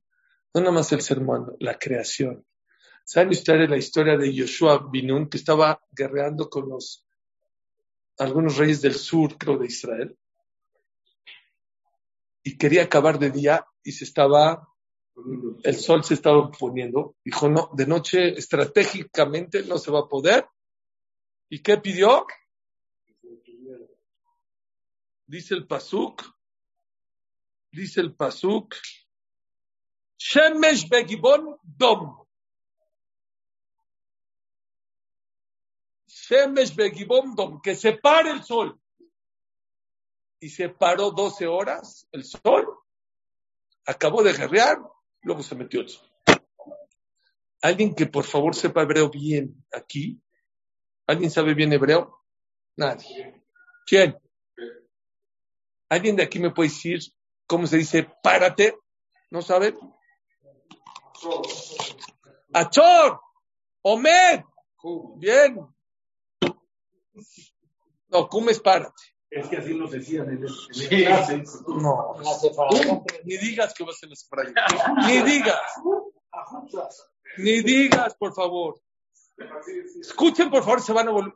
No 0.52 0.60
nada 0.60 0.72
más 0.72 0.92
el 0.92 1.00
ser 1.00 1.20
humano, 1.20 1.56
la 1.60 1.78
creación. 1.78 2.44
¿Saben 3.04 3.30
ustedes 3.30 3.70
la 3.70 3.78
historia 3.78 4.18
de 4.18 4.34
Yoshua 4.34 4.86
Binun 4.92 5.30
que 5.30 5.38
estaba 5.38 5.82
guerreando 5.92 6.50
con 6.50 6.68
los 6.68 7.07
algunos 8.18 8.56
reyes 8.56 8.80
del 8.80 8.94
sur, 8.94 9.36
creo, 9.38 9.58
de 9.58 9.66
Israel? 9.66 10.16
Y 12.42 12.56
quería 12.56 12.84
acabar 12.84 13.18
de 13.18 13.30
día 13.30 13.66
y 13.82 13.92
se 13.92 14.04
estaba, 14.04 14.68
el 15.62 15.76
sol 15.76 16.04
se 16.04 16.14
estaba 16.14 16.50
poniendo. 16.50 17.16
Dijo, 17.24 17.48
no, 17.48 17.70
de 17.74 17.86
noche 17.86 18.38
estratégicamente 18.38 19.62
no 19.64 19.78
se 19.78 19.90
va 19.90 20.00
a 20.00 20.08
poder. 20.08 20.46
¿Y 21.48 21.60
qué 21.62 21.78
pidió? 21.78 22.26
Dice 25.26 25.54
el 25.54 25.66
Pasuk, 25.66 26.22
dice 27.70 28.00
el 28.00 28.14
Pasuk, 28.14 28.74
Shemesh 30.16 30.88
Begibon 30.88 31.58
Dom. 31.62 32.27
Shemesh 36.28 36.74
Begibon 36.74 37.34
Dom, 37.34 37.60
que 37.60 37.74
se 37.74 37.92
pare 37.92 38.30
el 38.30 38.42
sol. 38.42 38.78
Y 40.40 40.50
se 40.50 40.68
paró 40.68 41.10
12 41.10 41.46
horas 41.46 42.06
el 42.12 42.24
sol, 42.24 42.68
acabó 43.86 44.22
de 44.22 44.34
guerrear, 44.34 44.78
luego 45.22 45.42
se 45.42 45.54
metió 45.54 45.80
el 45.80 45.88
sol. 45.88 46.06
Alguien 47.62 47.94
que 47.94 48.06
por 48.06 48.24
favor 48.24 48.54
sepa 48.54 48.82
hebreo 48.82 49.08
bien 49.08 49.64
aquí. 49.72 50.20
¿Alguien 51.06 51.30
sabe 51.30 51.54
bien 51.54 51.72
hebreo? 51.72 52.22
Nadie. 52.76 53.42
¿Quién? 53.86 54.16
¿Alguien 55.88 56.14
de 56.14 56.22
aquí 56.22 56.38
me 56.38 56.50
puede 56.50 56.68
decir 56.68 57.00
cómo 57.46 57.66
se 57.66 57.78
dice 57.78 58.08
párate? 58.22 58.76
¿No 59.30 59.42
sabe? 59.42 59.74
Achor, 62.52 63.20
Omed. 63.82 64.44
Bien. 65.16 65.66
No, 68.08 68.28
¿cómo 68.28 68.50
es 68.50 68.60
párate? 68.60 69.02
Es 69.30 69.46
que 69.48 69.58
así 69.58 69.74
nos 69.74 69.90
decían 69.90 70.24
en 70.30 70.38
el, 70.38 70.44
en 70.44 70.44
el 70.46 70.74
Sí. 70.74 70.88
clase. 70.88 71.42
No. 71.68 72.14
Ni 73.24 73.36
digas 73.36 73.74
que 73.74 73.84
vas 73.84 73.98
a 74.02 74.06
la. 74.06 75.06
Ni 75.06 75.22
digas. 75.22 75.60
Ni 77.36 77.62
digas, 77.62 78.16
por 78.16 78.34
favor. 78.34 78.80
Escuchen, 80.00 80.50
por 80.50 80.64
favor, 80.64 80.80
se 80.80 80.92
van 80.92 81.08
a 81.08 81.12
vol- 81.12 81.34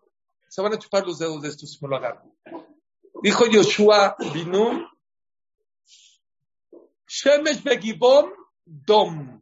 se 0.48 0.62
van 0.62 0.72
a 0.72 0.78
chupar 0.78 1.06
los 1.06 1.18
dedos 1.18 1.42
de 1.42 1.48
esto 1.48 1.66
si 1.66 1.78
me 1.82 1.88
lo 1.90 1.96
agarran. 1.96 2.32
Dijo 3.22 3.46
Yoshua 3.46 4.16
Binun, 4.32 4.86
Shemesh 7.06 7.62
Begibon 7.62 8.32
Dom. 8.64 9.40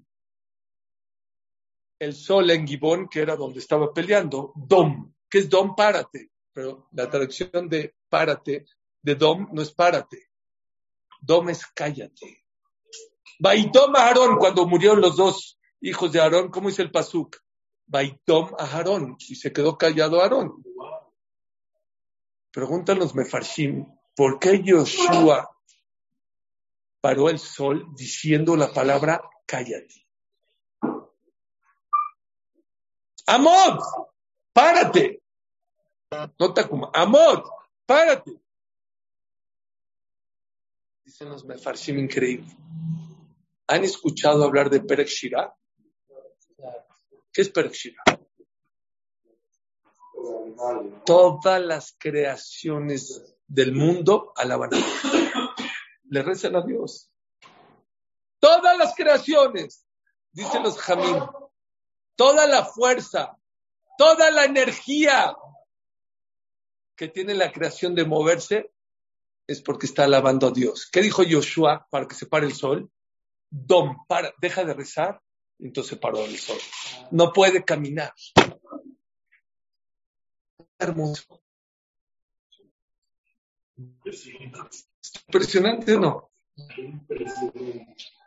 El 1.99 2.15
sol 2.15 2.51
en 2.51 2.67
Gibón, 2.67 3.09
que 3.09 3.21
era 3.21 3.37
donde 3.37 3.59
estaba 3.61 3.93
peleando, 3.93 4.53
Dom. 4.57 5.13
¿Qué 5.31 5.39
es 5.39 5.49
Dom? 5.49 5.75
Párate. 5.75 6.31
Pero 6.53 6.89
la 6.93 7.09
traducción 7.09 7.69
de 7.69 7.95
párate, 8.09 8.67
de 9.01 9.15
Dom, 9.15 9.49
no 9.53 9.63
es 9.63 9.71
párate. 9.71 10.29
Dom 11.21 11.49
es 11.49 11.65
cállate. 11.67 12.45
Baitoma 13.39 14.01
Aarón, 14.01 14.37
cuando 14.37 14.67
murieron 14.67 15.01
los 15.01 15.17
dos 15.17 15.59
hijos 15.81 16.13
de 16.13 16.21
Aarón, 16.21 16.51
¿cómo 16.51 16.69
dice 16.69 16.83
el 16.83 16.91
Pasuk? 16.91 17.37
Baitom 17.87 18.55
a 18.59 18.65
Aarón 18.65 19.17
y 19.19 19.35
se 19.35 19.53
quedó 19.53 19.77
callado 19.77 20.21
Aarón. 20.21 20.63
Preguntan 22.53 22.99
los 22.99 23.15
Mefarshim, 23.15 23.87
¿por 24.15 24.39
qué 24.39 24.63
Yoshua 24.63 25.51
paró 27.01 27.31
el 27.31 27.39
sol 27.39 27.87
diciendo 27.97 28.57
la 28.57 28.73
palabra 28.73 29.23
cállate? 29.47 30.07
Amod, 33.27 33.81
párate. 34.61 35.23
No 36.39 36.53
te 36.53 36.61
acuma- 36.63 36.91
Amod, 36.93 37.45
párate. 37.87 38.41
Dicen 41.05 41.29
los 41.31 41.45
Mefarshim 41.45 41.99
increíble. 41.99 42.57
¿Han 43.69 43.85
escuchado 43.85 44.45
hablar 44.45 44.69
de 44.71 44.81
Perek 44.81 45.09
Shirah? 45.09 45.55
¿Qué 47.33 47.43
es 47.43 47.49
Perek 47.49 47.73
Shirah? 47.73 48.03
Todas 51.07 51.63
las 51.63 51.95
creaciones 51.99 53.35
del 53.47 53.73
mundo 53.73 54.33
alaban 54.37 54.75
a 54.75 54.77
Dios. 54.77 55.03
Le 56.05 56.23
rezan 56.23 56.57
a 56.57 56.63
Dios. 56.63 57.09
Todas 58.39 58.77
las 58.77 58.95
creaciones, 58.95 59.87
dicen 60.33 60.63
los 60.63 60.77
Jamín, 60.79 61.19
toda 62.17 62.47
la 62.47 62.65
fuerza, 62.65 63.37
toda 64.01 64.31
la 64.31 64.47
energía 64.47 65.37
que 66.97 67.09
tiene 67.09 67.35
la 67.35 67.53
creación 67.53 67.95
de 67.95 68.07
moverse 68.07 68.73
es 69.47 69.61
porque 69.61 69.85
está 69.85 70.05
alabando 70.05 70.47
a 70.47 70.53
Dios. 70.53 70.89
¿Qué 70.91 71.03
dijo 71.03 71.23
Joshua 71.31 71.87
para 71.91 72.09
que 72.09 72.15
se 72.15 72.25
pare 72.25 72.47
el 72.47 72.55
sol? 72.55 72.91
Dom, 73.51 74.07
para, 74.07 74.33
deja 74.41 74.65
de 74.65 74.73
rezar, 74.73 75.21
entonces 75.59 75.99
paró 75.99 76.25
el 76.25 76.39
sol. 76.39 76.57
No 77.11 77.31
puede 77.31 77.63
caminar. 77.63 78.15
Hermoso. 80.79 81.43
Impresionante, 85.27 85.99
¿no? 85.99 86.31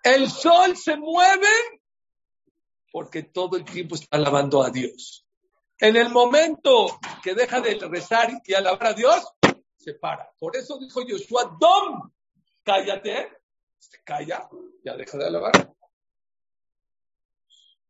El 0.03 0.29
sol 0.29 0.77
se 0.77 0.97
mueve 0.97 1.49
porque 2.91 3.23
todo 3.23 3.57
el 3.57 3.65
tiempo 3.65 3.95
está 3.95 4.17
alabando 4.17 4.61
a 4.61 4.69
Dios. 4.69 5.23
En 5.79 5.95
el 5.95 6.09
momento 6.09 6.99
que 7.21 7.33
deja 7.33 7.59
de 7.59 7.77
rezar 7.79 8.29
y 8.45 8.53
alabar 8.53 8.87
a 8.87 8.93
Dios, 8.93 9.25
se 9.75 9.93
para. 9.95 10.31
Por 10.39 10.55
eso 10.55 10.77
dijo 10.79 11.01
Joshua, 11.07 11.57
Dom, 11.59 12.11
cállate. 12.63 13.29
Se 13.79 14.01
calla, 14.03 14.47
ya 14.83 14.95
deja 14.95 15.17
de 15.17 15.27
alabar. 15.27 15.73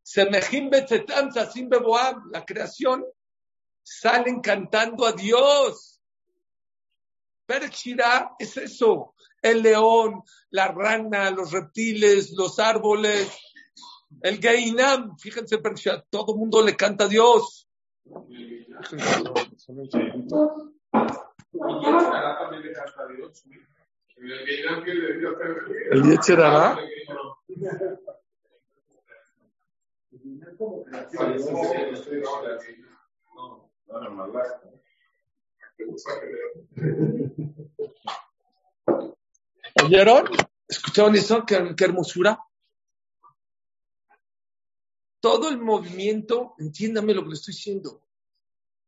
Semejim 0.02 0.70
betzetam 0.70 1.32
sasim 1.32 1.70
beboam, 1.70 2.30
la 2.32 2.44
creación, 2.44 3.06
salen 3.84 4.42
cantando 4.42 5.06
a 5.06 5.14
Dios. 5.14 6.02
Perek 7.46 7.74
Shirah 7.74 8.36
es 8.40 8.58
eso. 8.58 9.14
El 9.42 9.62
león, 9.62 10.24
la 10.50 10.70
rana, 10.70 11.30
los 11.32 11.52
reptiles, 11.52 12.32
los 12.32 12.60
árboles, 12.60 13.30
el 14.22 14.40
Geinam. 14.40 15.18
Fíjense, 15.18 15.58
todo 16.10 16.34
el 16.34 16.40
mundo 16.40 16.64
le 16.64 16.76
canta 16.76 17.06
a 17.06 17.10
Dios. 17.10 17.68
El 25.92 26.04
Yetzerara. 26.04 26.78
¿Oyeron? 39.84 40.30
¿Escucharon 40.68 41.16
eso? 41.16 41.46
¿Qué, 41.46 41.76
qué 41.76 41.86
hermosura? 41.86 42.40
Todo 45.24 45.48
el 45.48 45.58
movimiento, 45.58 46.54
entiéndame 46.60 47.14
lo 47.14 47.24
que 47.24 47.30
le 47.30 47.36
estoy 47.36 47.54
diciendo. 47.54 48.02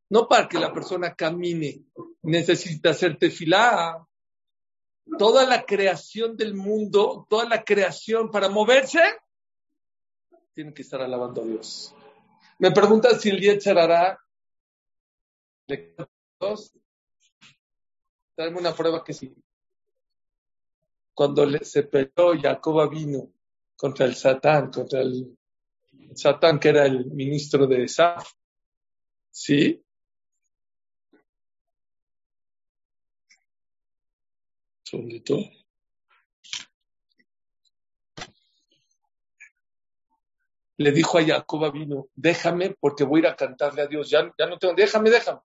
No 0.09 0.27
para 0.27 0.49
que 0.49 0.59
la 0.59 0.73
persona 0.73 1.15
camine, 1.15 1.85
necesita 2.23 2.89
hacer 2.89 3.17
tefilá. 3.17 4.05
Toda 5.17 5.45
la 5.45 5.65
creación 5.65 6.35
del 6.35 6.53
mundo, 6.53 7.25
toda 7.29 7.47
la 7.47 7.63
creación 7.63 8.29
para 8.29 8.49
moverse, 8.49 8.99
tiene 10.53 10.73
que 10.73 10.81
estar 10.81 11.01
alabando 11.01 11.41
a 11.41 11.45
Dios. 11.45 11.95
Me 12.59 12.69
preguntan 12.71 13.17
si 13.17 13.29
el 13.29 13.39
Yetzerará 13.39 14.19
le 15.67 15.95
canta 15.95 16.11
a 16.41 16.45
Dios. 16.47 16.73
Dame 18.35 18.59
una 18.59 18.75
prueba 18.75 19.05
que 19.05 19.13
sí. 19.13 19.33
Cuando 21.13 21.45
le- 21.45 21.63
se 21.63 21.83
peleó 21.83 22.37
Jacoba 22.41 22.89
vino 22.89 23.31
contra 23.77 24.05
el 24.05 24.15
Satán, 24.15 24.69
contra 24.69 24.99
el 24.99 25.37
Satán 26.13 26.59
que 26.59 26.69
era 26.69 26.85
el 26.85 27.05
ministro 27.05 27.67
de 27.67 27.87
Saf. 27.87 28.31
¿Sí? 29.31 29.83
Segundito. 34.83 35.39
Le 40.77 40.91
dijo 40.91 41.17
a 41.17 41.23
Jacoba 41.23 41.71
vino, 41.71 42.09
déjame 42.15 42.75
porque 42.79 43.03
voy 43.03 43.19
a 43.19 43.21
ir 43.21 43.27
a 43.27 43.35
cantarle 43.35 43.81
a 43.81 43.87
Dios. 43.87 44.09
Ya, 44.09 44.31
ya 44.37 44.45
no 44.45 44.57
tengo, 44.57 44.73
déjame, 44.73 45.09
déjame. 45.09 45.39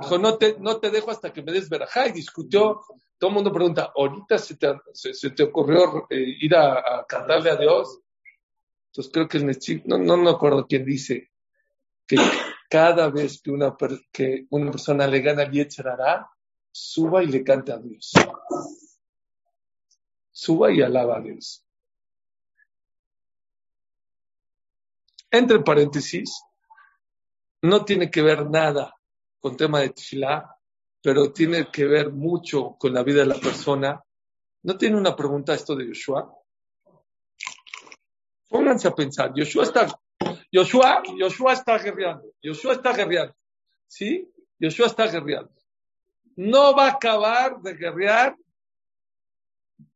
Dijo, 0.00 0.18
no 0.18 0.38
te, 0.38 0.56
no 0.58 0.78
te 0.78 0.90
dejo 0.90 1.10
hasta 1.10 1.32
que 1.32 1.42
me 1.42 1.52
des 1.52 1.68
verajá. 1.68 2.08
Y 2.08 2.12
discutió. 2.12 2.80
Todo 3.18 3.30
el 3.30 3.34
mundo 3.34 3.52
pregunta, 3.52 3.92
¿ahorita 3.94 4.36
se 4.38 4.56
te, 4.56 4.72
se, 4.92 5.14
se 5.14 5.30
te 5.30 5.44
ocurrió 5.44 6.06
eh, 6.10 6.38
ir 6.40 6.56
a, 6.56 6.78
a, 6.78 7.06
cantarle 7.06 7.50
a 7.50 7.56
Dios? 7.56 8.01
Entonces 8.92 9.10
creo 9.10 9.26
que 9.26 9.38
es 9.38 9.44
Netzig, 9.44 9.86
no, 9.86 9.96
no 9.96 10.18
me 10.18 10.28
acuerdo 10.28 10.66
quién 10.66 10.84
dice 10.84 11.30
que 12.06 12.16
cada 12.68 13.08
vez 13.08 13.40
que 13.40 13.50
una, 13.50 13.74
per, 13.74 13.98
que 14.12 14.46
una 14.50 14.70
persona 14.70 15.06
le 15.06 15.22
gana 15.22 15.44
al 15.44 15.50
Yetzerará, 15.50 16.28
suba 16.70 17.22
y 17.22 17.28
le 17.28 17.42
canta 17.42 17.76
a 17.76 17.78
Dios. 17.78 18.12
Suba 20.30 20.70
y 20.72 20.82
alaba 20.82 21.16
a 21.16 21.20
Dios. 21.22 21.64
Entre 25.30 25.60
paréntesis, 25.60 26.42
no 27.62 27.86
tiene 27.86 28.10
que 28.10 28.20
ver 28.20 28.50
nada 28.50 28.94
con 29.40 29.56
tema 29.56 29.80
de 29.80 29.88
Tfilá, 29.88 30.54
pero 31.00 31.32
tiene 31.32 31.70
que 31.70 31.86
ver 31.86 32.12
mucho 32.12 32.76
con 32.78 32.92
la 32.92 33.02
vida 33.02 33.20
de 33.20 33.26
la 33.26 33.40
persona. 33.40 34.04
¿No 34.64 34.76
tiene 34.76 34.98
una 34.98 35.16
pregunta 35.16 35.54
esto 35.54 35.74
de 35.74 35.86
Yoshua? 35.88 36.41
Pónganse 38.52 38.86
a 38.86 38.94
pensar. 38.94 39.32
Yoshua 39.34 39.64
está, 39.64 39.86
Yoshua, 40.52 41.02
Yoshua 41.18 41.54
está 41.54 41.78
guerreando. 41.78 42.34
Yoshua 42.42 42.74
está 42.74 42.92
guerreando. 42.92 43.34
¿Sí? 43.88 44.30
Yoshua 44.58 44.88
está 44.88 45.06
guerreando. 45.06 45.50
No 46.36 46.76
va 46.76 46.86
a 46.86 46.90
acabar 46.90 47.62
de 47.62 47.72
guerrear 47.74 48.36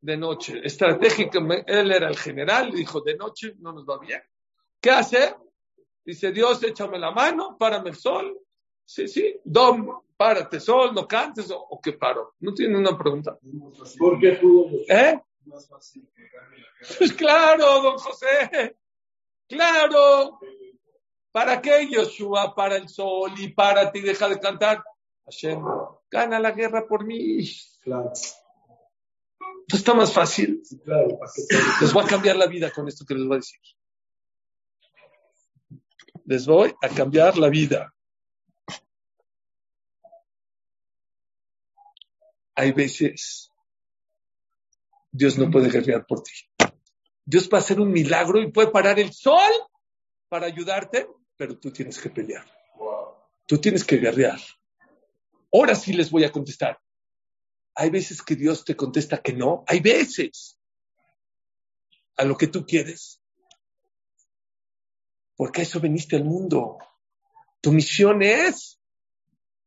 de 0.01 0.17
noche. 0.17 0.61
Estratégicamente, 0.65 1.71
él 1.71 1.93
era 1.93 2.09
el 2.09 2.17
general, 2.17 2.71
dijo, 2.73 3.03
de 3.03 3.15
noche 3.17 3.55
no 3.59 3.73
nos 3.73 3.85
va 3.85 3.99
bien. 3.99 4.23
¿Qué 4.81 4.91
hace? 4.91 5.35
Dice, 6.03 6.33
Dios, 6.33 6.63
échame 6.63 6.99
la 6.99 7.11
mano, 7.11 7.57
párame 7.59 7.91
el 7.91 7.97
sol. 7.97 8.39
Sí, 8.87 9.07
sí, 9.07 9.39
Dom, 9.45 10.01
párate 10.17 10.61
sol, 10.61 10.95
no 10.95 11.07
cantes, 11.07 11.51
o, 11.51 11.59
o 11.59 11.79
qué 11.81 11.93
paro. 11.93 12.35
No 12.41 12.55
tiene 12.55 12.79
una 12.79 12.97
pregunta. 12.97 13.37
¿Por 13.99 14.19
qué 14.19 14.33
pudo? 14.33 14.71
¿Eh? 14.89 15.21
Pues 16.99 17.13
claro, 17.13 17.83
don 17.83 17.99
José. 17.99 18.77
Claro. 19.49 20.39
¿Para 21.31 21.61
qué 21.61 21.89
Yoshua 21.89 22.55
para 22.55 22.77
el 22.77 22.89
sol 22.89 23.33
y 23.39 23.53
párate 23.53 23.99
y 23.99 24.03
deja 24.03 24.29
de 24.29 24.41
cantar? 24.41 24.83
Hashem, 25.27 25.63
gana 26.11 26.39
la 26.41 26.53
guerra 26.53 26.87
por 26.87 27.05
mí. 27.05 27.47
Claro, 27.83 28.13
Esto 28.15 29.77
está 29.77 29.95
más 29.95 30.13
fácil. 30.13 30.63
claro. 30.85 31.19
¿para 31.19 31.31
Les 31.81 31.93
voy 31.93 32.05
a 32.05 32.09
cambiar 32.09 32.37
la 32.37 32.47
vida 32.47 32.71
con 32.71 32.89
esto 32.89 33.05
que 33.05 33.15
les 33.15 33.27
voy 33.27 33.35
a 33.35 33.39
decir. 33.39 33.61
Les 36.25 36.47
voy 36.47 36.75
a 36.83 36.89
cambiar 36.89 37.37
la 37.37 37.49
vida. 37.49 37.93
Hay 42.55 42.73
veces 42.73 43.53
Dios 45.17 45.39
no 45.39 45.51
puede 45.51 45.71
guerrear 45.71 46.07
por 46.07 46.23
ti. 46.23 46.33
Dios 47.25 47.49
va 47.53 47.59
a 47.59 47.61
hacer 47.61 47.81
un 47.81 47.91
milagro 47.91 48.41
y 48.41 48.53
puede 48.53 48.69
parar 48.69 49.01
el 49.01 49.13
sol 49.13 49.51
para 50.29 50.47
ayudarte, 50.47 51.09
pero 51.37 51.59
tú 51.59 51.71
tienes 51.71 51.99
que 51.99 52.11
pelear. 52.11 52.45
Tú 53.47 53.59
tienes 53.59 53.85
que 53.85 53.97
guerrear. 53.97 54.39
Ahora 55.53 55.75
sí 55.75 55.93
les 55.93 56.11
voy 56.11 56.25
a 56.25 56.33
contestar. 56.33 56.79
Hay 57.75 57.91
veces 57.91 58.23
que 58.23 58.37
Dios 58.37 58.65
te 58.65 58.77
contesta 58.77 59.23
que 59.23 59.33
no. 59.33 59.65
Hay 59.67 59.81
veces 59.81 60.59
a 62.17 62.25
lo 62.25 62.37
que 62.37 62.49
tú 62.49 62.67
quieres. 62.67 63.21
Porque 65.35 65.63
eso 65.63 65.81
viniste 65.81 66.17
al 66.17 66.25
mundo. 66.25 66.79
Tu 67.61 67.73
misión 67.73 68.23
es 68.23 68.79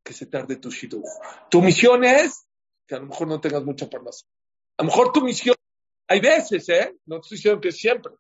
que 0.04 0.14
se 0.14 0.28
tarde 0.28 0.58
tu 0.58 0.70
shidduch. 0.70 1.06
Tu 1.50 1.62
misión 1.62 2.04
es 2.04 2.48
que 2.88 2.96
a 2.96 3.00
lo 3.00 3.08
mejor 3.08 3.28
no 3.28 3.42
tengas 3.42 3.64
mucha 3.64 3.90
parnasa. 3.90 4.26
A 4.80 4.84
lo 4.84 4.88
mejor 4.88 5.12
tu 5.12 5.20
misión, 5.20 5.58
hay 6.08 6.22
veces, 6.22 6.70
¿eh? 6.70 6.98
No 7.06 7.18
estoy 7.18 7.36
diciendo 7.36 7.60
que 7.60 7.74
siempre. 7.74 8.14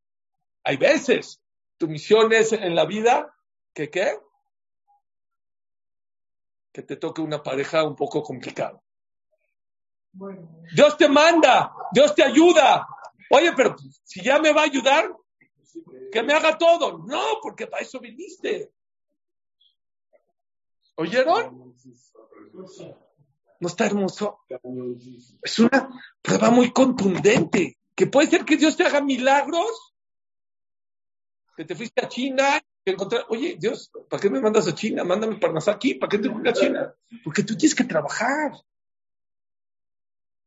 Hay 0.66 0.76
veces. 0.76 1.42
Tu 1.78 1.88
misión 1.88 2.34
es 2.34 2.52
en 2.52 2.76
la 2.76 2.86
vida 2.86 3.34
que 3.74 3.90
qué? 3.90 4.20
Que 6.74 6.84
te 6.84 6.98
toque 6.98 7.22
una 7.22 7.42
pareja 7.42 7.86
un 7.86 7.96
poco 7.96 8.22
complicada. 8.22 8.78
Dios 10.76 10.98
te 10.98 11.08
manda, 11.08 11.74
Dios 11.94 12.14
te 12.14 12.24
ayuda. 12.24 12.86
Oye, 13.32 13.54
pero 13.54 13.78
si 14.04 14.22
ya 14.22 14.38
me 14.40 14.52
va 14.52 14.64
a 14.64 14.66
ayudar, 14.66 15.16
que 16.12 16.22
me 16.24 16.34
haga 16.34 16.58
todo. 16.58 16.98
No, 16.98 17.40
porque 17.42 17.68
para 17.68 17.84
eso 17.84 18.02
viniste. 18.02 18.70
¿Oyeron? 20.96 21.74
¿No 23.60 23.68
está 23.68 23.86
hermoso? 23.86 24.40
Es 25.42 25.60
una 25.60 25.90
prueba 26.22 26.50
muy 26.50 26.72
contundente. 26.72 27.78
Que 27.96 28.08
puede 28.08 28.28
ser 28.28 28.46
que 28.46 28.56
Dios 28.56 28.78
te 28.78 28.86
haga 28.86 29.02
milagros. 29.02 29.94
Que 31.58 31.66
te 31.66 31.76
fuiste 31.76 32.06
a 32.06 32.08
China, 32.08 32.62
que 32.86 32.92
encontrar, 32.92 33.26
oye, 33.28 33.58
Dios, 33.60 33.92
¿para 34.10 34.22
qué 34.22 34.30
me 34.30 34.40
mandas 34.40 34.68
a 34.68 34.74
China? 34.74 35.04
Mándame 35.04 35.36
para 35.36 35.60
aquí, 35.72 35.96
¿para 35.96 36.10
qué 36.10 36.20
te 36.20 36.30
voy 36.30 36.48
a 36.48 36.54
China? 36.54 36.96
Porque 37.24 37.44
tú 37.44 37.58
tienes 37.58 37.76
que 37.76 37.84
trabajar. 37.84 38.54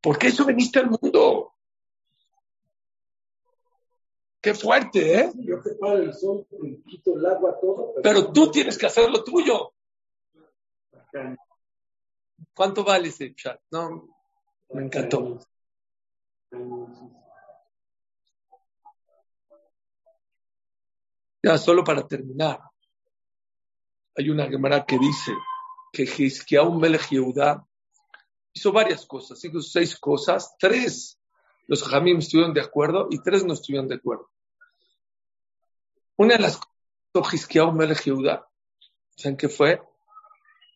Porque 0.00 0.28
eso 0.28 0.46
viniste 0.46 0.78
al 0.78 0.90
mundo. 0.90 1.52
Qué 4.40 4.54
fuerte, 4.54 5.20
¿eh? 5.20 5.32
Yo 5.36 5.60
te 5.62 5.74
paro 5.74 5.98
el 5.98 6.14
sol, 6.14 6.46
quito 6.86 7.16
el 7.16 7.26
agua, 7.26 7.56
todo. 7.60 7.94
Pero 8.02 8.32
tú 8.32 8.50
tienes 8.50 8.76
que 8.76 8.86
hacer 8.86 9.08
lo 9.08 9.22
tuyo. 9.22 9.72
¿Cuánto 12.55 12.84
vale 12.84 13.09
ese 13.09 13.34
chat? 13.34 13.61
No, 13.70 14.09
me 14.70 14.84
encantó. 14.84 15.38
Ya, 21.42 21.59
solo 21.59 21.82
para 21.82 22.07
terminar. 22.07 22.61
Hay 24.16 24.28
una 24.30 24.46
Gemara 24.48 24.84
que 24.84 24.98
dice 24.98 25.32
que 25.92 26.03
Hizkiyahu 26.03 26.78
Melech 26.78 27.09
Yehuda 27.11 27.66
hizo 28.53 28.72
varias 28.72 29.07
cosas, 29.07 29.42
hizo 29.44 29.61
seis 29.61 29.98
cosas, 29.98 30.55
tres 30.59 31.18
los 31.66 31.82
Jamim 31.84 32.18
estuvieron 32.18 32.53
de 32.53 32.61
acuerdo 32.61 33.09
y 33.11 33.22
tres 33.22 33.44
no 33.44 33.55
estuvieron 33.55 33.88
de 33.88 33.94
acuerdo. 33.94 34.30
Una 36.16 36.36
de 36.36 36.42
las 36.42 36.61
cosas 37.12 37.46
que 37.46 37.59
hizo 37.59 37.72
Melech 37.72 38.05
Yehuda, 38.05 38.46
¿saben 39.16 39.36
qué 39.36 39.48
fue? 39.48 39.80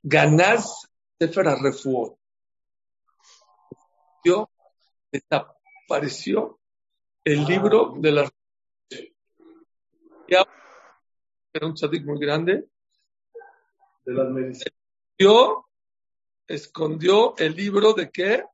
Ganaz 0.03 0.89
Sefer 1.19 1.47
Refuot. 1.63 2.19
Desapareció 5.13 6.59
el 7.25 7.45
libro 7.45 7.95
de 7.97 8.13
la 8.13 8.31
era 11.53 11.67
un 11.69 11.75
tzadik 11.75 12.05
muy 12.05 12.19
grande. 12.19 12.69
De 14.05 14.13
las 14.13 14.29
medicinas. 14.29 14.75
Yo 15.19 15.67
escondió 16.47 17.35
el 17.39 17.57
libro 17.57 17.95
de 17.95 18.11
qué? 18.11 18.45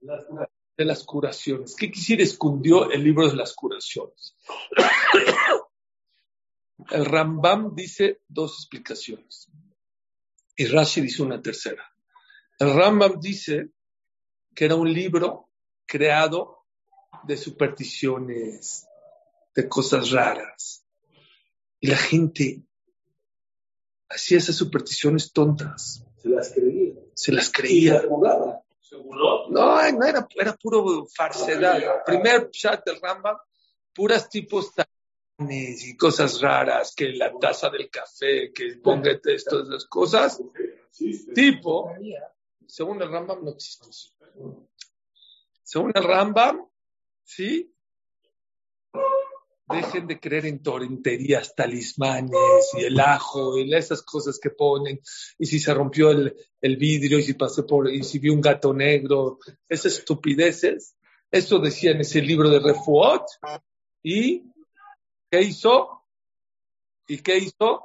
Las- 0.00 0.24
De 0.76 0.84
las 0.86 1.04
curaciones. 1.04 1.76
¿Qué 1.76 1.90
quisiera 1.90 2.22
escondió 2.22 2.90
el 2.90 3.04
libro 3.04 3.28
de 3.28 3.36
las 3.36 3.54
curaciones? 3.54 4.36
El 6.90 7.04
Rambam 7.04 7.74
dice 7.74 8.22
dos 8.26 8.54
explicaciones. 8.58 9.48
Y 10.56 10.66
Rashi 10.66 11.00
dice 11.00 11.22
una 11.22 11.40
tercera. 11.40 11.84
El 12.58 12.74
Rambam 12.74 13.18
dice 13.20 13.70
que 14.54 14.64
era 14.64 14.76
un 14.76 14.92
libro 14.92 15.50
creado 15.86 16.64
de 17.24 17.36
supersticiones, 17.36 18.86
de 19.54 19.68
cosas 19.68 20.10
raras. 20.10 20.84
Y 21.80 21.88
la 21.88 21.96
gente 21.96 22.62
hacía 24.08 24.38
esas 24.38 24.56
supersticiones 24.56 25.32
tontas. 25.32 26.04
Se 26.22 26.28
las 26.28 26.50
creía. 26.52 26.94
Se 27.14 27.32
las 27.32 27.50
creía. 27.50 28.02
jugaba. 28.08 28.62
¿Seguro? 28.80 29.48
No, 29.50 29.90
no 29.92 30.06
era, 30.06 30.26
era 30.36 30.54
puro 30.54 31.06
falsedad. 31.06 32.04
Primer 32.06 32.50
chat 32.50 32.84
del 32.84 33.00
Rambam, 33.00 33.36
puras 33.92 34.28
tipos 34.28 34.72
y 35.50 35.96
cosas 35.96 36.40
raras, 36.40 36.94
que 36.94 37.10
la 37.10 37.32
taza 37.38 37.70
del 37.70 37.90
café, 37.90 38.52
que 38.52 38.76
ponga 38.82 39.10
estas 39.12 39.68
las 39.68 39.84
cosas. 39.86 40.40
Tipo, 41.34 41.92
según 42.66 43.02
el 43.02 43.10
Rambam 43.10 43.44
no 43.44 43.50
existe. 43.50 43.88
Según 45.62 45.92
el 45.94 46.04
Rambam, 46.04 46.66
sí, 47.22 47.74
dejen 49.66 50.06
de 50.06 50.20
creer 50.20 50.46
en 50.46 50.62
tonterías, 50.62 51.54
talismanes 51.54 52.70
y 52.78 52.84
el 52.84 53.00
ajo 53.00 53.58
y 53.58 53.74
esas 53.74 54.02
cosas 54.02 54.38
que 54.38 54.50
ponen. 54.50 55.00
Y 55.38 55.46
si 55.46 55.58
se 55.58 55.72
rompió 55.74 56.10
el, 56.10 56.36
el 56.60 56.76
vidrio 56.76 57.18
y 57.18 57.22
si 57.22 57.34
pasé 57.34 57.62
por, 57.62 57.90
y 57.90 58.02
si 58.02 58.18
vi 58.18 58.28
un 58.28 58.40
gato 58.40 58.72
negro, 58.72 59.38
esas 59.68 59.98
estupideces. 59.98 60.96
Eso 61.30 61.58
decía 61.58 61.90
en 61.90 62.00
ese 62.00 62.22
libro 62.22 62.48
de 62.50 62.60
Refuot. 62.60 63.22
¿Y 64.02 64.44
qué 65.34 65.42
hizo? 65.42 66.04
¿Y 67.08 67.18
qué 67.18 67.38
hizo? 67.38 67.82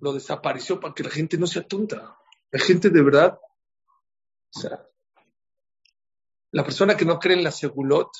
Lo 0.00 0.12
desapareció 0.12 0.80
para 0.80 0.92
que 0.92 1.04
la 1.04 1.10
gente 1.10 1.38
no 1.38 1.46
sea 1.46 1.62
tonta. 1.62 2.18
La 2.50 2.58
gente 2.58 2.90
de 2.90 3.02
verdad, 3.02 3.38
o 4.52 4.58
sea, 4.58 4.84
la 6.50 6.64
persona 6.64 6.96
que 6.96 7.04
no 7.04 7.20
cree 7.20 7.36
en 7.36 7.44
la 7.44 7.52
segulot 7.52 8.10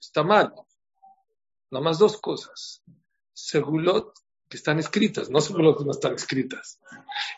está 0.00 0.24
mal. 0.24 0.52
Nada 1.70 1.84
más 1.84 2.00
dos 2.00 2.20
cosas. 2.20 2.82
Segulot 3.32 4.12
que 4.48 4.56
están 4.56 4.80
escritas, 4.80 5.30
no 5.30 5.40
segulot 5.40 5.78
que 5.78 5.84
no 5.84 5.92
están 5.92 6.14
escritas. 6.14 6.80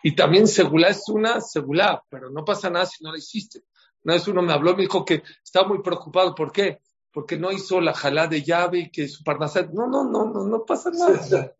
Y 0.03 0.14
también 0.14 0.49
segulá 0.49 0.88
es 0.88 1.07
una 1.09 1.43
segulá, 1.43 2.03
pero 2.09 2.30
no 2.30 2.47
pasa 2.47 2.70
nada 2.70 2.86
si 2.86 3.05
no 3.05 3.12
la 3.12 3.18
hiciste. 3.18 3.64
Una 4.05 4.14
vez 4.14 4.26
uno 4.26 4.41
me 4.41 4.55
habló, 4.55 4.74
me 4.74 4.84
dijo 4.84 5.05
que 5.05 5.22
estaba 5.45 5.68
muy 5.68 5.82
preocupado. 5.82 6.34
¿Por 6.34 6.51
qué? 6.51 6.80
Porque 7.12 7.36
no 7.36 7.50
hizo 7.50 7.80
la 7.80 7.92
jalá 7.92 8.26
de 8.26 8.42
llave 8.42 8.78
y 8.80 8.90
que 8.90 9.08
su 9.08 9.24
parnasat. 9.24 9.70
No, 9.70 9.86
no, 9.86 10.04
no, 10.04 10.26
no, 10.26 10.44
no 10.44 10.64
pasa 10.64 10.90
nada. 10.90 11.54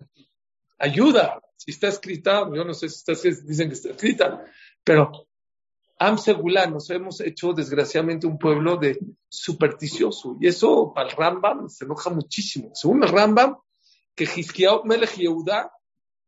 Ayuda. 0.79 1.41
Si 1.57 1.73
está 1.73 1.89
escrita, 1.89 2.49
yo 2.55 2.65
no 2.65 2.73
sé 2.73 2.89
si 2.89 2.97
está 2.97 3.29
dicen 3.47 3.69
que 3.69 3.75
está 3.75 3.91
escrita, 3.91 4.45
pero 4.83 5.29
Am 5.99 6.17
Segulá 6.17 6.67
nos 6.67 6.89
hemos 6.89 7.21
hecho 7.21 7.53
desgraciadamente 7.53 8.27
un 8.27 8.39
pueblo 8.39 8.79
de 8.79 8.99
supersticioso. 9.29 10.39
Y 10.41 10.47
eso 10.47 10.93
para 10.95 11.11
el 11.11 11.15
Rambam 11.15 11.69
se 11.69 11.85
enoja 11.85 12.09
muchísimo. 12.09 12.71
Según 12.73 13.03
el 13.03 13.11
Rambam, 13.11 13.59
que 14.15 14.25
Hizkiyahu 14.25 14.85
Melech 14.85 15.17
Yehuda 15.17 15.71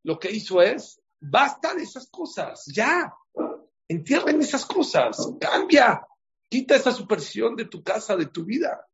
lo 0.05 0.19
que 0.19 0.31
hizo 0.31 0.61
es, 0.61 1.01
basta 1.21 1.75
de 1.75 1.85
esas 1.85 2.09
cosas, 2.11 2.65
ya. 2.67 3.15
Entierren 3.89 4.43
esas 4.43 4.67
cosas, 4.67 5.17
cambia. 5.41 6.07
Quita 6.51 6.77
esa 6.77 6.93
superstición 6.93 7.57
de 7.57 7.65
tu 7.65 7.83
casa, 7.83 8.15
de 8.15 8.27
tu 8.27 8.45
vida. 8.45 8.87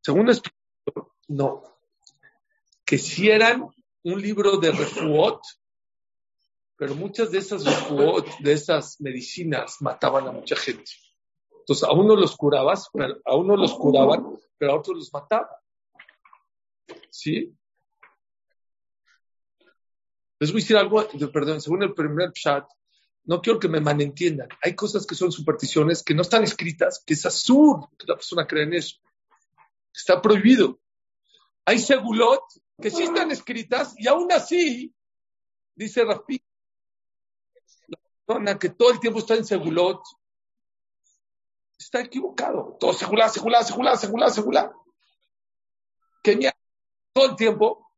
Según 0.00 0.26
la 0.26 0.32
explicación, 0.32 1.12
no. 1.28 1.62
Que 2.84 2.98
si 2.98 3.30
eran 3.30 3.68
un 4.02 4.20
libro 4.20 4.56
de 4.56 4.72
refuot, 4.72 5.40
pero 6.76 6.94
muchas 6.94 7.30
de 7.30 7.38
esas 7.38 7.64
refuot, 7.64 8.26
de 8.40 8.52
esas 8.52 9.00
medicinas 9.00 9.76
mataban 9.80 10.26
a 10.26 10.32
mucha 10.32 10.56
gente. 10.56 10.90
Entonces 11.60 11.84
a 11.84 11.92
uno 11.92 12.16
los 12.16 12.36
curabas, 12.36 12.88
a 13.24 13.36
uno 13.36 13.56
los 13.56 13.74
curaban, 13.74 14.36
pero 14.56 14.72
a 14.72 14.76
otros 14.78 14.96
los 14.96 15.12
mataban. 15.12 15.48
¿Sí? 17.10 17.54
Les 20.38 20.50
voy 20.50 20.60
a 20.60 20.62
decir 20.62 20.76
algo, 20.78 21.06
perdón, 21.30 21.60
según 21.60 21.82
el 21.82 21.92
primer 21.92 22.32
chat, 22.32 22.66
no 23.24 23.42
quiero 23.42 23.60
que 23.60 23.68
me 23.68 23.80
malentiendan. 23.80 24.48
Hay 24.62 24.74
cosas 24.74 25.06
que 25.06 25.14
son 25.14 25.30
supersticiones 25.30 26.02
que 26.02 26.14
no 26.14 26.22
están 26.22 26.42
escritas, 26.44 27.02
que 27.06 27.12
es 27.12 27.26
azul 27.26 27.86
que 27.98 28.06
la 28.06 28.14
persona 28.14 28.46
cree 28.46 28.64
en 28.64 28.74
eso. 28.74 28.96
Está 29.94 30.20
prohibido. 30.20 30.78
Hay 31.64 31.78
segulot 31.78 32.42
que 32.80 32.90
sí 32.90 33.02
están 33.02 33.30
escritas 33.30 33.94
y 33.96 34.08
aún 34.08 34.32
así, 34.32 34.94
dice 35.74 36.04
Rafi, 36.04 36.42
la 37.88 37.98
persona 38.26 38.58
que 38.58 38.70
todo 38.70 38.92
el 38.92 39.00
tiempo 39.00 39.18
está 39.18 39.34
en 39.34 39.44
segulot 39.44 40.00
está 41.80 42.00
equivocado. 42.00 42.76
Todo 42.78 42.92
segulá, 42.92 43.28
segulá, 43.28 43.64
segulá, 43.64 43.96
segulá, 43.96 44.30
segulá. 44.30 44.72
Kenia, 46.22 46.54
todo 47.12 47.30
el 47.30 47.36
tiempo. 47.36 47.90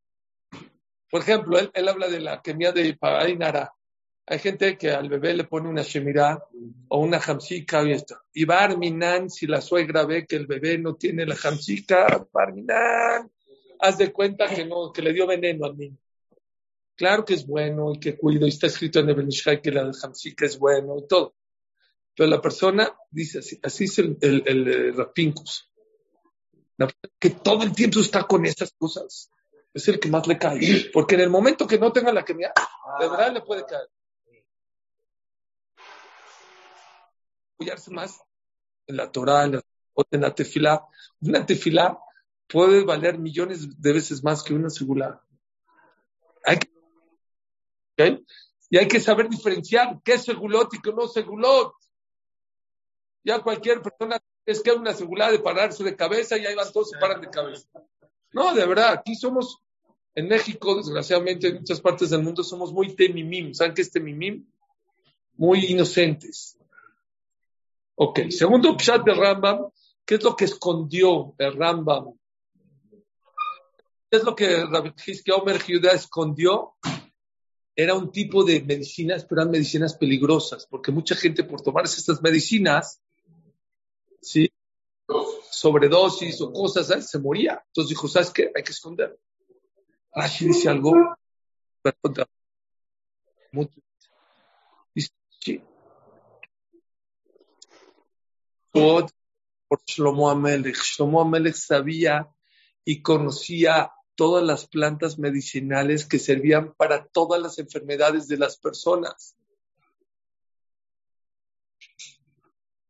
Por 1.11 1.20
ejemplo, 1.20 1.59
él, 1.59 1.88
habla 1.88 2.09
de 2.09 2.20
la 2.20 2.40
Kenia 2.40 2.72
de 2.72 2.97
Parainara. 2.97 3.74
Hay 4.27 4.39
gente 4.39 4.79
que 4.79 4.91
al 4.91 5.09
bebé 5.09 5.35
le 5.35 5.45
pone 5.45 5.68
una 5.68 5.83
shemirá 5.83 6.43
o 6.89 7.01
una 7.01 7.18
jamsika 7.18 7.83
y 7.83 7.93
esto. 7.93 8.16
Y 8.33 8.45
Barminan, 8.45 9.29
si 9.29 9.47
la 9.47 9.61
suegra 9.61 10.05
ve 10.05 10.27
que 10.27 10.37
el 10.37 10.47
bebé 10.47 10.79
no 10.79 10.95
tiene 10.95 11.27
la 11.27 11.35
jamsika, 11.35 12.27
Barminan, 12.33 13.31
haz 13.81 13.99
de 13.99 14.12
cuenta 14.12 14.47
que 14.47 14.64
no, 14.64 14.93
que 14.93 15.03
le 15.03 15.12
dio 15.12 15.27
veneno 15.27 15.66
al 15.66 15.77
niño. 15.77 15.99
Claro 16.95 17.25
que 17.25 17.35
es 17.35 17.47
bueno 17.47 17.93
y 17.93 17.99
que 17.99 18.16
cuido, 18.16 18.47
y 18.47 18.51
está 18.51 18.68
escrito 18.68 19.01
en 19.01 19.09
el 19.09 19.16
que 19.61 19.70
la 19.73 19.91
Hamsi 19.91 20.35
que 20.35 20.45
es 20.45 20.59
bueno 20.59 20.99
y 20.99 21.07
todo. 21.07 21.35
Pero 22.14 22.29
la 22.29 22.41
persona 22.41 22.95
dice 23.11 23.39
así, 23.41 23.59
así 23.62 23.85
es 23.85 23.99
el, 23.99 24.18
el, 24.20 24.43
el, 24.47 24.68
el 24.68 24.95
persona 25.01 25.68
que 27.18 27.31
todo 27.31 27.62
el 27.62 27.73
tiempo 27.73 28.01
está 28.01 28.25
con 28.25 28.45
esas 28.45 28.73
cosas 28.73 29.31
es 29.73 29.89
el 29.89 29.99
que 29.99 30.09
más 30.09 30.27
le 30.27 30.39
cae. 30.39 30.91
Porque 30.93 31.14
en 31.14 31.23
el 31.23 31.31
momento 31.31 31.66
que 31.66 31.79
no 31.79 31.93
tenga 31.93 32.12
la 32.12 32.25
que 32.25 32.35
de 33.01 33.09
verdad 33.09 33.33
le 33.33 33.41
puede 33.41 33.64
caer. 33.64 33.89
Apoyarse 37.63 37.91
más 37.91 38.21
en 38.87 38.97
la 38.97 39.11
Torah, 39.11 39.45
en 39.45 39.53
la, 39.53 39.63
en 40.11 40.21
la 40.21 40.35
tefilá. 40.35 40.87
Una 41.21 41.47
tefilá 41.47 41.99
puede 42.49 42.85
valer 42.85 43.19
millones 43.19 43.81
de 43.81 43.93
veces 43.93 44.23
más 44.23 44.43
que 44.43 44.55
una 44.55 44.71
segula. 44.71 45.23
Hay 46.45 46.59
que. 46.59 48.25
Y 48.69 48.79
hay 48.79 48.89
que 48.89 49.01
saber 49.01 49.29
diferenciar 49.29 50.01
qué 50.03 50.15
es 50.15 50.25
segulot 50.25 50.73
y 50.75 50.81
qué 50.81 50.93
no 50.93 51.05
es 51.05 51.13
segulot. 51.13 51.75
Ya 53.23 53.41
cualquier 53.41 53.81
persona 53.81 54.19
es 54.45 54.61
que 54.61 54.73
una 54.73 54.93
segulá 54.93 55.31
de 55.31 55.39
pararse 55.39 55.85
de 55.85 55.95
cabeza 55.95 56.37
y 56.37 56.47
ahí 56.47 56.55
van 56.55 56.73
todos 56.73 56.91
se 56.91 56.99
paran 56.99 57.21
de 57.21 57.31
cabeza. 57.31 57.69
No, 58.33 58.55
de 58.55 58.67
verdad, 58.67 58.95
aquí 58.95 59.15
somos, 59.15 59.63
en 60.15 60.27
México, 60.27 60.75
desgraciadamente, 60.75 61.49
en 61.49 61.57
muchas 61.57 61.81
partes 61.81 62.11
del 62.11 62.23
mundo, 62.23 62.43
somos 62.43 62.73
muy 62.73 62.97
temimim. 62.97 63.53
¿Saben 63.55 63.75
qué 63.75 63.83
es 63.83 63.91
temimim? 63.93 64.47
Muy 65.35 65.67
inocentes. 65.67 66.59
Ok, 68.05 68.31
segundo 68.31 68.77
chat 68.77 69.05
de 69.05 69.15
Rambam, 69.15 69.71
¿qué 70.05 70.17
es 70.17 70.25
lo 70.25 70.35
que 70.35 70.47
escondió 70.47 71.37
el 71.39 71.53
Rambam? 71.57 72.13
¿Qué 74.11 74.17
es 74.17 74.25
lo 74.25 74.35
que 74.35 74.65
Rabbi 74.65 74.93
Omer 75.41 75.63
Judá 75.63 75.93
escondió? 75.93 76.75
Era 77.77 77.95
un 77.95 78.11
tipo 78.11 78.43
de 78.43 78.61
medicinas, 78.61 79.25
pero 79.25 79.43
eran 79.43 79.53
medicinas 79.53 79.95
peligrosas, 79.95 80.67
porque 80.67 80.91
mucha 80.91 81.15
gente 81.15 81.45
por 81.45 81.61
tomarse 81.61 82.01
estas 82.01 82.21
medicinas, 82.23 83.01
¿sí? 84.21 84.51
sobredosis 85.49 86.41
o 86.41 86.53
cosas, 86.53 86.89
¿sabes? 86.89 87.09
se 87.09 87.21
moría. 87.21 87.63
Entonces 87.69 87.91
dijo, 87.91 88.09
¿sabes 88.09 88.31
qué? 88.31 88.51
Hay 88.53 88.65
que 88.65 88.73
esconder. 88.73 89.17
Rashi 90.13 90.47
dice 90.47 90.69
algo. 90.69 90.93
Dice, 94.93 95.11
sí. 95.39 95.63
Por 98.73 99.07
Shlomo 99.87 100.31
Amelech. 100.31 100.77
Shlomo 100.77 101.20
Amelech 101.20 101.55
sabía 101.55 102.29
y 102.85 103.03
conocía 103.03 103.93
todas 104.14 104.45
las 104.45 104.66
plantas 104.66 105.18
medicinales 105.18 106.07
que 106.07 106.18
servían 106.18 106.75
para 106.75 107.07
todas 107.07 107.41
las 107.41 107.59
enfermedades 107.59 108.29
de 108.29 108.39
las 108.39 108.57
personas. 108.57 109.37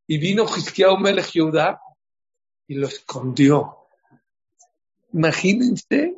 Y 0.07 0.19
vino 0.19 0.45
Hizkiyahu 0.45 0.99
Melech 0.99 1.33
Yehuda 1.33 1.81
y 2.67 2.75
lo 2.75 2.87
escondió. 2.87 3.79
Imagínense, 5.13 6.17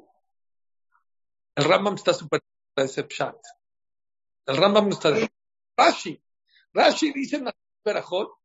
el 1.55 1.65
Rambam 1.65 1.95
está 1.95 2.15
super 2.15 2.43
ese. 2.77 3.07
El 4.47 4.57
Rambam 4.57 4.89
está 4.89 5.11
de 5.11 5.31
Rashi. 5.77 6.21
Rashi 6.73 7.13
dice 7.13 7.37
en 7.37 7.45
la 7.45 7.57
Berajot 7.85 8.44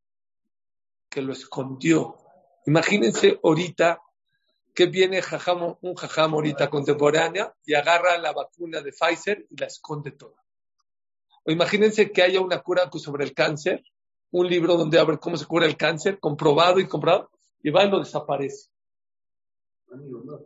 que 1.09 1.21
lo 1.21 1.33
escondió. 1.33 2.17
Imagínense 2.65 3.39
ahorita 3.43 4.01
que 4.73 4.85
viene 4.85 5.21
un 5.81 5.95
jajam 5.95 6.33
ahorita 6.33 6.69
contemporánea 6.69 7.53
y 7.65 7.73
agarra 7.73 8.17
la 8.17 8.31
vacuna 8.31 8.81
de 8.81 8.91
Pfizer 8.93 9.45
y 9.49 9.57
la 9.57 9.67
esconde 9.67 10.11
toda. 10.11 10.41
O 11.43 11.51
imagínense 11.51 12.11
que 12.11 12.21
haya 12.21 12.39
una 12.39 12.61
cura 12.61 12.89
sobre 12.93 13.25
el 13.25 13.33
cáncer, 13.33 13.83
un 14.31 14.47
libro 14.47 14.77
donde 14.77 14.99
habla 14.99 15.17
cómo 15.17 15.37
se 15.37 15.45
cura 15.45 15.65
el 15.65 15.75
cáncer, 15.75 16.19
comprobado 16.19 16.79
y 16.79 16.87
comprobado, 16.87 17.31
y 17.61 17.71
va 17.71 17.83
y 17.83 17.89
lo 17.89 17.99
desaparece. 17.99 18.69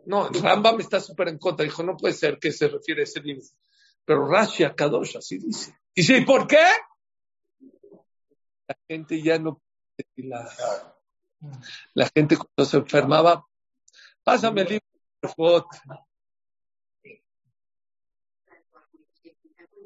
No, 0.06 0.28
Rambam 0.30 0.80
está 0.80 1.00
súper 1.00 1.28
en 1.28 1.38
contra. 1.38 1.64
Dijo, 1.64 1.82
no 1.82 1.96
puede 1.96 2.14
ser 2.14 2.38
que 2.38 2.50
se 2.50 2.68
refiere 2.68 3.02
a 3.02 3.04
ese 3.04 3.20
libro. 3.20 3.44
Pero 4.04 4.26
Rashi 4.26 4.64
Akadosh 4.64 5.18
así 5.18 5.38
dice. 5.38 5.76
Y 5.94 6.00
dice, 6.00 6.18
¿y 6.18 6.24
por 6.24 6.46
qué? 6.46 6.64
La 8.66 8.76
gente 8.88 9.20
ya 9.22 9.38
no 9.38 9.62
la, 11.94 12.10
gente 12.14 12.36
cuando 12.36 12.64
se 12.64 12.76
enfermaba, 12.78 13.46
pásame 14.22 14.62
el 14.62 14.68
libro, 14.68 14.86
favor. 15.36 15.66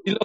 Y 0.04 0.10
lo 0.10 0.18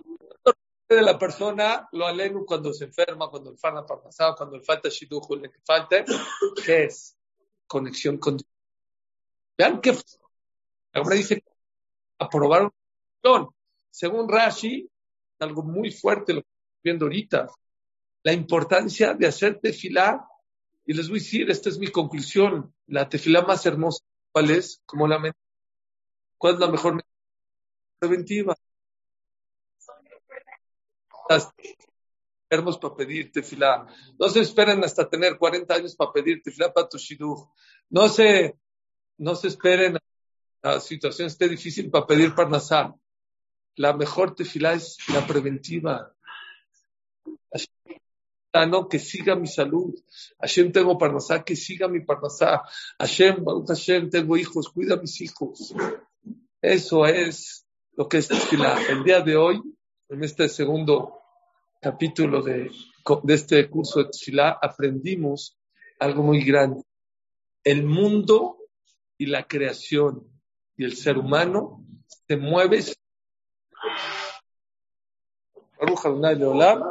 de 0.88 1.01
la 1.01 1.17
persona 1.17 1.88
lo 1.91 2.05
aleno 2.05 2.45
cuando 2.45 2.73
se 2.73 2.86
enferma, 2.86 3.29
cuando 3.29 3.51
el 3.51 3.57
farna 3.57 3.86
cuando 3.86 4.57
le 4.57 4.63
falta 4.63 4.89
shidujo, 4.89 5.36
le 5.36 5.51
falta, 5.65 6.03
¿qué 6.65 6.86
es? 6.86 7.17
Conexión 7.67 8.17
con 8.17 8.38
Dios. 8.38 8.49
Vean 9.57 9.81
que 9.81 9.97
ahora 10.93 11.15
dice 11.15 11.43
aprobar 12.19 12.71
una 13.23 13.49
Según 13.89 14.29
Rashi, 14.29 14.89
algo 15.39 15.63
muy 15.63 15.91
fuerte 15.91 16.34
lo 16.34 16.41
que 16.41 16.47
estoy 16.47 16.81
viendo 16.84 17.05
ahorita, 17.05 17.47
la 18.24 18.34
importancia 18.34 19.13
de 19.13 19.28
hacer 19.28 19.59
tefilá, 19.59 20.28
y 20.86 20.93
les 20.93 21.07
voy 21.09 21.19
a 21.19 21.21
decir, 21.21 21.49
esta 21.49 21.69
es 21.69 21.78
mi 21.78 21.88
conclusión, 21.88 22.74
la 22.88 23.07
tefilá 23.07 23.41
más 23.43 23.65
hermosa, 23.65 24.03
¿cuál 24.32 24.51
es? 24.51 24.82
Como 24.86 25.07
la 25.07 25.34
¿Cuál 26.38 26.55
es 26.55 26.59
la 26.59 26.69
mejor 26.69 27.03
preventiva? 27.99 28.55
enfermos 32.49 32.78
para 32.78 32.95
pedir 32.95 33.32
tefilá. 33.32 33.88
No 34.19 34.30
se 34.30 34.41
esperen 34.41 34.84
hasta 34.84 35.09
tener 35.09 35.38
40 35.38 35.74
años 35.74 35.95
para 35.95 36.11
pedir 36.11 36.41
tefilá 36.43 36.71
para 36.71 36.88
tu 36.88 36.97
shidduch. 36.97 37.49
No 37.89 38.09
se, 38.09 38.57
no 39.17 39.36
se 39.36 39.47
esperen 39.47 39.97
la 40.61 40.80
situación 40.80 41.28
esté 41.28 41.49
difícil 41.49 41.89
para 41.89 42.07
pedir 42.07 42.34
parnasá. 42.34 42.95
La 43.76 43.93
mejor 43.93 44.34
tefilá 44.34 44.74
es 44.74 44.97
la 45.09 45.26
preventiva. 45.28 46.13
No, 48.54 48.88
que 48.88 48.99
siga 48.99 49.36
mi 49.36 49.47
salud. 49.47 49.95
Hashem 50.39 50.72
tengo 50.72 50.95
parnasá, 50.97 51.43
que 51.43 51.56
siga 51.56 51.88
mi 51.88 52.01
parnasá. 52.01 52.62
Hashem, 52.99 53.43
Baruch 53.43 53.68
Hashem, 53.68 54.12
tengo 54.12 54.38
hijos, 54.38 54.70
cuida 54.70 54.93
a 54.93 54.97
mis 54.97 55.20
hijos. 55.22 55.74
Eso 56.62 57.06
es 57.08 57.66
lo 57.95 58.08
que 58.08 58.20
es 58.20 58.28
tefilá. 58.28 58.78
El 58.88 59.04
día 59.04 59.22
de 59.22 59.36
hoy, 59.36 59.60
en 60.08 60.24
este 60.24 60.47
segundo 60.49 61.20
capítulo 61.82 62.43
de, 62.43 62.70
de 63.24 63.34
este 63.34 63.70
curso 63.70 64.04
de 64.04 64.10
Tfilá, 64.10 64.60
aprendimos 64.62 65.58
algo 65.99 66.22
muy 66.22 66.43
grande. 66.43 66.84
El 67.64 67.84
mundo 67.84 68.58
y 69.18 69.26
la 69.26 69.47
creación 69.47 70.28
y 70.78 70.86
el 70.86 70.95
ser 70.95 71.18
humano 71.18 71.84
se 72.28 72.38
mueve. 72.38 72.84
Baruch 75.80 76.06
Adonai 76.06 76.36
Leolam. 76.36 76.84